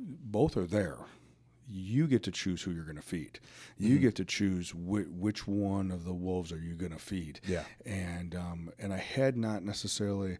both 0.07 0.57
are 0.57 0.65
there. 0.65 0.97
You 1.69 2.07
get 2.07 2.23
to 2.23 2.31
choose 2.31 2.61
who 2.61 2.71
you're 2.71 2.85
going 2.85 2.95
to 2.95 3.01
feed. 3.01 3.39
You 3.77 3.99
get 3.99 4.15
to 4.15 4.25
choose 4.25 4.73
whi- 4.73 5.09
which 5.09 5.47
one 5.47 5.91
of 5.91 6.05
the 6.05 6.13
wolves 6.13 6.53
are 6.53 6.59
you 6.59 6.75
going 6.75 6.93
to 6.93 6.97
feed. 6.97 7.41
Yeah. 7.45 7.63
And 7.85 8.33
um, 8.35 8.71
and 8.79 8.93
I 8.93 8.97
had 8.97 9.35
not 9.35 9.63
necessarily 9.63 10.37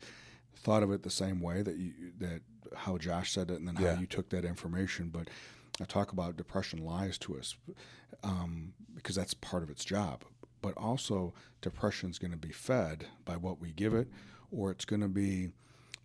thought 0.64 0.84
of 0.84 0.92
it 0.92 1.04
the 1.04 1.10
same 1.10 1.42
way 1.42 1.62
that 1.62 1.78
you 1.78 1.94
that 2.20 2.42
how 2.76 2.98
Josh 2.98 3.32
said 3.32 3.50
it, 3.50 3.60
and 3.60 3.68
then 3.68 3.78
Yeah. 3.80 3.94
how 3.96 4.02
you 4.02 4.08
took 4.08 4.30
that 4.30 4.44
information. 4.46 5.10
But 5.10 5.30
I 5.82 5.86
talk 5.86 6.12
about 6.12 6.36
depression 6.38 6.84
lies 6.84 7.18
to 7.20 7.38
us 7.38 7.56
um, 8.24 8.74
because 8.96 9.16
that's 9.16 9.34
part 9.34 9.64
of 9.64 9.70
its 9.70 9.86
job. 9.86 10.24
But 10.62 10.74
also, 10.76 11.34
depression 11.62 12.10
is 12.10 12.20
going 12.20 12.32
to 12.32 12.38
be 12.38 12.52
fed 12.52 13.06
by 13.26 13.38
what 13.38 13.60
we 13.62 13.72
give 13.72 13.94
it, 13.94 14.08
or 14.52 14.72
it's 14.72 14.86
going 14.86 15.02
to 15.02 15.08
be 15.08 15.50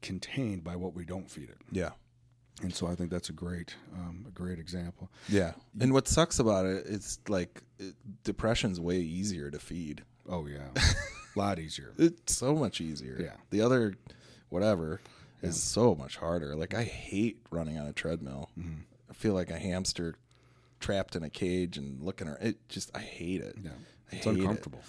contained 0.03 0.63
by 0.63 0.77
what 0.77 0.95
we 0.95 1.05
don't 1.05 1.31
feed 1.31 1.49
it. 1.49 1.59
Yeah. 1.71 1.91
And 2.63 2.73
so 2.75 2.87
I 2.87 2.95
think 2.95 3.11
that's 3.11 3.31
a 3.31 3.33
great, 3.33 3.75
um, 3.95 4.27
a 4.29 4.31
great 4.31 4.59
example. 4.59 5.11
Yeah. 5.29 5.53
And 5.81 5.93
what 5.93 6.07
sucks 6.07 6.39
about 6.39 6.67
it, 6.67 6.85
it's 6.87 7.19
like 7.29 7.63
it, 7.79 7.95
depression's 8.25 8.79
way 8.79 8.99
easier 8.99 9.51
to 9.51 9.59
feed. 9.59 10.05
Oh 10.29 10.47
yeah, 10.47 10.69
a 10.77 10.81
lot 11.39 11.59
easier. 11.59 11.93
It's 11.99 12.37
so 12.37 12.55
much 12.55 12.81
easier. 12.81 13.17
Yeah. 13.21 13.37
The 13.51 13.63
other, 13.63 13.95
whatever, 14.53 15.01
is 15.43 15.61
so 15.61 15.95
much 15.95 16.17
harder. 16.17 16.55
Like 16.55 16.75
I 16.75 16.85
hate 16.85 17.39
running 17.51 17.79
on 17.79 17.87
a 17.87 17.93
treadmill. 17.93 18.51
Mm-hmm. 18.59 18.81
I 19.11 19.15
feel 19.15 19.35
like 19.35 19.51
a 19.51 19.59
hamster 19.59 20.15
trapped 20.81 21.17
in 21.17 21.23
a 21.23 21.31
cage 21.31 21.77
and 21.79 22.03
looking 22.03 22.29
at 22.29 22.41
it. 22.43 22.69
Just 22.69 22.91
I 22.97 23.01
hate 23.01 23.41
it. 23.41 23.57
Yeah, 23.63 23.71
I 24.13 24.17
it's 24.17 24.25
hate 24.25 24.37
it. 24.37 24.41
uncomfortable. 24.41 24.81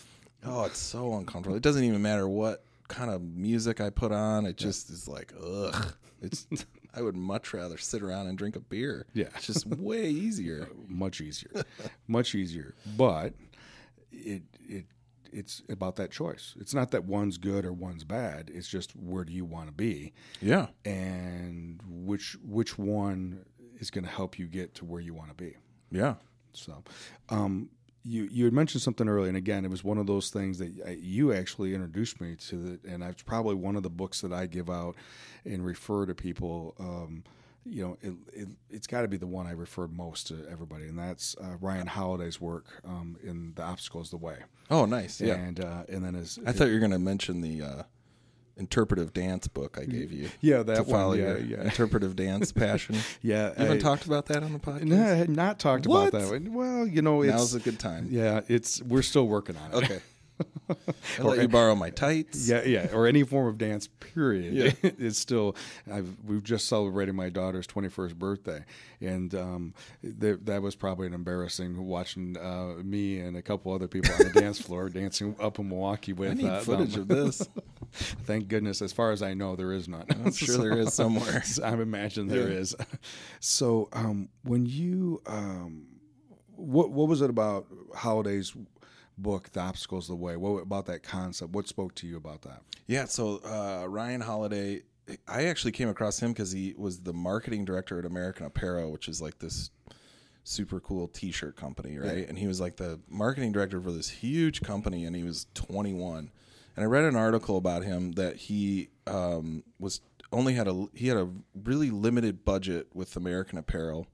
Oh, 0.45 0.65
it's 0.65 0.79
so 0.79 1.15
uncomfortable. 1.15 1.55
It 1.55 1.63
doesn't 1.63 1.83
even 1.83 2.01
matter 2.01 2.27
what 2.27 2.63
kind 2.89 3.09
of 3.09 3.21
music 3.21 3.79
I 3.81 3.89
put 3.89 4.11
on. 4.11 4.45
It 4.45 4.57
just 4.57 4.89
is 4.89 5.07
like 5.07 5.33
ugh. 5.43 5.93
It's. 6.21 6.47
I 6.95 7.01
would 7.01 7.15
much 7.15 7.53
rather 7.55 7.77
sit 7.79 8.03
around 8.03 8.27
and 8.27 8.37
drink 8.37 8.55
a 8.55 8.59
beer. 8.59 9.07
Yeah. 9.15 9.25
It's 9.35 9.47
just 9.47 9.65
way 9.65 10.09
easier. 10.09 10.69
Much 10.87 11.21
easier, 11.21 11.49
much 12.07 12.35
easier. 12.35 12.75
But 12.95 13.33
it 14.11 14.43
it 14.69 14.85
it's 15.33 15.61
about 15.69 15.95
that 15.97 16.11
choice. 16.11 16.55
It's 16.59 16.73
not 16.73 16.91
that 16.91 17.05
one's 17.05 17.37
good 17.37 17.65
or 17.65 17.73
one's 17.73 18.03
bad. 18.03 18.51
It's 18.53 18.67
just 18.67 18.91
where 18.95 19.23
do 19.23 19.33
you 19.33 19.45
want 19.45 19.67
to 19.67 19.73
be, 19.73 20.13
Yeah. 20.41 20.67
and 20.85 21.81
which 21.87 22.37
which 22.43 22.77
one 22.77 23.45
is 23.79 23.89
going 23.89 24.05
to 24.05 24.09
help 24.11 24.37
you 24.39 24.47
get 24.47 24.75
to 24.75 24.85
where 24.85 25.01
you 25.01 25.13
want 25.13 25.29
to 25.29 25.35
be. 25.35 25.55
Yeah. 25.91 26.15
So, 26.53 26.83
um, 27.29 27.69
you 28.03 28.27
you 28.31 28.45
had 28.45 28.53
mentioned 28.53 28.81
something 28.81 29.07
earlier, 29.09 29.27
and 29.29 29.37
again, 29.37 29.65
it 29.65 29.71
was 29.71 29.83
one 29.83 29.97
of 29.97 30.07
those 30.07 30.29
things 30.29 30.59
that 30.59 30.71
I, 30.85 30.91
you 30.91 31.33
actually 31.33 31.73
introduced 31.73 32.19
me 32.21 32.35
to, 32.35 32.55
the, 32.77 32.89
and 32.91 33.01
it's 33.03 33.23
probably 33.23 33.55
one 33.55 33.75
of 33.75 33.83
the 33.83 33.89
books 33.89 34.21
that 34.21 34.31
I 34.33 34.45
give 34.45 34.69
out 34.69 34.95
and 35.45 35.65
refer 35.65 36.05
to 36.05 36.13
people. 36.13 36.75
Um, 36.79 37.23
you 37.65 37.83
know, 37.87 37.97
it, 38.01 38.13
it, 38.33 38.47
it's 38.69 38.87
got 38.87 39.03
to 39.03 39.07
be 39.07 39.17
the 39.17 39.27
one 39.27 39.47
I 39.47 39.51
refer 39.51 39.87
most 39.87 40.27
to 40.27 40.45
everybody, 40.51 40.85
and 40.85 40.97
that's 40.99 41.35
uh, 41.41 41.55
Ryan 41.61 41.87
Holiday's 41.87 42.39
work 42.41 42.65
um, 42.85 43.17
in 43.23 43.53
"The 43.55 43.63
Obstacle 43.63 44.01
Is 44.01 44.09
the 44.09 44.17
Way." 44.17 44.37
Oh, 44.69 44.85
nice. 44.85 45.21
Yeah. 45.21 45.35
and 45.35 45.59
uh, 45.59 45.83
and 45.89 46.03
then 46.03 46.15
as 46.15 46.39
I 46.45 46.51
thought 46.51 46.67
you 46.67 46.73
were 46.73 46.79
going 46.79 46.91
to 46.91 46.99
mention 46.99 47.41
the 47.41 47.61
uh, 47.61 47.83
interpretive 48.55 49.13
dance 49.13 49.47
book 49.47 49.77
I 49.81 49.85
gave 49.85 50.11
you. 50.11 50.29
yeah 50.39 50.61
that 50.61 50.75
to 50.75 50.83
one, 50.83 50.91
follow 50.91 51.13
yeah, 51.13 51.21
your 51.21 51.39
yeah, 51.39 51.63
interpretive 51.63 52.15
dance 52.15 52.51
passion. 52.63 52.95
yeah. 53.21 53.49
You 53.49 53.53
haven't 53.65 53.77
I- 53.77 53.79
talked 53.81 54.05
about 54.05 54.27
that 54.27 54.43
on 54.43 54.53
the 54.53 54.59
podcast. 54.59 54.83
No, 54.83 55.01
I 55.03 55.15
had 55.15 55.29
not 55.29 55.57
talked 55.59 55.87
What? 55.87 56.09
about 56.09 56.21
that 56.21 56.29
one. 56.31 56.53
Well, 56.53 56.85
you 56.87 57.01
know, 57.01 57.21
it's 57.23 57.31
Now's 57.33 57.55
a 57.55 57.59
good 57.59 57.79
time. 57.79 58.07
yeah, 58.11 58.41
it's 58.47 58.81
we're 58.83 59.01
still 59.01 59.27
working 59.27 59.55
on 59.57 59.71
it. 59.71 59.75
Okay. 59.85 59.99
I'll 61.19 61.25
let 61.25 61.41
you 61.41 61.47
borrow 61.47 61.75
my 61.75 61.89
tights. 61.89 62.47
Yeah, 62.47 62.63
yeah, 62.63 62.87
or 62.93 63.07
any 63.07 63.23
form 63.23 63.47
of 63.47 63.57
dance. 63.57 63.87
Period. 63.87 64.53
Yeah. 64.53 64.71
it's 64.97 65.17
still. 65.19 65.55
I've 65.91 66.15
we've 66.25 66.43
just 66.43 66.67
celebrated 66.67 67.13
my 67.13 67.29
daughter's 67.29 67.67
twenty 67.67 67.89
first 67.89 68.17
birthday, 68.17 68.63
and 69.01 69.33
um, 69.35 69.73
th- 70.01 70.39
that 70.43 70.61
was 70.61 70.75
probably 70.75 71.07
an 71.07 71.13
embarrassing 71.13 71.83
watching 71.85 72.37
uh, 72.37 72.75
me 72.83 73.19
and 73.19 73.35
a 73.37 73.41
couple 73.41 73.73
other 73.73 73.87
people 73.87 74.13
on 74.13 74.19
the 74.23 74.29
dance 74.39 74.59
floor 74.59 74.89
dancing 74.89 75.35
up 75.39 75.59
in 75.59 75.69
Milwaukee 75.69 76.13
with. 76.13 76.31
I 76.31 76.33
need 76.33 76.45
uh, 76.47 76.59
footage 76.61 76.93
them. 76.93 77.01
of 77.03 77.07
this. 77.07 77.47
Thank 77.93 78.47
goodness, 78.47 78.81
as 78.81 78.91
far 78.91 79.11
as 79.11 79.21
I 79.21 79.33
know, 79.33 79.55
there 79.55 79.71
is 79.71 79.87
none. 79.87 80.05
I'm 80.09 80.31
sure 80.33 80.57
there 80.57 80.77
is 80.79 80.93
somewhere. 80.93 81.43
I 81.63 81.73
imagine 81.73 82.27
there 82.27 82.49
Yeah. 82.51 82.57
is. 82.57 82.75
So, 83.39 83.89
um, 83.93 84.29
when 84.43 84.65
you, 84.65 85.21
um, 85.27 85.85
what 86.55 86.91
what 86.91 87.07
was 87.07 87.21
it 87.21 87.29
about 87.29 87.67
Holiday's 87.95 88.55
book, 89.17 89.51
"The 89.51 89.61
Obstacle 89.61 89.99
Is 89.99 90.07
the 90.07 90.15
Way"? 90.15 90.35
What 90.37 90.61
about 90.61 90.85
that 90.87 91.03
concept? 91.03 91.53
What 91.53 91.67
spoke 91.67 91.95
to 91.95 92.07
you 92.07 92.17
about 92.17 92.41
that? 92.43 92.61
Yeah, 92.87 93.05
so 93.05 93.37
uh, 93.45 93.87
Ryan 93.87 94.21
Holiday, 94.21 94.83
I 95.27 95.45
actually 95.45 95.71
came 95.71 95.89
across 95.89 96.19
him 96.19 96.33
because 96.33 96.51
he 96.51 96.73
was 96.77 97.01
the 97.01 97.13
marketing 97.13 97.65
director 97.65 97.99
at 97.99 98.05
American 98.05 98.45
Apparel, 98.45 98.91
which 98.91 99.07
is 99.07 99.21
like 99.21 99.39
this 99.39 99.71
super 100.43 100.79
cool 100.79 101.07
T-shirt 101.07 101.55
company, 101.55 101.97
right? 101.97 102.27
And 102.27 102.37
he 102.37 102.47
was 102.47 102.59
like 102.59 102.75
the 102.75 102.99
marketing 103.09 103.51
director 103.51 103.81
for 103.81 103.91
this 103.91 104.09
huge 104.09 104.61
company, 104.61 105.05
and 105.05 105.15
he 105.15 105.23
was 105.23 105.47
21. 105.53 106.31
And 106.75 106.83
I 106.83 106.87
read 106.87 107.05
an 107.05 107.15
article 107.15 107.57
about 107.57 107.83
him 107.83 108.13
that 108.13 108.35
he 108.35 108.89
um, 109.07 109.63
was 109.79 110.01
only 110.31 110.53
had 110.53 110.67
a 110.67 110.87
he 110.93 111.07
had 111.07 111.17
a 111.17 111.29
really 111.63 111.91
limited 111.91 112.43
budget 112.43 112.87
with 112.93 113.15
American 113.15 113.57
Apparel, 113.57 114.07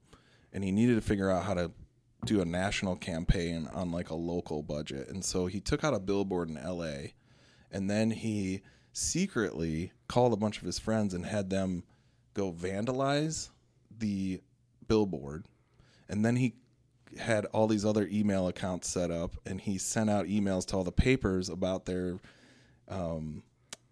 and 0.52 0.62
he 0.62 0.70
needed 0.70 0.94
to 0.96 1.00
figure 1.00 1.30
out 1.30 1.44
how 1.44 1.54
to 1.54 1.72
do 2.26 2.40
a 2.40 2.44
national 2.44 2.96
campaign 2.96 3.68
on 3.72 3.92
like 3.92 4.10
a 4.10 4.14
local 4.14 4.62
budget. 4.62 5.08
And 5.08 5.24
so 5.24 5.46
he 5.46 5.60
took 5.60 5.84
out 5.84 5.94
a 5.94 6.00
billboard 6.00 6.48
in 6.48 6.58
L.A 6.58 7.14
and 7.70 7.88
then 7.88 8.10
he 8.10 8.62
secretly 8.92 9.92
called 10.08 10.32
a 10.32 10.36
bunch 10.36 10.58
of 10.58 10.64
his 10.64 10.78
friends 10.78 11.14
and 11.14 11.24
had 11.24 11.50
them 11.50 11.84
go 12.34 12.52
vandalize 12.52 13.50
the 13.98 14.40
billboard. 14.88 15.46
And 16.08 16.24
then 16.24 16.36
he 16.36 16.54
had 17.18 17.44
all 17.46 17.66
these 17.66 17.84
other 17.84 18.08
email 18.10 18.48
accounts 18.48 18.88
set 18.88 19.10
up 19.10 19.36
and 19.46 19.60
he 19.60 19.78
sent 19.78 20.10
out 20.10 20.26
emails 20.26 20.66
to 20.66 20.76
all 20.76 20.84
the 20.84 20.92
papers 20.92 21.48
about 21.48 21.86
their 21.86 22.18
um, 22.88 23.44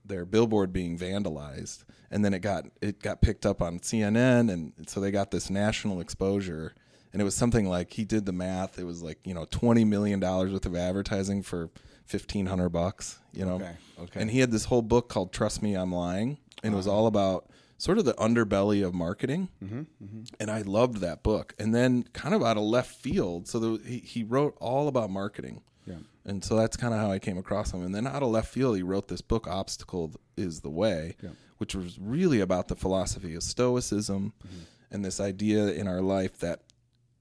their 0.05 0.25
billboard 0.25 0.73
being 0.73 0.99
vandalized. 0.99 1.85
And 2.11 2.25
then 2.25 2.35
it 2.35 2.41
got 2.41 2.67
it 2.81 3.01
got 3.01 3.21
picked 3.21 3.47
up 3.47 3.63
on 3.63 3.79
CNN 3.79 4.51
and 4.51 4.73
so 4.87 5.01
they 5.01 5.11
got 5.11 5.31
this 5.31 5.51
national 5.51 6.01
exposure 6.01 6.75
and 7.13 7.23
it 7.23 7.25
was 7.25 7.35
something 7.35 7.69
like 7.69 7.93
he 7.93 8.05
did 8.05 8.27
the 8.27 8.33
math. 8.33 8.79
It 8.79 8.85
was 8.85 9.03
like 9.03 9.19
you 9.25 9.35
know 9.35 9.47
20 9.51 9.85
million 9.85 10.21
dollars 10.21 10.53
worth 10.53 10.67
of 10.67 10.77
advertising 10.77 11.43
for 11.43 11.71
1500 12.11 12.69
bucks 12.71 13.19
you 13.39 13.45
know? 13.45 13.55
Okay, 13.55 13.77
okay. 14.01 14.21
and 14.21 14.31
he 14.31 14.41
had 14.41 14.51
this 14.51 14.65
whole 14.65 14.83
book 14.83 15.09
called 15.09 15.33
Trust 15.33 15.63
Me 15.63 15.75
I'm 15.75 15.95
Lying. 15.95 16.39
And 16.65 16.75
it 16.75 16.77
was 16.77 16.89
uh-huh. 16.89 16.97
all 16.97 17.07
about 17.07 17.49
sort 17.79 17.99
of 17.99 18.05
the 18.05 18.15
underbelly 18.15 18.85
of 18.85 18.93
marketing. 18.93 19.49
Mm-hmm, 19.65 19.79
mm-hmm. 19.79 20.23
And 20.41 20.51
I 20.51 20.63
loved 20.63 20.97
that 20.99 21.23
book. 21.23 21.55
And 21.57 21.73
then 21.73 22.03
kind 22.13 22.35
of 22.35 22.43
out 22.43 22.57
of 22.57 22.65
left 22.65 22.97
field 22.97 23.47
so 23.47 23.61
the, 23.61 23.83
he, 23.89 23.99
he 23.99 24.25
wrote 24.25 24.57
all 24.61 24.89
about 24.89 25.11
marketing. 25.11 25.63
Yeah. 25.87 25.99
and 26.27 26.45
so 26.45 26.55
that's 26.55 26.77
kind 26.77 26.93
of 26.93 27.01
how 27.01 27.11
I 27.11 27.19
came 27.19 27.39
across 27.39 27.73
him. 27.73 27.83
And 27.83 27.95
then 27.95 28.07
out 28.07 28.23
of 28.23 28.29
left 28.29 28.53
field, 28.53 28.77
he 28.77 28.83
wrote 28.83 29.09
this 29.09 29.23
book, 29.23 29.47
Obstacle 29.47 30.13
is 30.37 30.61
the 30.61 30.69
Way, 30.69 31.17
Yeah. 31.23 31.31
which 31.57 31.75
was 31.75 31.99
really 31.99 32.41
about 32.41 32.69
the 32.69 32.77
philosophy 32.77 33.35
of 33.35 33.43
Stoicism 33.43 34.35
mm-hmm. 34.45 34.59
and 34.91 35.03
this 35.03 35.19
idea 35.19 35.69
in 35.69 35.89
our 35.89 36.03
life 36.03 36.39
that 36.41 36.61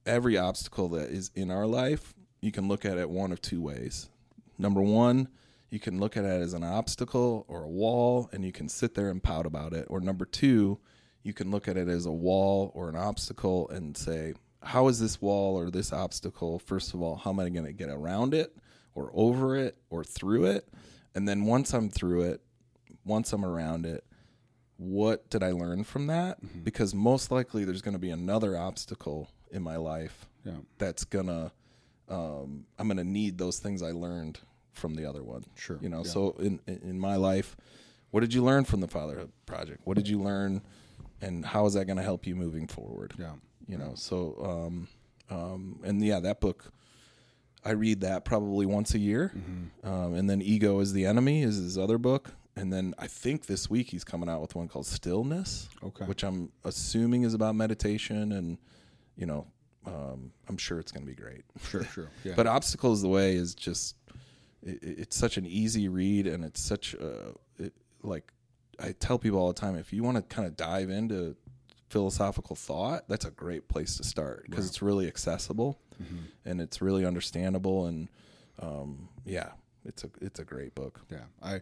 every 0.08 0.38
obstacle 0.38 0.90
that 0.90 1.10
is 1.10 1.30
in 1.36 1.52
our 1.52 1.68
life, 1.68 2.14
you 2.42 2.52
can 2.52 2.68
look 2.68 2.86
at 2.86 2.98
it 2.98 3.10
one 3.10 3.32
of 3.32 3.42
two 3.42 3.62
ways. 3.62 4.10
Number 4.58 4.82
one, 4.82 5.28
you 5.70 5.80
can 5.80 6.00
look 6.00 6.16
at 6.16 6.24
it 6.24 6.42
as 6.42 6.54
an 6.54 6.64
obstacle 6.64 7.46
or 7.48 7.64
a 7.64 7.70
wall 7.70 8.30
and 8.32 8.46
you 8.46 8.52
can 8.52 8.70
sit 8.70 8.96
there 8.96 9.10
and 9.10 9.22
pout 9.22 9.46
about 9.46 9.74
it. 9.74 9.86
Or 9.90 10.00
number 10.00 10.26
two, 10.26 10.80
you 11.24 11.34
can 11.34 11.52
look 11.52 11.68
at 11.68 11.78
it 11.78 11.88
as 11.90 12.06
a 12.06 12.12
wall 12.12 12.72
or 12.74 12.90
an 12.90 12.96
obstacle 12.96 13.70
and 13.70 13.98
say, 13.98 14.34
how 14.64 14.88
is 14.88 15.00
this 15.00 15.22
wall 15.22 15.58
or 15.58 15.70
this 15.70 15.92
obstacle? 15.92 16.60
First 16.60 16.94
of 16.94 17.02
all, 17.02 17.18
how 17.18 17.32
am 17.32 17.40
I 17.40 17.50
going 17.50 17.66
to 17.66 17.74
get 17.74 17.90
around 17.90 18.34
it 18.34 18.56
or 18.96 19.12
over 19.14 19.56
it 19.56 19.78
or 19.90 20.04
through 20.04 20.46
it? 20.46 20.68
And 21.14 21.28
then 21.28 21.46
once 21.46 21.74
I'm 21.74 21.90
through 21.90 22.22
it, 22.24 22.42
once 23.04 23.34
I'm 23.34 23.46
around 23.46 23.86
it, 23.86 24.04
what 24.78 25.30
did 25.30 25.44
I 25.44 25.52
learn 25.52 25.84
from 25.84 26.08
that? 26.08 26.44
Mm-hmm. 26.44 26.62
Because 26.62 26.94
most 26.94 27.32
likely 27.32 27.66
there's 27.66 27.82
going 27.82 27.94
to 27.94 28.00
be 28.00 28.12
another 28.12 28.56
obstacle 28.58 29.30
in 29.52 29.62
my 29.64 29.78
life 29.78 30.28
Yeah. 30.46 30.58
that's 30.78 31.04
gonna 31.06 31.52
um, 32.10 32.66
I'm 32.80 32.88
gonna 32.88 33.04
need 33.04 33.38
those 33.38 33.60
things 33.60 33.82
I 33.84 33.92
learned 33.92 34.40
from 34.72 34.96
the 34.96 35.06
other 35.06 35.24
one. 35.24 35.44
Sure, 35.56 35.78
You 35.82 35.90
know, 35.90 36.04
yeah. 36.04 36.10
so 36.12 36.32
in 36.40 36.60
in 36.68 37.00
my 37.00 37.16
life, 37.18 37.58
what 38.12 38.22
did 38.22 38.34
you 38.34 38.44
learn 38.44 38.64
from 38.64 38.80
the 38.80 38.88
Fatherhood 38.88 39.32
Project? 39.46 39.82
What 39.86 39.98
did 39.98 40.08
you 40.08 40.22
learn, 40.22 40.62
and 41.22 41.46
how 41.46 41.66
is 41.66 41.74
that 41.74 41.86
going 41.86 41.98
to 41.98 42.04
help 42.04 42.26
you 42.26 42.36
moving 42.36 42.68
forward? 42.68 43.14
Yeah. 43.18 43.34
You 43.68 43.78
know, 43.78 43.94
so 43.96 44.16
um, 44.42 44.88
um, 45.30 45.80
and 45.84 46.04
yeah, 46.04 46.20
that 46.22 46.40
book. 46.40 46.72
I 47.66 47.72
read 47.72 48.00
that 48.02 48.24
probably 48.24 48.66
once 48.66 48.94
a 48.94 49.00
year, 49.00 49.34
Mm-hmm. 49.36 49.88
um, 49.90 50.14
and 50.14 50.30
then 50.30 50.42
"Ego 50.42 50.80
is 50.80 50.94
the 50.94 51.06
Enemy" 51.06 51.44
is 51.44 51.58
his 51.58 51.78
other 51.78 51.98
book, 51.98 52.32
and 52.56 52.72
then 52.72 52.94
I 52.98 53.08
think 53.08 53.48
this 53.48 53.70
week 53.70 53.90
he's 53.90 54.06
coming 54.06 54.30
out 54.30 54.40
with 54.40 54.56
one 54.56 54.70
called 54.70 54.86
"Stillness," 54.86 55.68
Okay. 55.84 56.06
which 56.06 56.24
I'm 56.24 56.52
assuming 56.64 57.24
is 57.24 57.34
about 57.34 57.56
meditation, 57.56 58.32
and 58.32 58.58
you 59.18 59.26
know, 59.26 59.48
um, 59.86 60.32
I'm 60.48 60.58
sure 60.58 60.80
it's 60.80 60.92
going 60.92 61.06
to 61.06 61.10
be 61.12 61.20
great. 61.20 61.44
Sure. 61.70 61.84
Sure. 61.84 62.10
Yeah. 62.24 62.34
But 62.36 62.48
obstacles 62.48 63.02
the 63.02 63.10
way 63.10 63.36
is 63.36 63.56
just 63.56 63.96
it, 64.64 64.80
it's 64.82 65.16
such 65.18 65.38
an 65.38 65.46
easy 65.46 65.88
read, 65.88 66.28
and 66.28 66.44
it's 66.46 66.62
such 66.62 66.94
a 66.94 67.34
it, 67.58 67.74
like 68.04 68.32
I 68.80 68.94
tell 68.94 69.18
people 69.18 69.40
all 69.40 69.48
the 69.48 69.60
time 69.60 69.76
if 69.76 69.92
you 69.92 70.04
want 70.04 70.18
to 70.18 70.24
kind 70.24 70.48
of 70.48 70.56
dive 70.56 70.90
into 70.90 71.36
philosophical 71.90 72.56
thought, 72.56 73.08
that's 73.08 73.26
a 73.26 73.32
great 73.32 73.68
place 73.70 73.98
to 73.98 74.04
start 74.04 74.46
because 74.50 74.68
it's 74.68 74.82
really 74.82 75.08
accessible 75.08 75.80
and 76.46 76.62
it's 76.62 76.82
really 76.82 77.06
understandable, 77.06 77.88
and 77.88 78.08
um, 78.62 79.10
yeah, 79.26 79.50
it's 79.86 80.04
a 80.04 80.10
it's 80.22 80.40
a 80.40 80.44
great 80.46 80.76
book. 80.76 81.02
Yeah, 81.10 81.24
I 81.42 81.62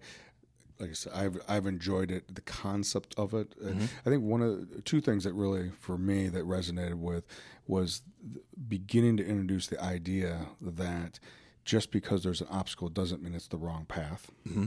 like 0.79 0.89
I 0.89 0.93
said, 0.93 1.13
I've 1.13 1.37
I've 1.47 1.65
enjoyed 1.65 2.11
it. 2.11 2.33
The 2.33 2.41
concept 2.41 3.15
of 3.17 3.33
it. 3.33 3.59
Mm-hmm. 3.61 3.85
I 4.05 4.09
think 4.09 4.23
one 4.23 4.41
of 4.41 4.83
two 4.83 5.01
things 5.01 5.23
that 5.23 5.33
really 5.33 5.71
for 5.79 5.97
me 5.97 6.27
that 6.29 6.43
resonated 6.45 6.95
with 6.95 7.25
was 7.67 8.01
beginning 8.67 9.17
to 9.17 9.25
introduce 9.25 9.67
the 9.67 9.81
idea 9.81 10.47
that 10.61 11.19
just 11.63 11.91
because 11.91 12.23
there's 12.23 12.41
an 12.41 12.47
obstacle 12.49 12.89
doesn't 12.89 13.23
mean 13.23 13.33
it's 13.33 13.47
the 13.47 13.57
wrong 13.57 13.85
path. 13.85 14.31
Mm-hmm. 14.47 14.65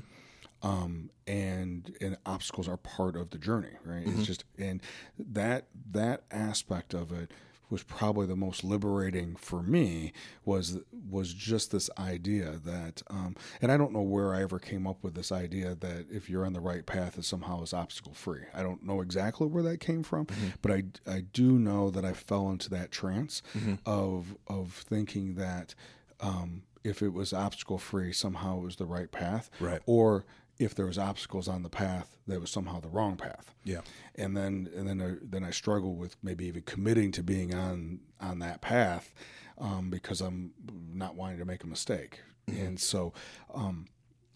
um, 0.62 1.10
and 1.26 1.96
and 2.00 2.16
obstacles 2.26 2.68
are 2.68 2.76
part 2.76 3.16
of 3.16 3.30
the 3.30 3.38
journey, 3.38 3.76
right? 3.84 4.04
It's 4.06 4.26
just 4.26 4.44
and 4.58 4.80
that 5.18 5.66
that 5.90 6.24
aspect 6.30 6.94
of 6.94 7.12
it 7.12 7.30
was 7.70 7.82
probably 7.82 8.26
the 8.26 8.36
most 8.36 8.64
liberating 8.64 9.36
for 9.36 9.62
me 9.62 10.12
was 10.44 10.78
was 11.10 11.34
just 11.34 11.70
this 11.70 11.90
idea 11.98 12.58
that 12.64 13.02
um, 13.10 13.36
and 13.60 13.70
I 13.70 13.76
don't 13.76 13.92
know 13.92 14.02
where 14.02 14.34
I 14.34 14.42
ever 14.42 14.58
came 14.58 14.86
up 14.86 15.02
with 15.02 15.14
this 15.14 15.30
idea 15.30 15.74
that 15.74 16.06
if 16.10 16.30
you're 16.30 16.46
on 16.46 16.52
the 16.52 16.60
right 16.60 16.84
path 16.86 17.18
it 17.18 17.24
somehow 17.24 17.62
is 17.62 17.72
obstacle 17.72 18.14
free. 18.14 18.42
I 18.54 18.62
don't 18.62 18.84
know 18.84 19.00
exactly 19.00 19.46
where 19.46 19.62
that 19.64 19.78
came 19.80 20.02
from, 20.02 20.26
but 20.62 20.72
I 20.72 20.84
I 21.06 21.20
do 21.32 21.58
know 21.58 21.90
that 21.90 22.04
I 22.04 22.12
fell 22.12 22.50
into 22.50 22.70
that 22.70 22.90
trance 22.90 23.42
of 23.86 24.36
of 24.46 24.72
thinking 24.72 25.34
that 25.34 25.74
um, 26.20 26.62
if 26.84 27.02
it 27.02 27.12
was 27.12 27.32
obstacle 27.32 27.78
free 27.78 28.12
somehow 28.12 28.58
it 28.58 28.64
was 28.64 28.76
the 28.76 28.86
right 28.86 29.10
path, 29.10 29.50
Right. 29.60 29.80
Or 29.86 30.24
if 30.58 30.74
there 30.74 30.86
was 30.86 30.98
obstacles 30.98 31.46
on 31.48 31.62
the 31.62 31.68
path 31.68 32.16
that 32.26 32.40
was 32.40 32.50
somehow 32.50 32.80
the 32.80 32.88
wrong 32.88 33.16
path. 33.16 33.54
Yeah. 33.64 33.80
and 34.16 34.36
then 34.36 34.68
and 34.74 34.88
then 34.88 35.00
I, 35.00 35.14
then 35.22 35.44
I 35.44 35.50
struggle 35.50 35.94
with 35.94 36.16
maybe 36.22 36.46
even 36.46 36.62
committing 36.62 37.12
to 37.12 37.22
being 37.22 37.54
on 37.54 38.00
on 38.20 38.38
that 38.40 38.60
path 38.60 39.14
um, 39.58 39.90
because 39.90 40.20
I'm 40.20 40.52
not 40.92 41.14
wanting 41.14 41.38
to 41.38 41.44
make 41.44 41.64
a 41.64 41.66
mistake, 41.66 42.20
and 42.46 42.78
so 42.78 43.12
um, 43.54 43.86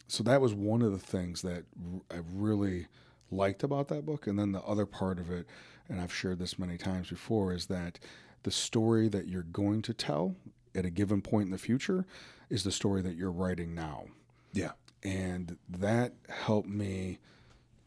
so 0.09 0.23
that 0.25 0.41
was 0.41 0.53
one 0.55 0.83
of 0.83 0.93
the 0.93 0.99
things 0.99 1.43
that 1.43 1.65
r- 1.95 2.19
I 2.19 2.21
really 2.33 2.87
liked 3.31 3.63
about 3.63 3.89
that 3.89 4.05
book, 4.05 4.27
and 4.27 4.39
then 4.39 4.53
the 4.53 4.63
other 4.63 4.85
part 4.87 5.19
of 5.19 5.31
it, 5.31 5.47
and 5.89 6.01
I've 6.01 6.13
shared 6.13 6.39
this 6.39 6.59
many 6.59 6.77
times 6.77 7.09
before, 7.09 7.53
is 7.53 7.67
that 7.67 7.99
the 8.43 8.51
story 8.51 9.09
that 9.09 9.29
you're 9.29 9.43
going 9.43 9.81
to 9.83 9.95
tell 9.95 10.37
at 10.75 10.85
a 10.85 10.91
given 10.91 11.23
point 11.23 11.47
in 11.47 11.51
the 11.53 11.59
future 11.59 12.05
is 12.51 12.65
the 12.65 12.73
story 12.73 13.01
that 13.03 13.15
you're 13.17 13.31
writing 13.33 13.75
now. 13.75 14.05
Yeah. 14.53 14.73
And 15.03 15.57
that 15.69 16.13
helped 16.29 16.69
me 16.69 17.19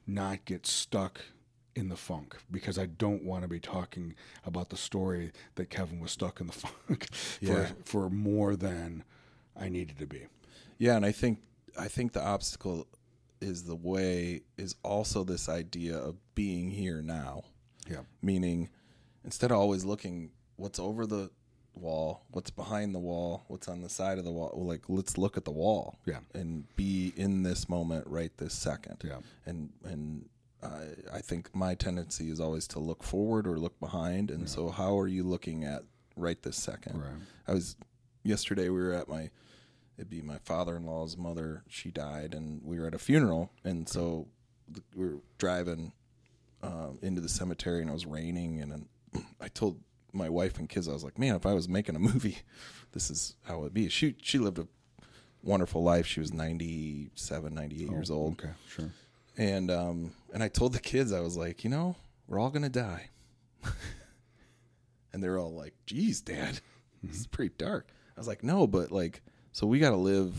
not 0.07 0.45
get 0.45 0.65
stuck 0.65 1.21
in 1.75 1.89
the 1.89 1.95
funk 1.97 2.37
because 2.51 2.77
I 2.79 2.85
don't 2.85 3.23
want 3.23 3.41
to 3.43 3.47
be 3.49 3.59
talking 3.59 4.15
about 4.45 4.69
the 4.69 4.77
story 4.77 5.31
that 5.55 5.69
Kevin 5.69 5.99
was 5.99 6.11
stuck 6.11 6.39
in 6.39 6.47
the 6.47 6.53
funk 6.87 7.07
Yeah. 7.41 7.65
for 7.67 7.75
for 7.83 8.09
more 8.09 8.55
than 8.55 9.03
I 9.59 9.69
needed 9.69 9.97
to 9.99 10.05
be. 10.07 10.27
Yeah, 10.77 10.95
and 10.95 11.05
I 11.05 11.11
think 11.11 11.39
I 11.77 11.87
think 11.87 12.13
the 12.13 12.23
obstacle 12.23 12.87
is 13.41 13.63
the 13.63 13.75
way 13.75 14.41
is 14.57 14.75
also 14.83 15.23
this 15.23 15.49
idea 15.49 15.97
of 15.97 16.15
being 16.35 16.69
here 16.71 17.01
now. 17.01 17.43
Yeah. 17.89 18.01
Meaning 18.21 18.69
instead 19.23 19.51
of 19.51 19.57
always 19.57 19.83
looking 19.85 20.31
what's 20.55 20.79
over 20.79 21.05
the 21.05 21.29
wall, 21.75 22.23
what's 22.31 22.51
behind 22.51 22.95
the 22.95 22.99
wall, 22.99 23.43
what's 23.47 23.67
on 23.67 23.81
the 23.81 23.89
side 23.89 24.17
of 24.17 24.25
the 24.25 24.31
wall, 24.31 24.51
well, 24.55 24.67
like 24.67 24.83
let's 24.87 25.17
look 25.17 25.37
at 25.37 25.45
the 25.45 25.51
wall. 25.51 25.97
Yeah. 26.05 26.19
And 26.33 26.65
be 26.75 27.13
in 27.15 27.43
this 27.43 27.69
moment 27.69 28.07
right 28.07 28.31
this 28.37 28.53
second. 28.53 29.01
Yeah. 29.03 29.19
And 29.45 29.69
and 29.83 30.29
I 30.63 31.17
I 31.17 31.19
think 31.19 31.53
my 31.55 31.75
tendency 31.75 32.29
is 32.29 32.39
always 32.39 32.67
to 32.69 32.79
look 32.79 33.03
forward 33.03 33.47
or 33.47 33.57
look 33.57 33.79
behind. 33.79 34.31
And 34.31 34.49
so 34.49 34.69
how 34.69 34.97
are 34.99 35.07
you 35.07 35.23
looking 35.23 35.63
at 35.63 35.83
right 36.15 36.41
this 36.41 36.57
second? 36.57 37.01
Right. 37.01 37.21
I 37.47 37.53
was 37.53 37.75
yesterday. 38.23 38.69
We 38.69 38.81
were 38.81 38.93
at 38.93 39.07
my 39.07 39.29
it'd 39.97 40.09
be 40.09 40.21
my 40.21 40.37
father-in-law's 40.39 41.17
mother. 41.17 41.63
She 41.67 41.91
died, 41.91 42.33
and 42.33 42.61
we 42.63 42.79
were 42.79 42.87
at 42.87 42.93
a 42.93 42.99
funeral, 42.99 43.51
and 43.63 43.87
so 43.87 44.27
we 44.95 45.05
were 45.05 45.17
driving 45.37 45.93
um, 46.63 46.99
into 47.01 47.21
the 47.21 47.29
cemetery, 47.29 47.81
and 47.81 47.89
it 47.89 47.93
was 47.93 48.05
raining, 48.05 48.61
and 48.61 48.71
then 48.71 48.85
I 49.41 49.47
told 49.47 49.79
my 50.15 50.29
wife 50.29 50.57
and 50.57 50.67
kids, 50.69 50.87
I 50.87 50.93
was 50.93 51.03
like, 51.03 51.19
"Man, 51.19 51.35
if 51.35 51.45
I 51.45 51.53
was 51.53 51.67
making 51.69 51.95
a 51.95 51.99
movie, 51.99 52.39
this 52.93 53.09
is 53.11 53.35
how 53.43 53.61
it'd 53.61 53.73
be." 53.73 53.89
She 53.89 54.15
she 54.21 54.37
lived 54.39 54.59
a 54.59 54.67
wonderful 55.43 55.83
life. 55.83 56.07
She 56.07 56.19
was 56.19 56.33
97, 56.33 57.53
98 57.53 57.89
years 57.89 58.09
old, 58.09 58.33
Okay, 58.39 58.53
sure. 58.67 58.91
and 59.37 59.69
um 59.69 60.11
and 60.33 60.41
I 60.41 60.47
told 60.47 60.73
the 60.73 60.79
kids, 60.79 61.11
I 61.13 61.19
was 61.19 61.37
like, 61.37 61.63
you 61.63 61.69
know, 61.69 61.95
we're 62.27 62.39
all 62.39 62.49
gonna 62.49 62.69
die. 62.69 63.09
and 65.13 65.23
they're 65.23 65.37
all 65.39 65.53
like, 65.53 65.73
geez, 65.85 66.21
Dad, 66.21 66.59
this 67.03 67.19
is 67.19 67.27
pretty 67.27 67.53
dark. 67.57 67.87
I 68.15 68.19
was 68.19 68.27
like, 68.27 68.43
no, 68.43 68.67
but 68.67 68.91
like, 68.91 69.21
so 69.51 69.67
we 69.67 69.79
gotta 69.79 69.95
live 69.97 70.33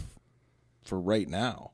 for 0.83 1.01
right 1.01 1.29
now 1.29 1.73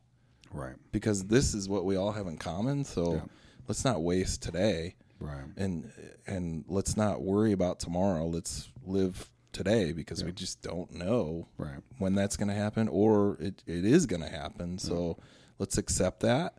Right. 0.53 0.75
because 0.91 1.25
this 1.25 1.55
is 1.55 1.69
what 1.69 1.85
we 1.85 1.97
all 1.97 2.13
have 2.13 2.27
in 2.27 2.37
common. 2.39 2.85
So 2.85 3.15
Yeah. 3.15 3.21
let's 3.69 3.85
not 3.85 4.03
waste 4.03 4.43
today 4.43 4.95
Right. 5.23 5.45
and 5.57 5.91
and 6.27 6.64
let's 6.68 6.97
not 6.97 7.23
worry 7.23 7.53
about 7.53 7.81
tomorrow. 7.81 8.27
Let's 8.27 8.70
live 8.85 9.29
today 9.53 9.93
because 9.93 10.25
we 10.25 10.33
just 10.33 10.62
don't 10.62 10.93
know 10.95 11.47
Right. 11.59 11.81
when 11.99 12.14
that's 12.14 12.37
going 12.37 12.49
to 12.49 12.55
happen 12.55 12.89
or 12.89 13.37
it, 13.39 13.62
it 13.66 13.85
is 13.85 14.07
going 14.07 14.23
to 14.23 14.29
happen. 14.29 14.79
So 14.79 15.18
let's 15.59 15.77
accept 15.79 16.20
that 16.20 16.55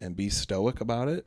and 0.00 0.14
be 0.14 0.28
stoic 0.28 0.80
about 0.82 1.08
it 1.08 1.26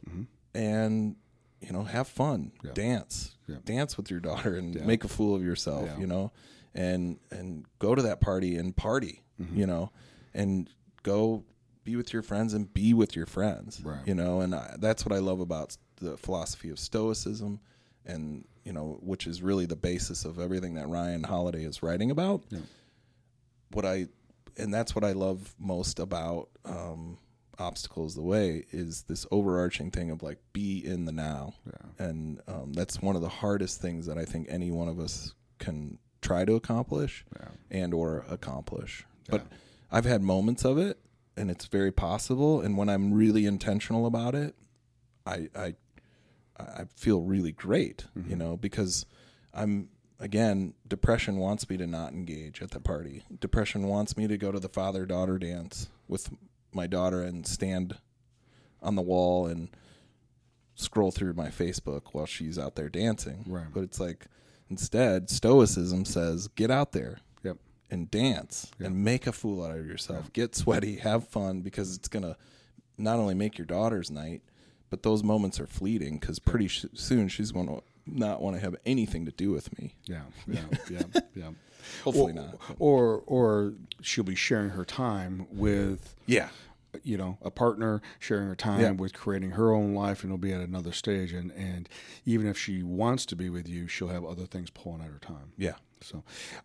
and 0.53 1.15
you 1.59 1.71
know 1.73 1.83
have 1.83 2.07
fun, 2.07 2.51
Mm-hmm. 2.57 2.67
Yeah. 2.67 2.73
dance, 2.73 3.35
Yeah. 3.47 3.55
dance 3.65 3.97
with 3.97 4.11
your 4.11 4.19
daughter 4.19 4.55
and 4.55 4.85
make 4.85 5.03
a 5.03 5.07
fool 5.07 5.35
of 5.35 5.43
yourself, 5.43 5.85
Yeah. 5.87 5.97
you 5.99 6.07
know, 6.07 6.31
and 6.75 7.17
and 7.31 7.65
go 7.79 7.95
to 7.95 8.01
that 8.03 8.21
party 8.21 8.55
and 8.55 8.75
party, 8.75 9.23
Mm-hmm. 9.41 9.57
you 9.59 9.65
know, 9.67 9.91
and 10.35 10.69
go 11.03 11.43
be 11.87 11.95
with 11.95 12.11
your 12.11 12.21
friends 12.21 12.53
and 12.53 12.71
be 12.73 12.93
with 12.93 13.15
your 13.15 13.25
friends, 13.25 13.81
Right. 13.81 14.05
you 14.05 14.13
know, 14.13 14.41
and 14.41 14.53
I, 14.53 14.75
that's 14.77 15.05
what 15.05 15.15
I 15.15 15.19
love 15.19 15.39
about 15.39 15.77
the 16.01 16.17
philosophy 16.17 16.69
of 16.69 16.77
stoicism 16.77 17.59
and 18.05 18.43
you 18.65 18.73
know 18.73 18.99
which 19.01 19.25
is 19.25 19.41
really 19.41 19.65
the 19.65 19.75
basis 19.77 20.25
of 20.25 20.37
everything 20.37 20.75
that 20.75 20.87
Ryan 20.89 21.23
Holiday 21.23 21.63
is 21.63 21.81
writing 21.81 22.11
about 22.11 22.43
Yeah. 22.49 22.59
what 23.71 23.85
I 23.85 24.07
and 24.57 24.73
that's 24.73 24.93
what 24.95 25.03
I 25.05 25.13
love 25.13 25.55
most 25.59 25.99
about 25.99 26.49
um, 26.65 27.17
obstacles 27.57 28.15
the 28.15 28.21
way 28.21 28.65
is 28.71 29.03
this 29.03 29.25
overarching 29.31 29.89
thing 29.91 30.11
of 30.11 30.21
like 30.21 30.39
be 30.53 30.85
in 30.85 31.05
the 31.05 31.11
now 31.13 31.53
Yeah. 31.65 32.05
and 32.07 32.41
um, 32.47 32.73
that's 32.73 33.01
one 33.01 33.15
of 33.15 33.21
the 33.21 33.29
hardest 33.29 33.81
things 33.81 34.05
that 34.07 34.17
I 34.17 34.25
think 34.25 34.47
any 34.49 34.71
one 34.71 34.87
of 34.89 34.99
us 34.99 35.33
can 35.59 35.97
try 36.21 36.43
to 36.45 36.53
accomplish 36.55 37.25
Yeah. 37.39 37.47
and 37.71 37.93
or 37.93 38.25
accomplish 38.29 39.05
but 39.29 39.47
I've 39.91 40.05
had 40.05 40.21
moments 40.21 40.63
of 40.65 40.77
it 40.77 40.99
and 41.37 41.49
it's 41.51 41.65
very 41.67 41.91
possible 41.91 42.61
and 42.61 42.77
when 42.77 42.89
I'm 42.89 43.13
really 43.13 43.45
intentional 43.45 44.05
about 44.05 44.35
it 44.35 44.55
I 45.25 45.49
I 45.55 45.75
I 46.59 46.85
feel 46.95 47.21
really 47.21 47.51
great, 47.51 48.05
you 48.15 48.21
mm-hmm. 48.21 48.37
know, 48.37 48.57
because 48.57 49.05
I'm 49.53 49.89
again, 50.19 50.73
depression 50.87 51.37
wants 51.37 51.69
me 51.69 51.77
to 51.77 51.85
not 51.85 52.13
engage 52.13 52.61
at 52.61 52.71
the 52.71 52.79
party. 52.79 53.23
Depression 53.39 53.87
wants 53.87 54.17
me 54.17 54.27
to 54.27 54.37
go 54.37 54.51
to 54.51 54.59
the 54.59 54.69
father 54.69 55.05
daughter 55.05 55.37
dance 55.37 55.89
with 56.07 56.29
my 56.73 56.87
daughter 56.87 57.21
and 57.21 57.45
stand 57.45 57.97
on 58.81 58.95
the 58.95 59.01
wall 59.01 59.45
and 59.45 59.69
scroll 60.75 61.11
through 61.11 61.33
my 61.33 61.47
Facebook 61.49 62.13
while 62.13 62.25
she's 62.25 62.57
out 62.57 62.75
there 62.75 62.89
dancing. 62.89 63.43
Right. 63.47 63.67
But 63.71 63.83
it's 63.83 63.99
like 63.99 64.25
instead, 64.69 65.29
stoicism 65.29 66.05
says 66.05 66.47
get 66.49 66.71
out 66.71 66.91
there. 66.91 67.19
And 67.89 68.09
dance 68.11 68.71
and 68.79 69.03
make 69.03 69.27
a 69.27 69.31
fool 69.31 69.63
out 69.63 69.77
of 69.77 69.85
yourself. 69.85 70.31
Get 70.33 70.55
sweaty, 70.55 70.97
have 70.97 71.27
fun 71.27 71.61
because 71.61 71.95
it's 71.95 72.07
going 72.07 72.23
to 72.23 72.35
not 72.97 73.17
only 73.19 73.33
make 73.33 73.57
your 73.57 73.65
daughter's 73.65 74.09
night, 74.11 74.41
but 74.89 75.03
those 75.03 75.23
moments 75.23 75.59
are 75.59 75.67
fleeting 75.67 76.17
because 76.17 76.39
pretty 76.39 76.67
sh- 76.67 76.85
soon 76.93 77.27
she's 77.27 77.51
going 77.51 77.67
to 77.67 77.81
not 78.05 78.41
want 78.41 78.55
to 78.55 78.61
have 78.61 78.75
anything 78.85 79.25
to 79.25 79.31
do 79.31 79.51
with 79.51 79.77
me. 79.77 79.95
Yeah. 80.05 80.21
Yeah. 80.47 80.61
Yeah. 80.89 81.03
Yeah. 81.35 81.49
Hopefully 82.03 82.31
or, 82.33 82.35
not. 82.35 82.55
Or 82.79 83.23
or 83.27 83.73
she'll 84.01 84.23
be 84.23 84.35
sharing 84.35 84.69
her 84.71 84.83
time 84.85 85.47
with 85.51 86.15
Yeah. 86.25 86.49
you 87.03 87.17
know 87.17 87.37
a 87.41 87.51
partner 87.51 88.01
sharing 88.19 88.47
her 88.47 88.55
time 88.55 88.79
Yeah. 88.81 88.91
with 88.91 89.13
creating 89.13 89.51
her 89.51 89.71
own 89.73 89.93
life 89.93 90.23
and 90.23 90.31
it'll 90.31 90.37
be 90.37 90.51
at 90.53 90.61
another 90.61 90.91
stage 90.91 91.31
and 91.33 91.51
and 91.51 91.87
even 92.25 92.47
if 92.47 92.57
she 92.57 92.81
wants 92.83 93.25
to 93.27 93.35
be 93.35 93.49
with 93.49 93.67
you 93.69 93.87
she'll 93.87 94.07
have 94.07 94.25
other 94.25 94.45
things 94.45 94.69
pulling 94.69 95.01
at 95.01 95.09
her 95.11 95.19
time 95.19 95.51
Yeah. 95.57 95.75
so 96.01 96.23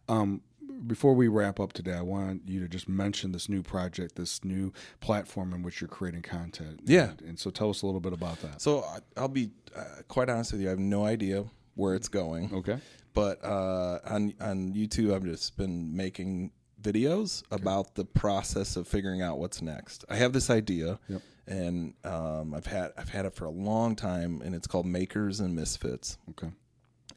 um 0.09 0.41
before 0.87 1.14
we 1.14 1.28
wrap 1.28 1.61
up 1.61 1.72
today 1.72 1.95
i 1.95 2.01
want 2.03 2.43
you 2.47 2.61
to 2.61 2.68
just 2.68 2.89
mention 2.89 3.33
this 3.33 3.49
new 3.49 3.62
project 3.62 4.16
this 4.16 4.45
new 4.45 4.72
platform 5.01 5.53
in 5.55 5.62
which 5.62 5.80
you're 5.80 5.89
creating 5.89 6.22
content 6.22 6.80
Yeah. 6.85 7.11
and, 7.11 7.20
and 7.22 7.39
so 7.39 7.51
tell 7.51 7.70
us 7.70 7.83
a 7.83 7.87
little 7.87 8.01
bit 8.01 8.12
about 8.12 8.41
that 8.43 8.61
So 8.61 8.85
I'll 9.16 9.28
be 9.28 9.51
uh, 9.76 9.85
quite 10.09 10.28
honest 10.28 10.53
with 10.53 10.61
you. 10.61 10.66
I 10.68 10.70
have 10.70 10.78
no 10.78 11.05
idea 11.05 11.45
where 11.74 11.95
it's 11.95 12.09
going. 12.09 12.53
okay 12.55 12.78
but 13.14 13.45
uh, 13.45 13.99
on 14.07 14.33
on 14.41 14.72
YouTube, 14.72 15.14
I've 15.14 15.24
just 15.24 15.57
been 15.59 15.95
making 15.95 16.51
videos 16.80 17.43
about 17.51 17.95
the 17.95 18.05
process 18.07 18.74
of 18.76 18.89
figuring 18.89 19.20
out 19.22 19.39
what's 19.39 19.61
next. 19.61 20.05
I 20.09 20.16
have 20.16 20.33
this 20.33 20.49
idea, 20.49 20.99
Yep. 21.09 21.22
and 21.47 21.95
um, 22.05 22.55
I've 22.55 22.64
had 22.66 22.93
I've 22.97 23.11
had 23.11 23.26
it 23.26 23.35
for 23.35 23.45
a 23.45 23.51
long 23.51 23.97
time, 23.97 24.41
and 24.43 24.55
it's 24.55 24.66
called 24.66 24.87
Makers 24.87 25.41
and 25.41 25.55
Misfits. 25.55 26.16
okay 26.30 26.51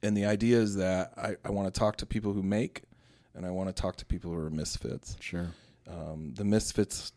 And 0.03 0.17
the 0.17 0.25
idea 0.25 0.57
is 0.59 0.75
that 0.75 1.13
I, 1.17 1.37
I 1.45 1.51
want 1.51 1.73
to 1.73 1.79
talk 1.79 1.95
to 1.97 2.05
people 2.05 2.33
who 2.33 2.43
make, 2.43 2.81
and 3.35 3.45
I 3.45 3.51
want 3.51 3.69
to 3.69 3.73
talk 3.73 3.95
to 3.97 4.05
people 4.05 4.31
who 4.31 4.37
are 4.39 4.49
misfits. 4.49 5.17
sure 5.19 5.49
Um, 5.87 6.33
the 6.35 6.43
misfits, 6.45 7.11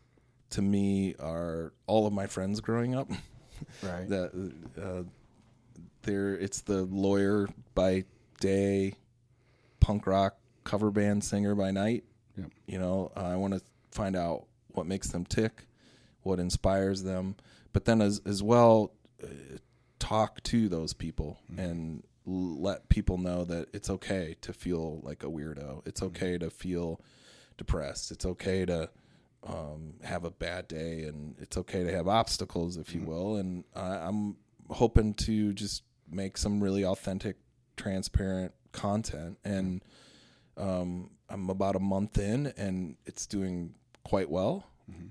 to 0.50 0.62
me, 0.62 1.14
are 1.20 1.72
all 1.86 2.06
of 2.06 2.12
my 2.12 2.26
friends 2.26 2.60
growing 2.60 2.94
up. 2.94 3.08
right 3.82 4.08
that 4.08 4.52
uh, 4.80 5.02
there 6.02 6.34
it's 6.36 6.60
the 6.60 6.82
lawyer 6.84 7.48
by 7.74 8.04
day 8.40 8.94
punk 9.80 10.06
rock 10.06 10.36
cover 10.62 10.90
band 10.92 11.24
singer 11.24 11.54
by 11.56 11.70
night 11.72 12.04
Yep. 12.36 12.50
you 12.66 12.78
know 12.78 13.10
uh, 13.16 13.22
i 13.24 13.34
want 13.34 13.54
to 13.54 13.60
find 13.90 14.14
out 14.14 14.44
what 14.68 14.86
makes 14.86 15.08
them 15.08 15.24
tick 15.24 15.66
what 16.22 16.38
inspires 16.38 17.02
them, 17.02 17.34
but 17.72 17.84
then 17.84 18.00
as 18.00 18.20
as 18.24 18.42
well 18.44 18.92
uh, 19.24 19.26
talk 19.98 20.40
to 20.44 20.68
those 20.68 20.92
people 20.92 21.40
and 21.56 22.04
l- 22.04 22.07
let 22.28 22.88
people 22.88 23.16
know 23.16 23.44
that 23.44 23.68
it's 23.72 23.88
okay 23.88 24.36
to 24.42 24.52
feel 24.52 25.00
like 25.02 25.22
a 25.22 25.28
weirdo. 25.28 25.86
It's 25.86 26.02
okay 26.02 26.36
to 26.38 26.50
feel 26.50 27.00
depressed. 27.56 28.10
It's 28.10 28.26
okay 28.26 28.66
to 28.66 28.90
um, 29.46 29.94
have 30.02 30.24
a 30.24 30.30
bad 30.30 30.68
day, 30.68 31.04
and 31.04 31.36
it's 31.38 31.56
okay 31.56 31.84
to 31.84 31.92
have 31.92 32.06
obstacles, 32.06 32.76
if 32.76 32.94
you 32.94 33.02
will. 33.02 33.36
And 33.36 33.64
I, 33.74 33.96
I'm 33.96 34.36
hoping 34.68 35.14
to 35.14 35.52
just 35.54 35.84
make 36.10 36.36
some 36.36 36.62
really 36.62 36.84
authentic, 36.84 37.36
transparent 37.76 38.52
content. 38.72 39.38
And 39.44 39.82
um, 40.56 41.10
I'm 41.30 41.48
about 41.48 41.76
a 41.76 41.80
month 41.80 42.18
in, 42.18 42.52
and 42.58 42.96
it's 43.06 43.26
doing 43.26 43.74
quite 44.04 44.28
well 44.28 44.66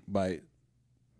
by 0.07 0.41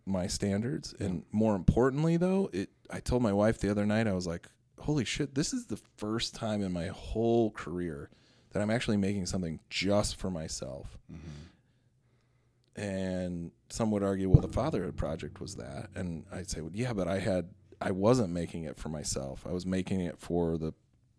my 0.05 0.27
standards. 0.27 0.93
And 0.99 1.23
more 1.31 1.55
importantly, 1.55 2.17
though, 2.17 2.49
it. 2.53 2.69
I 2.89 3.01
told 3.01 3.21
my 3.21 3.33
wife 3.33 3.59
the 3.59 3.69
other 3.69 3.85
night, 3.85 4.07
I 4.07 4.13
was 4.13 4.25
like, 4.25 4.47
"Holy 4.87 5.05
shit! 5.05 5.35
This 5.35 5.53
is 5.53 5.65
the 5.67 5.77
first 5.97 6.33
time 6.33 6.63
in 6.63 6.71
my 6.71 6.87
whole 6.87 7.51
career 7.51 8.09
that 8.51 8.61
I'm 8.61 8.69
actually 8.71 8.97
making 8.97 9.25
something 9.27 9.59
just 9.69 10.15
for 10.15 10.31
myself." 10.31 10.97
Mm-hmm. 11.11 12.81
And 12.81 13.51
some 13.69 13.91
would 13.91 14.03
argue, 14.03 14.29
well, 14.29 14.41
the 14.41 14.47
Fatherhood 14.47 14.95
Project 14.95 15.41
was 15.41 15.55
that, 15.55 15.89
and 15.95 16.25
I'd 16.31 16.49
say, 16.49 16.61
well, 16.61 16.71
yeah, 16.73 16.93
but 16.93 17.07
I 17.07 17.17
had, 17.19 17.49
I 17.81 17.89
wasn't 17.89 18.31
making 18.31 18.65
it 18.65 18.77
for 18.77 18.89
myself. 18.89 19.45
I 19.47 19.51
was 19.51 19.65
making 19.65 20.01
it 20.01 20.19
for 20.19 20.57
the 20.57 20.73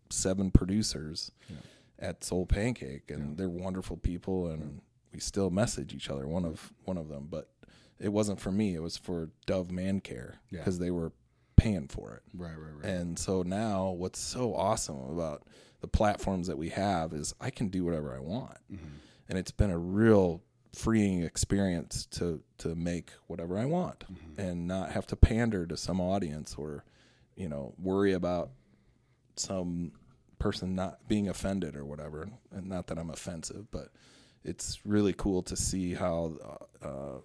seven 0.09 0.53
producers 0.53 1.33
at 1.99 2.21
SoulPancake, 2.21 3.11
and 3.11 3.37
they're 3.37 3.49
wonderful 3.49 3.97
people, 3.97 4.47
and 4.47 4.81
we 5.13 5.19
still 5.19 5.51
message 5.51 5.93
each 5.95 6.09
other. 6.11 6.27
One 6.29 6.45
of 6.45 6.73
one 6.85 6.97
of 6.97 7.09
them, 7.09 7.27
but 7.29 7.51
it 7.99 8.11
wasn't 8.11 8.41
for 8.41 8.53
me. 8.53 8.75
It 8.77 8.83
was 8.83 8.97
for 8.97 9.31
Dove 9.47 9.71
Man 9.73 10.01
Care 10.01 10.37
Yeah. 10.51 10.61
because 10.61 10.79
they 10.79 10.93
were 10.93 11.13
paying 11.59 11.89
for 11.89 12.15
it. 12.15 12.23
Right, 12.35 12.57
right, 12.57 12.75
right. 12.77 12.85
And 12.85 13.19
so 13.19 13.43
now, 13.43 13.91
what's 13.91 14.19
so 14.19 14.55
awesome 14.55 14.99
about 15.11 15.43
the 15.81 15.89
platforms 15.89 16.47
that 16.47 16.57
we 16.59 16.71
have 16.71 17.13
is 17.13 17.35
I 17.41 17.51
can 17.51 17.69
do 17.69 17.85
whatever 17.85 18.15
I 18.15 18.21
want, 18.21 18.59
mm-hmm. 18.73 18.87
and 19.29 19.39
it's 19.39 19.51
been 19.51 19.71
a 19.71 19.79
real 19.79 20.43
freeing 20.75 21.23
experience 21.23 22.07
to 22.07 22.41
to 22.59 22.75
make 22.75 23.11
whatever 23.27 23.59
I 23.59 23.65
want 23.65 24.01
mm-hmm. 24.01 24.41
and 24.41 24.69
not 24.69 24.93
have 24.93 25.07
to 25.09 25.17
pander 25.17 25.67
to 25.67 25.77
some 25.77 26.01
audience 26.01 26.55
or 26.57 26.85
you 27.37 27.49
know 27.49 27.75
worry 27.79 28.13
about 28.13 28.51
some 29.37 29.93
person 30.39 30.75
not 30.75 31.09
being 31.09 31.29
offended 31.29 31.77
or 31.77 31.85
whatever. 31.85 32.29
And 32.53 32.69
not 32.69 32.87
that 32.89 32.99
I'm 32.99 33.11
offensive, 33.11 33.71
but 33.71 33.89
it's 34.45 34.79
really 34.85 35.13
cool 35.13 35.43
to 35.43 35.57
see 35.57 35.95
how 35.95 36.69
uh, 36.83 36.87
uh 36.87 37.19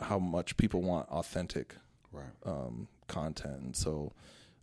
how 0.00 0.18
much 0.18 0.56
people 0.56 0.82
want 0.82 1.08
authentic 1.10 1.76
right. 2.14 2.24
um, 2.46 2.88
content, 3.08 3.60
and 3.62 3.76
so 3.76 4.12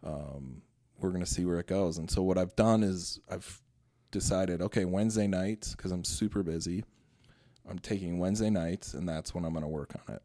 um, 0.04 0.62
we're 1.00 1.12
gonna 1.12 1.26
see 1.26 1.46
where 1.46 1.60
it 1.60 1.68
goes. 1.68 1.98
And 1.98 2.10
so 2.10 2.22
what 2.24 2.38
I've 2.38 2.56
done 2.56 2.84
is 2.84 3.20
I've 3.30 3.62
decided, 4.12 4.62
okay, 4.62 4.86
Wednesday 4.86 5.28
nights 5.28 5.76
because 5.76 5.92
I'm 5.92 6.04
super 6.04 6.44
busy. 6.44 6.84
I'm 7.70 7.80
taking 7.80 8.18
Wednesday 8.20 8.50
nights, 8.50 8.94
and 8.94 9.08
that's 9.08 9.34
when 9.34 9.46
I'm 9.46 9.54
gonna 9.54 9.70
work 9.70 9.94
on 10.08 10.16
it. 10.16 10.22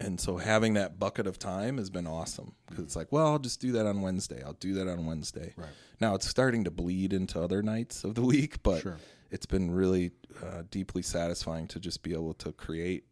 And 0.00 0.20
so 0.20 0.36
having 0.38 0.74
that 0.74 0.98
bucket 0.98 1.26
of 1.28 1.38
time 1.38 1.78
has 1.78 1.88
been 1.88 2.06
awesome 2.06 2.54
because 2.66 2.84
it's 2.84 2.96
like, 2.96 3.12
well, 3.12 3.28
I'll 3.28 3.38
just 3.38 3.60
do 3.60 3.70
that 3.72 3.86
on 3.86 4.02
Wednesday. 4.02 4.42
I'll 4.44 4.54
do 4.54 4.74
that 4.74 4.88
on 4.88 5.06
Wednesday. 5.06 5.54
Right. 5.56 5.68
Now 6.00 6.16
it's 6.16 6.26
starting 6.28 6.64
to 6.64 6.70
bleed 6.72 7.12
into 7.12 7.40
other 7.40 7.62
nights 7.62 8.02
of 8.02 8.16
the 8.16 8.22
week, 8.34 8.60
but 8.64 8.82
Sure. 8.82 8.96
it's 9.30 9.46
been 9.46 9.70
really 9.70 10.10
uh, 10.42 10.64
deeply 10.70 11.00
satisfying 11.02 11.68
to 11.68 11.78
just 11.80 12.02
be 12.02 12.12
able 12.12 12.34
to 12.34 12.50
create 12.52 13.04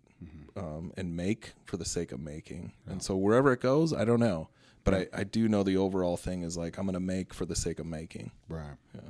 um, 0.57 0.93
and 0.97 1.17
make 1.17 1.53
for 1.65 1.77
the 1.77 1.85
sake 1.85 2.13
of 2.13 2.21
making. 2.21 2.73
And 2.87 3.03
so 3.03 3.17
wherever 3.17 3.53
it 3.53 3.61
goes, 3.61 3.93
I 3.93 4.05
don't 4.05 4.21
know, 4.21 4.49
but 4.85 4.95
I, 4.95 5.07
I 5.13 5.25
do 5.25 5.49
know 5.49 5.63
the 5.63 5.77
overall 5.77 6.17
thing 6.17 6.43
is 6.43 6.57
like 6.57 6.79
I'm 6.79 6.85
going 6.85 6.95
to 6.95 7.01
make 7.01 7.33
for 7.33 7.45
the 7.45 7.57
sake 7.57 7.79
of 7.79 7.87
making. 7.87 8.31
Right. 8.49 8.77
Yeah. 8.95 9.01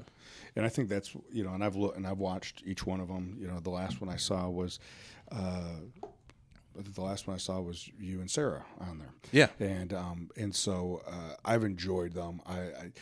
And 0.54 0.66
I 0.66 0.68
think 0.68 0.88
that's 0.88 1.14
you 1.32 1.44
know, 1.44 1.54
and 1.54 1.64
I've 1.64 1.76
looked 1.76 1.96
and 1.96 2.06
I've 2.06 2.18
watched 2.18 2.62
each 2.66 2.86
one 2.86 3.00
of 3.00 3.08
them. 3.08 3.36
You 3.40 3.48
know, 3.48 3.60
the 3.60 3.70
last 3.70 4.00
one 4.00 4.10
I 4.10 4.16
saw 4.16 4.48
was, 4.48 4.78
uh, 5.30 5.80
the 6.74 7.00
last 7.00 7.26
one 7.26 7.34
I 7.34 7.38
saw 7.38 7.60
was 7.60 7.90
you 7.98 8.20
and 8.20 8.30
Sarah 8.30 8.64
on 8.80 8.98
there. 8.98 9.14
Yeah. 9.32 9.48
And 9.58 9.92
um, 9.94 10.30
and 10.36 10.54
so 10.54 11.02
uh, 11.06 11.34
I've 11.44 11.64
enjoyed 11.64 12.12
them. 12.12 12.40
I, 12.46 12.58
I, 12.58 12.92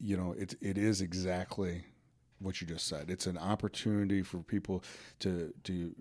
you 0.00 0.16
know, 0.16 0.34
it 0.38 0.54
it 0.60 0.78
is 0.78 1.00
exactly 1.00 1.84
what 2.38 2.60
you 2.60 2.66
just 2.66 2.86
said. 2.86 3.10
It's 3.10 3.26
an 3.26 3.38
opportunity 3.38 4.22
for 4.22 4.38
people 4.38 4.84
to 5.20 5.52
to 5.64 5.94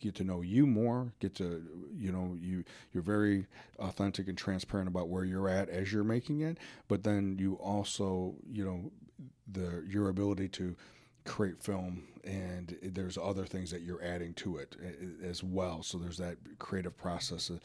get 0.00 0.14
to 0.16 0.24
know 0.24 0.40
you 0.40 0.66
more, 0.66 1.12
get 1.20 1.34
to 1.36 1.62
you 1.96 2.12
know 2.12 2.36
you 2.40 2.64
you're 2.92 3.02
very 3.02 3.46
authentic 3.78 4.28
and 4.28 4.38
transparent 4.38 4.88
about 4.88 5.08
where 5.08 5.24
you're 5.24 5.48
at 5.48 5.68
as 5.68 5.92
you're 5.92 6.04
making 6.04 6.40
it, 6.40 6.58
but 6.88 7.04
then 7.04 7.36
you 7.38 7.54
also 7.54 8.34
you 8.50 8.64
know 8.64 8.90
the 9.50 9.84
your 9.88 10.08
ability 10.08 10.48
to 10.48 10.76
create 11.28 11.62
film 11.62 12.02
and 12.24 12.76
there's 12.82 13.16
other 13.16 13.44
things 13.46 13.70
that 13.70 13.82
you're 13.82 14.02
adding 14.02 14.34
to 14.34 14.56
it 14.58 14.76
as 15.22 15.42
well 15.44 15.82
so 15.82 15.96
there's 15.98 16.16
that 16.18 16.36
creative 16.58 16.96
process 16.96 17.50
uh, 17.50 17.58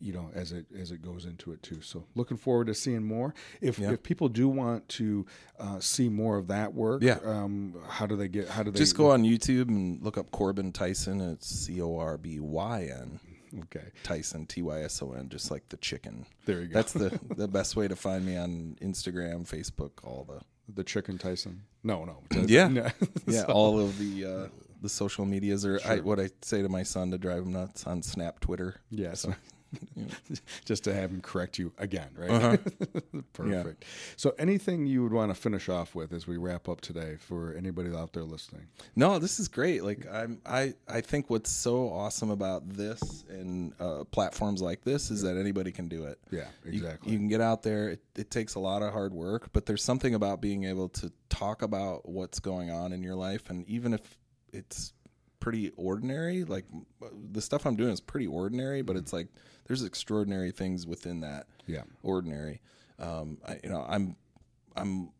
you 0.00 0.12
know 0.12 0.30
as 0.34 0.52
it 0.52 0.64
as 0.78 0.90
it 0.92 1.02
goes 1.02 1.24
into 1.24 1.52
it 1.52 1.62
too 1.62 1.80
so 1.80 2.04
looking 2.14 2.36
forward 2.36 2.66
to 2.68 2.74
seeing 2.74 3.04
more 3.04 3.34
if 3.60 3.78
Yeah. 3.78 3.90
if 3.92 4.02
people 4.02 4.28
do 4.28 4.48
want 4.48 4.88
to 4.90 5.26
uh, 5.58 5.80
see 5.80 6.08
more 6.08 6.38
of 6.38 6.46
that 6.48 6.72
work 6.72 7.02
Yeah. 7.02 7.18
um 7.24 7.74
how 7.88 8.06
do 8.06 8.16
they 8.16 8.28
get 8.28 8.48
how 8.48 8.62
do 8.62 8.70
they 8.70 8.78
Just 8.78 8.96
go 8.96 9.10
on 9.10 9.22
YouTube 9.24 9.68
and 9.68 10.00
look 10.02 10.16
up 10.16 10.30
Corbyn 10.30 10.72
Tyson. 10.72 11.20
It's 11.20 11.48
C 11.48 11.80
O 11.82 11.96
R 11.98 12.16
B 12.16 12.38
Y 12.40 12.88
N 12.92 13.20
okay 13.64 13.88
Tyson 14.04 14.46
T 14.46 14.62
Y 14.62 14.82
S 14.82 15.02
O 15.02 15.12
N, 15.12 15.28
just 15.28 15.50
like 15.50 15.68
the 15.68 15.76
chicken. 15.78 16.24
there 16.46 16.60
you 16.62 16.68
go 16.68 16.74
That's 16.74 16.92
the 16.92 17.18
the 17.36 17.48
best 17.48 17.74
way 17.76 17.88
to 17.88 17.96
find 17.96 18.24
me 18.24 18.36
on 18.36 18.76
Instagram, 18.80 19.46
Facebook, 19.48 19.90
all 20.04 20.24
the 20.28 20.40
the 20.74 20.84
chicken 20.84 21.18
tyson 21.18 21.62
no 21.82 22.04
no 22.04 22.22
Yeah. 22.46 22.68
No. 22.68 22.88
yeah, 23.26 23.42
So- 23.46 23.52
all 23.52 23.80
of 23.80 23.98
the 23.98 24.24
uh, 24.24 24.48
the 24.82 24.88
social 24.88 25.24
medias 25.26 25.66
are 25.66 25.78
I, 25.86 25.96
what 26.00 26.18
I 26.18 26.30
say 26.40 26.62
to 26.62 26.68
my 26.68 26.82
son 26.84 27.10
to 27.10 27.18
drive 27.18 27.42
him 27.42 27.52
nuts 27.52 27.86
on 27.86 28.02
Snap, 28.02 28.40
Twitter. 28.40 28.76
Yes. 28.90 29.26
Just 30.64 30.84
to 30.84 30.94
have 30.94 31.10
him 31.10 31.20
correct 31.20 31.58
you 31.58 31.72
again, 31.78 32.08
right? 32.16 32.30
Uh-huh. 32.30 32.56
Perfect. 33.32 33.84
So, 34.16 34.34
anything 34.38 34.86
you 34.86 35.02
would 35.02 35.12
want 35.12 35.34
to 35.34 35.40
finish 35.40 35.68
off 35.68 35.94
with 35.94 36.12
as 36.12 36.26
we 36.26 36.36
wrap 36.36 36.68
up 36.68 36.80
today 36.80 37.16
for 37.18 37.54
anybody 37.54 37.94
out 37.94 38.12
there 38.12 38.24
listening? 38.24 38.66
No, 38.96 39.18
this 39.18 39.38
is 39.38 39.48
great. 39.48 39.84
Like 39.84 40.06
I'm, 40.12 40.40
I, 40.44 40.74
I 40.88 41.00
think 41.00 41.30
what's 41.30 41.50
so 41.50 41.88
awesome 41.88 42.30
about 42.30 42.68
this 42.68 43.24
and 43.28 43.72
uh, 43.80 44.04
platforms 44.10 44.60
like 44.62 44.82
this 44.82 45.10
is 45.10 45.22
that 45.22 45.36
anybody 45.36 45.72
can 45.72 45.88
do 45.88 46.04
it. 46.04 46.18
Yeah, 46.30 46.48
You- 46.64 46.72
exactly. 46.72 47.12
You, 47.12 47.18
can 47.18 47.28
get 47.28 47.40
out 47.40 47.62
there. 47.62 47.90
It, 47.90 48.02
it 48.16 48.30
takes 48.30 48.54
a 48.54 48.60
lot 48.60 48.82
of 48.82 48.92
hard 48.92 49.12
work, 49.12 49.50
but 49.52 49.66
there's 49.66 49.84
something 49.84 50.14
about 50.14 50.40
being 50.40 50.64
able 50.64 50.88
to 50.90 51.12
talk 51.28 51.62
about 51.62 52.08
what's 52.08 52.40
going 52.40 52.70
on 52.70 52.92
in 52.92 53.02
your 53.02 53.14
life, 53.14 53.50
and 53.50 53.66
even 53.68 53.94
if 53.94 54.00
it's 54.52 54.92
pretty 55.40 55.70
ordinary, 55.76 56.44
like 56.44 56.66
the 57.32 57.40
stuff 57.40 57.66
I'm 57.66 57.76
doing 57.76 57.90
is 57.92 58.00
pretty 58.00 58.26
ordinary, 58.26 58.82
but 58.82 58.96
it's 58.96 59.12
like 59.12 59.28
there's 59.66 59.82
extraordinary 59.82 60.50
things 60.50 60.86
within 60.86 61.20
that 61.20 61.46
Yeah. 61.66 61.82
ordinary. 62.02 62.60
Um, 62.98 63.38
I, 63.46 63.58
you 63.64 63.70
know, 63.70 63.84
I'm 63.88 64.16
I'm 64.76 65.10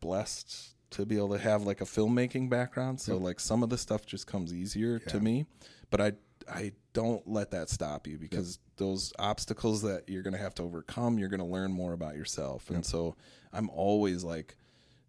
blessed 0.00 0.74
to 0.90 1.04
be 1.06 1.16
able 1.16 1.30
to 1.30 1.38
have 1.38 1.62
like 1.62 1.80
a 1.80 1.84
filmmaking 1.84 2.48
background, 2.50 3.00
so 3.00 3.16
like 3.16 3.40
some 3.40 3.62
of 3.62 3.70
the 3.70 3.78
stuff 3.78 4.06
just 4.06 4.26
comes 4.26 4.52
easier 4.52 4.98
to 5.00 5.20
me. 5.20 5.46
But 5.90 6.00
I 6.00 6.12
I 6.52 6.72
don't 6.92 7.26
let 7.26 7.50
that 7.50 7.68
stop 7.70 8.06
you 8.06 8.18
because 8.18 8.58
those 8.76 9.12
obstacles 9.18 9.82
that 9.82 10.08
you're 10.08 10.22
going 10.22 10.34
to 10.34 10.38
have 10.40 10.54
to 10.56 10.62
overcome, 10.62 11.18
you're 11.18 11.28
going 11.28 11.40
to 11.40 11.46
learn 11.46 11.72
more 11.72 11.92
about 11.92 12.14
yourself. 12.14 12.70
And 12.70 12.84
so 12.86 13.16
I'm 13.52 13.68
always 13.70 14.22
like 14.22 14.56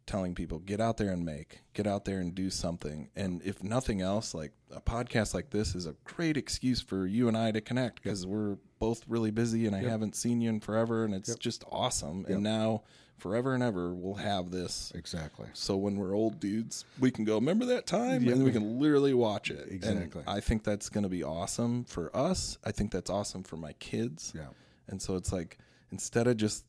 telling 0.07 0.33
people 0.33 0.59
get 0.59 0.79
out 0.81 0.97
there 0.97 1.11
and 1.11 1.23
make. 1.23 1.59
Get 1.73 1.85
out 1.85 2.05
there 2.05 2.19
and 2.19 2.33
do 2.33 2.49
something. 2.49 3.09
And 3.15 3.41
if 3.43 3.61
nothing 3.61 4.01
else 4.01 4.33
like 4.33 4.53
a 4.73 4.81
podcast 4.81 5.33
like 5.33 5.51
this 5.51 5.75
is 5.75 5.85
a 5.85 5.95
great 6.03 6.35
excuse 6.37 6.81
for 6.81 7.05
you 7.05 7.27
and 7.27 7.37
i 7.37 7.51
to 7.51 7.61
connect 7.61 8.01
because 8.03 8.25
we're 8.25 8.57
both 8.79 9.03
really 9.07 9.31
busy 9.31 9.65
and 9.65 9.73
i 9.75 9.79
haven't 9.79 10.13
seen 10.15 10.41
you 10.41 10.49
in 10.49 10.59
forever 10.59 11.05
and 11.05 11.13
it's 11.13 11.35
just 11.35 11.63
awesome. 11.71 12.25
And 12.27 12.43
now 12.43 12.83
forever 13.17 13.53
and 13.53 13.63
ever 13.63 13.93
we'll 13.93 14.15
have 14.15 14.51
this. 14.51 14.91
Exactly. 14.95 15.47
so 15.53 15.75
when 15.77 15.95
we're 15.97 16.15
old 16.15 16.39
dudes 16.39 16.85
we 16.99 17.11
can 17.11 17.25
go 17.25 17.35
remember 17.35 17.65
that 17.65 17.85
time? 17.85 18.27
And 18.27 18.43
we 18.43 18.51
can 18.51 18.79
literally 18.79 19.13
watch 19.13 19.51
it. 19.51 19.67
Exactly. 19.69 20.21
and 20.21 20.29
i 20.29 20.39
think 20.39 20.63
that's 20.63 20.89
going 20.89 21.03
to 21.03 21.09
be 21.09 21.23
awesome 21.23 21.83
for 21.85 22.15
us. 22.15 22.57
I 22.63 22.71
think 22.71 22.91
that's 22.91 23.09
awesome 23.09 23.43
for 23.43 23.57
my 23.57 23.73
kids. 23.73 24.33
Yeah. 24.35 24.47
and 24.87 25.01
so 25.01 25.15
it's 25.15 25.31
like 25.31 25.57
instead 25.91 26.27
of 26.27 26.37
just 26.37 26.65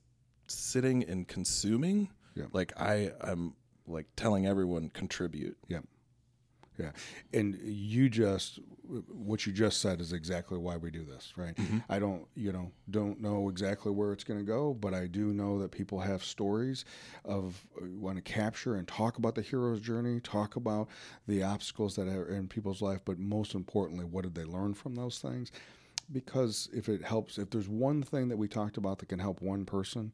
sitting 0.46 1.04
and 1.04 1.26
consuming, 1.28 2.08
Yeah. 2.34 2.44
like 2.52 2.72
I 2.80 3.12
am 3.22 3.54
like 3.86 4.06
telling 4.16 4.46
everyone 4.46 4.90
contribute. 4.90 5.56
Yeah. 5.68 5.80
Yeah. 6.78 6.92
And 7.32 7.58
you 7.60 8.08
just, 8.08 8.60
what 9.08 9.46
you 9.46 9.52
just 9.52 9.80
said 9.80 10.00
is 10.00 10.12
exactly 10.12 10.58
why 10.58 10.76
we 10.76 10.92
do 10.92 11.04
this, 11.04 11.32
right? 11.36 11.56
Mm-hmm. 11.56 11.78
I 11.88 11.98
don't, 11.98 12.24
you 12.36 12.52
know, 12.52 12.70
don't 12.88 13.20
know 13.20 13.48
exactly 13.48 13.90
where 13.90 14.12
it's 14.12 14.22
going 14.22 14.38
to 14.38 14.46
go, 14.46 14.74
but 14.74 14.94
I 14.94 15.08
do 15.08 15.32
know 15.32 15.58
that 15.58 15.72
people 15.72 15.98
have 15.98 16.22
stories 16.22 16.84
of 17.24 17.66
uh, 17.82 17.86
want 17.86 18.14
to 18.16 18.22
capture 18.22 18.76
and 18.76 18.86
talk 18.86 19.18
about 19.18 19.34
the 19.34 19.42
hero's 19.42 19.80
journey, 19.80 20.20
talk 20.20 20.54
about 20.54 20.88
the 21.26 21.42
obstacles 21.42 21.96
that 21.96 22.06
are 22.06 22.28
in 22.28 22.46
people's 22.46 22.80
life, 22.80 23.00
but 23.04 23.18
most 23.18 23.54
importantly, 23.54 24.04
what 24.04 24.22
did 24.22 24.36
they 24.36 24.44
learn 24.44 24.72
from 24.72 24.94
those 24.94 25.18
things? 25.18 25.50
because 26.12 26.68
if 26.72 26.88
it 26.88 27.02
helps, 27.02 27.38
if 27.38 27.50
there's 27.50 27.68
one 27.68 28.02
thing 28.02 28.28
that 28.28 28.36
we 28.36 28.48
talked 28.48 28.76
about 28.76 28.98
that 28.98 29.08
can 29.08 29.18
help 29.18 29.40
one 29.42 29.64
person, 29.64 30.12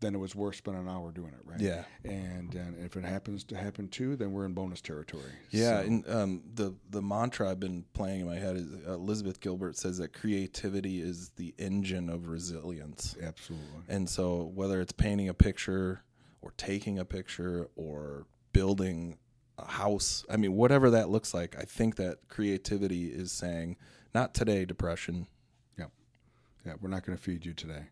then 0.00 0.14
it 0.14 0.18
was 0.18 0.34
worth 0.34 0.56
spending 0.56 0.82
an 0.82 0.88
hour 0.88 1.12
doing 1.12 1.28
it, 1.32 1.40
right? 1.44 1.60
Yeah. 1.60 1.84
And, 2.04 2.54
and 2.54 2.76
if 2.84 2.96
it 2.96 3.04
happens 3.04 3.44
to 3.44 3.56
happen 3.56 3.88
too, 3.88 4.16
then 4.16 4.32
we're 4.32 4.44
in 4.46 4.52
bonus 4.54 4.80
territory. 4.80 5.22
Yeah, 5.50 5.80
So- 5.80 5.86
and 5.86 6.08
um, 6.10 6.42
the 6.54 6.74
the 6.90 7.02
mantra 7.02 7.50
I've 7.50 7.60
been 7.60 7.84
playing 7.94 8.20
in 8.20 8.26
my 8.26 8.36
head 8.36 8.56
is 8.56 8.66
uh, 8.86 8.92
Elizabeth 8.94 9.40
Gilbert 9.40 9.76
says 9.76 9.98
that 9.98 10.12
creativity 10.12 11.00
is 11.02 11.30
the 11.36 11.54
engine 11.58 12.08
of 12.08 12.28
resilience. 12.28 13.16
absolutely. 13.22 13.66
And 13.88 14.08
so 14.08 14.50
whether 14.54 14.80
it's 14.80 14.92
painting 14.92 15.28
a 15.28 15.34
picture 15.34 16.02
or 16.42 16.52
taking 16.56 16.98
a 16.98 17.04
picture 17.04 17.68
or 17.76 18.26
building 18.52 19.18
a 19.58 19.66
house, 19.70 20.24
I 20.30 20.36
mean 20.36 20.52
whatever 20.54 20.90
that 20.90 21.08
looks 21.10 21.32
like, 21.34 21.56
I 21.58 21.62
think 21.64 21.96
that 21.96 22.28
creativity 22.28 23.08
is 23.08 23.32
saying 23.32 23.76
not 24.14 24.34
today 24.34 24.64
depression. 24.64 25.26
Yeah. 25.78 25.86
Yeah. 26.66 26.74
We're 26.80 26.88
not 26.90 27.04
going 27.04 27.16
to 27.16 27.22
feed 27.22 27.44
you 27.46 27.52
today. 27.52 27.84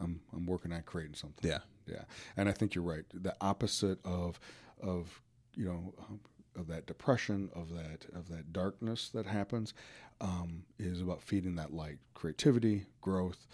I'm, 0.00 0.20
I'm 0.34 0.46
working 0.46 0.72
on 0.72 0.82
creating 0.82 1.14
something. 1.14 1.48
Yeah. 1.48 1.58
Yeah, 1.86 2.02
and 2.36 2.48
I 2.48 2.52
think 2.52 2.74
you're 2.74 2.84
right. 2.84 3.04
The 3.12 3.34
opposite 3.40 3.98
of 4.04 4.38
of 4.80 5.20
you 5.56 5.64
know 5.64 5.94
of 6.56 6.68
that 6.68 6.86
depression, 6.86 7.50
of 7.54 7.70
that 7.74 8.06
of 8.14 8.28
that 8.28 8.52
darkness 8.52 9.08
that 9.08 9.26
happens, 9.26 9.74
um, 10.20 10.64
is 10.78 11.00
about 11.00 11.22
feeding 11.22 11.56
that 11.56 11.72
light, 11.72 11.98
creativity, 12.14 12.86
growth. 13.00 13.46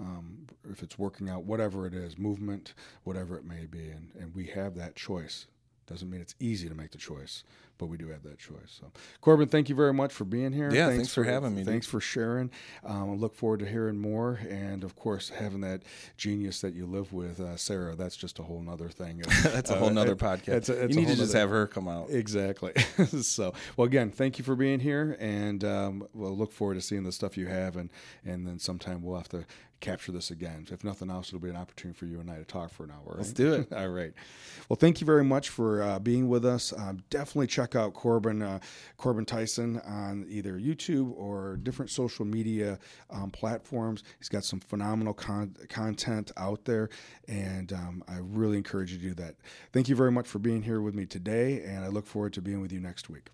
Um, 0.00 0.46
if 0.68 0.82
it's 0.82 0.98
working 0.98 1.28
out, 1.28 1.44
whatever 1.44 1.86
it 1.86 1.94
is, 1.94 2.18
movement, 2.18 2.74
whatever 3.04 3.36
it 3.38 3.44
may 3.44 3.66
be, 3.66 3.90
and 3.90 4.10
and 4.18 4.34
we 4.34 4.46
have 4.46 4.74
that 4.74 4.96
choice. 4.96 5.46
Doesn't 5.86 6.08
mean 6.10 6.20
it's 6.20 6.34
easy 6.40 6.68
to 6.68 6.74
make 6.74 6.90
the 6.92 6.98
choice, 6.98 7.44
but 7.76 7.86
we 7.86 7.96
do 7.98 8.08
have 8.08 8.22
that 8.22 8.38
choice. 8.38 8.78
So, 8.80 8.90
Corbyn, 9.22 9.50
thank 9.50 9.68
you 9.68 9.74
very 9.74 9.92
much 9.92 10.12
for 10.12 10.24
being 10.24 10.52
here. 10.52 10.72
Yeah, 10.72 10.88
thanks 10.88 11.12
for 11.12 11.24
having 11.24 11.50
me, 11.54 11.62
dude. 11.62 11.66
Thanks 11.70 11.86
for 11.86 12.00
sharing. 12.00 12.50
Um, 12.84 13.10
I 13.10 13.14
look 13.14 13.34
forward 13.34 13.60
to 13.60 13.66
hearing 13.66 13.98
more, 14.00 14.40
and 14.48 14.82
of 14.82 14.96
course, 14.96 15.28
having 15.28 15.60
that 15.60 15.82
genius 16.16 16.60
that 16.62 16.72
you 16.74 16.86
live 16.86 17.12
with, 17.12 17.38
uh, 17.40 17.56
Sarah. 17.56 17.94
That's 17.96 18.16
just 18.16 18.38
a 18.38 18.42
whole 18.42 18.62
nother 18.62 18.88
thing. 18.88 19.22
That's 19.42 19.70
a 19.70 19.76
whole 19.76 19.90
nother 19.90 20.12
it- 20.12 20.18
podcast. 20.18 20.48
it's 20.48 20.68
a- 20.70 20.84
it's 20.84 20.94
you 20.94 21.00
need 21.02 21.08
to 21.08 21.16
just 21.16 21.34
nother- 21.34 21.40
have 21.40 21.50
her 21.50 21.66
come 21.66 21.86
out. 21.88 22.08
Exactly. 22.10 22.72
so, 23.22 23.52
well, 23.76 23.86
again, 23.86 24.10
thank 24.10 24.38
you 24.38 24.44
for 24.44 24.56
being 24.56 24.80
here, 24.80 25.16
and 25.20 25.62
um, 25.64 26.08
we'll 26.14 26.36
look 26.36 26.52
forward 26.52 26.74
to 26.74 26.80
seeing 26.80 27.02
the 27.04 27.12
stuff 27.12 27.36
you 27.36 27.46
have, 27.46 27.76
and 27.76 27.90
and 28.24 28.46
then 28.46 28.58
sometime 28.58 29.02
we'll 29.02 29.16
have 29.16 29.28
to 29.28 29.44
capture 29.84 30.12
this 30.12 30.30
again. 30.30 30.66
If 30.70 30.82
nothing 30.82 31.10
else, 31.10 31.28
it'll 31.28 31.40
be 31.40 31.50
an 31.50 31.56
opportunity 31.56 31.98
for 31.98 32.06
you 32.06 32.18
and 32.18 32.30
I 32.30 32.36
to 32.36 32.44
talk 32.44 32.70
for 32.72 32.84
an 32.84 32.90
hour. 32.90 33.14
Let's 33.16 33.32
do 33.32 33.52
it. 33.52 33.72
All 33.76 33.88
right. 33.88 34.12
Well, 34.68 34.76
thank 34.76 35.00
you 35.00 35.06
very 35.06 35.24
much 35.24 35.50
for 35.50 35.82
uh, 35.82 35.98
being 35.98 36.28
with 36.28 36.44
us. 36.44 36.72
Um, 36.72 37.02
definitely 37.10 37.48
check 37.48 37.76
out 37.76 37.92
Corbyn 37.92 38.42
uh, 38.42 38.60
Corbyn 38.98 39.26
Tyson 39.26 39.80
on 39.80 40.24
either 40.28 40.58
YouTube 40.58 41.12
or 41.16 41.58
different 41.62 41.90
social 41.90 42.24
media 42.24 42.78
um, 43.10 43.30
platforms. 43.30 44.02
He's 44.18 44.30
got 44.30 44.44
some 44.44 44.60
phenomenal 44.60 45.12
con- 45.12 45.56
content 45.68 46.32
out 46.36 46.64
there, 46.64 46.88
and 47.28 47.72
um, 47.72 48.02
I 48.08 48.18
really 48.20 48.56
encourage 48.56 48.90
you 48.92 48.98
to 48.98 49.04
do 49.04 49.14
that. 49.14 49.36
Thank 49.72 49.88
you 49.88 49.96
very 49.96 50.12
much 50.12 50.26
for 50.26 50.38
being 50.38 50.62
here 50.62 50.80
with 50.80 50.94
me 50.94 51.04
today, 51.04 51.62
and 51.62 51.84
I 51.84 51.88
look 51.88 52.06
forward 52.06 52.32
to 52.34 52.42
being 52.42 52.60
with 52.60 52.72
you 52.72 52.80
next 52.80 53.10
week. 53.10 53.28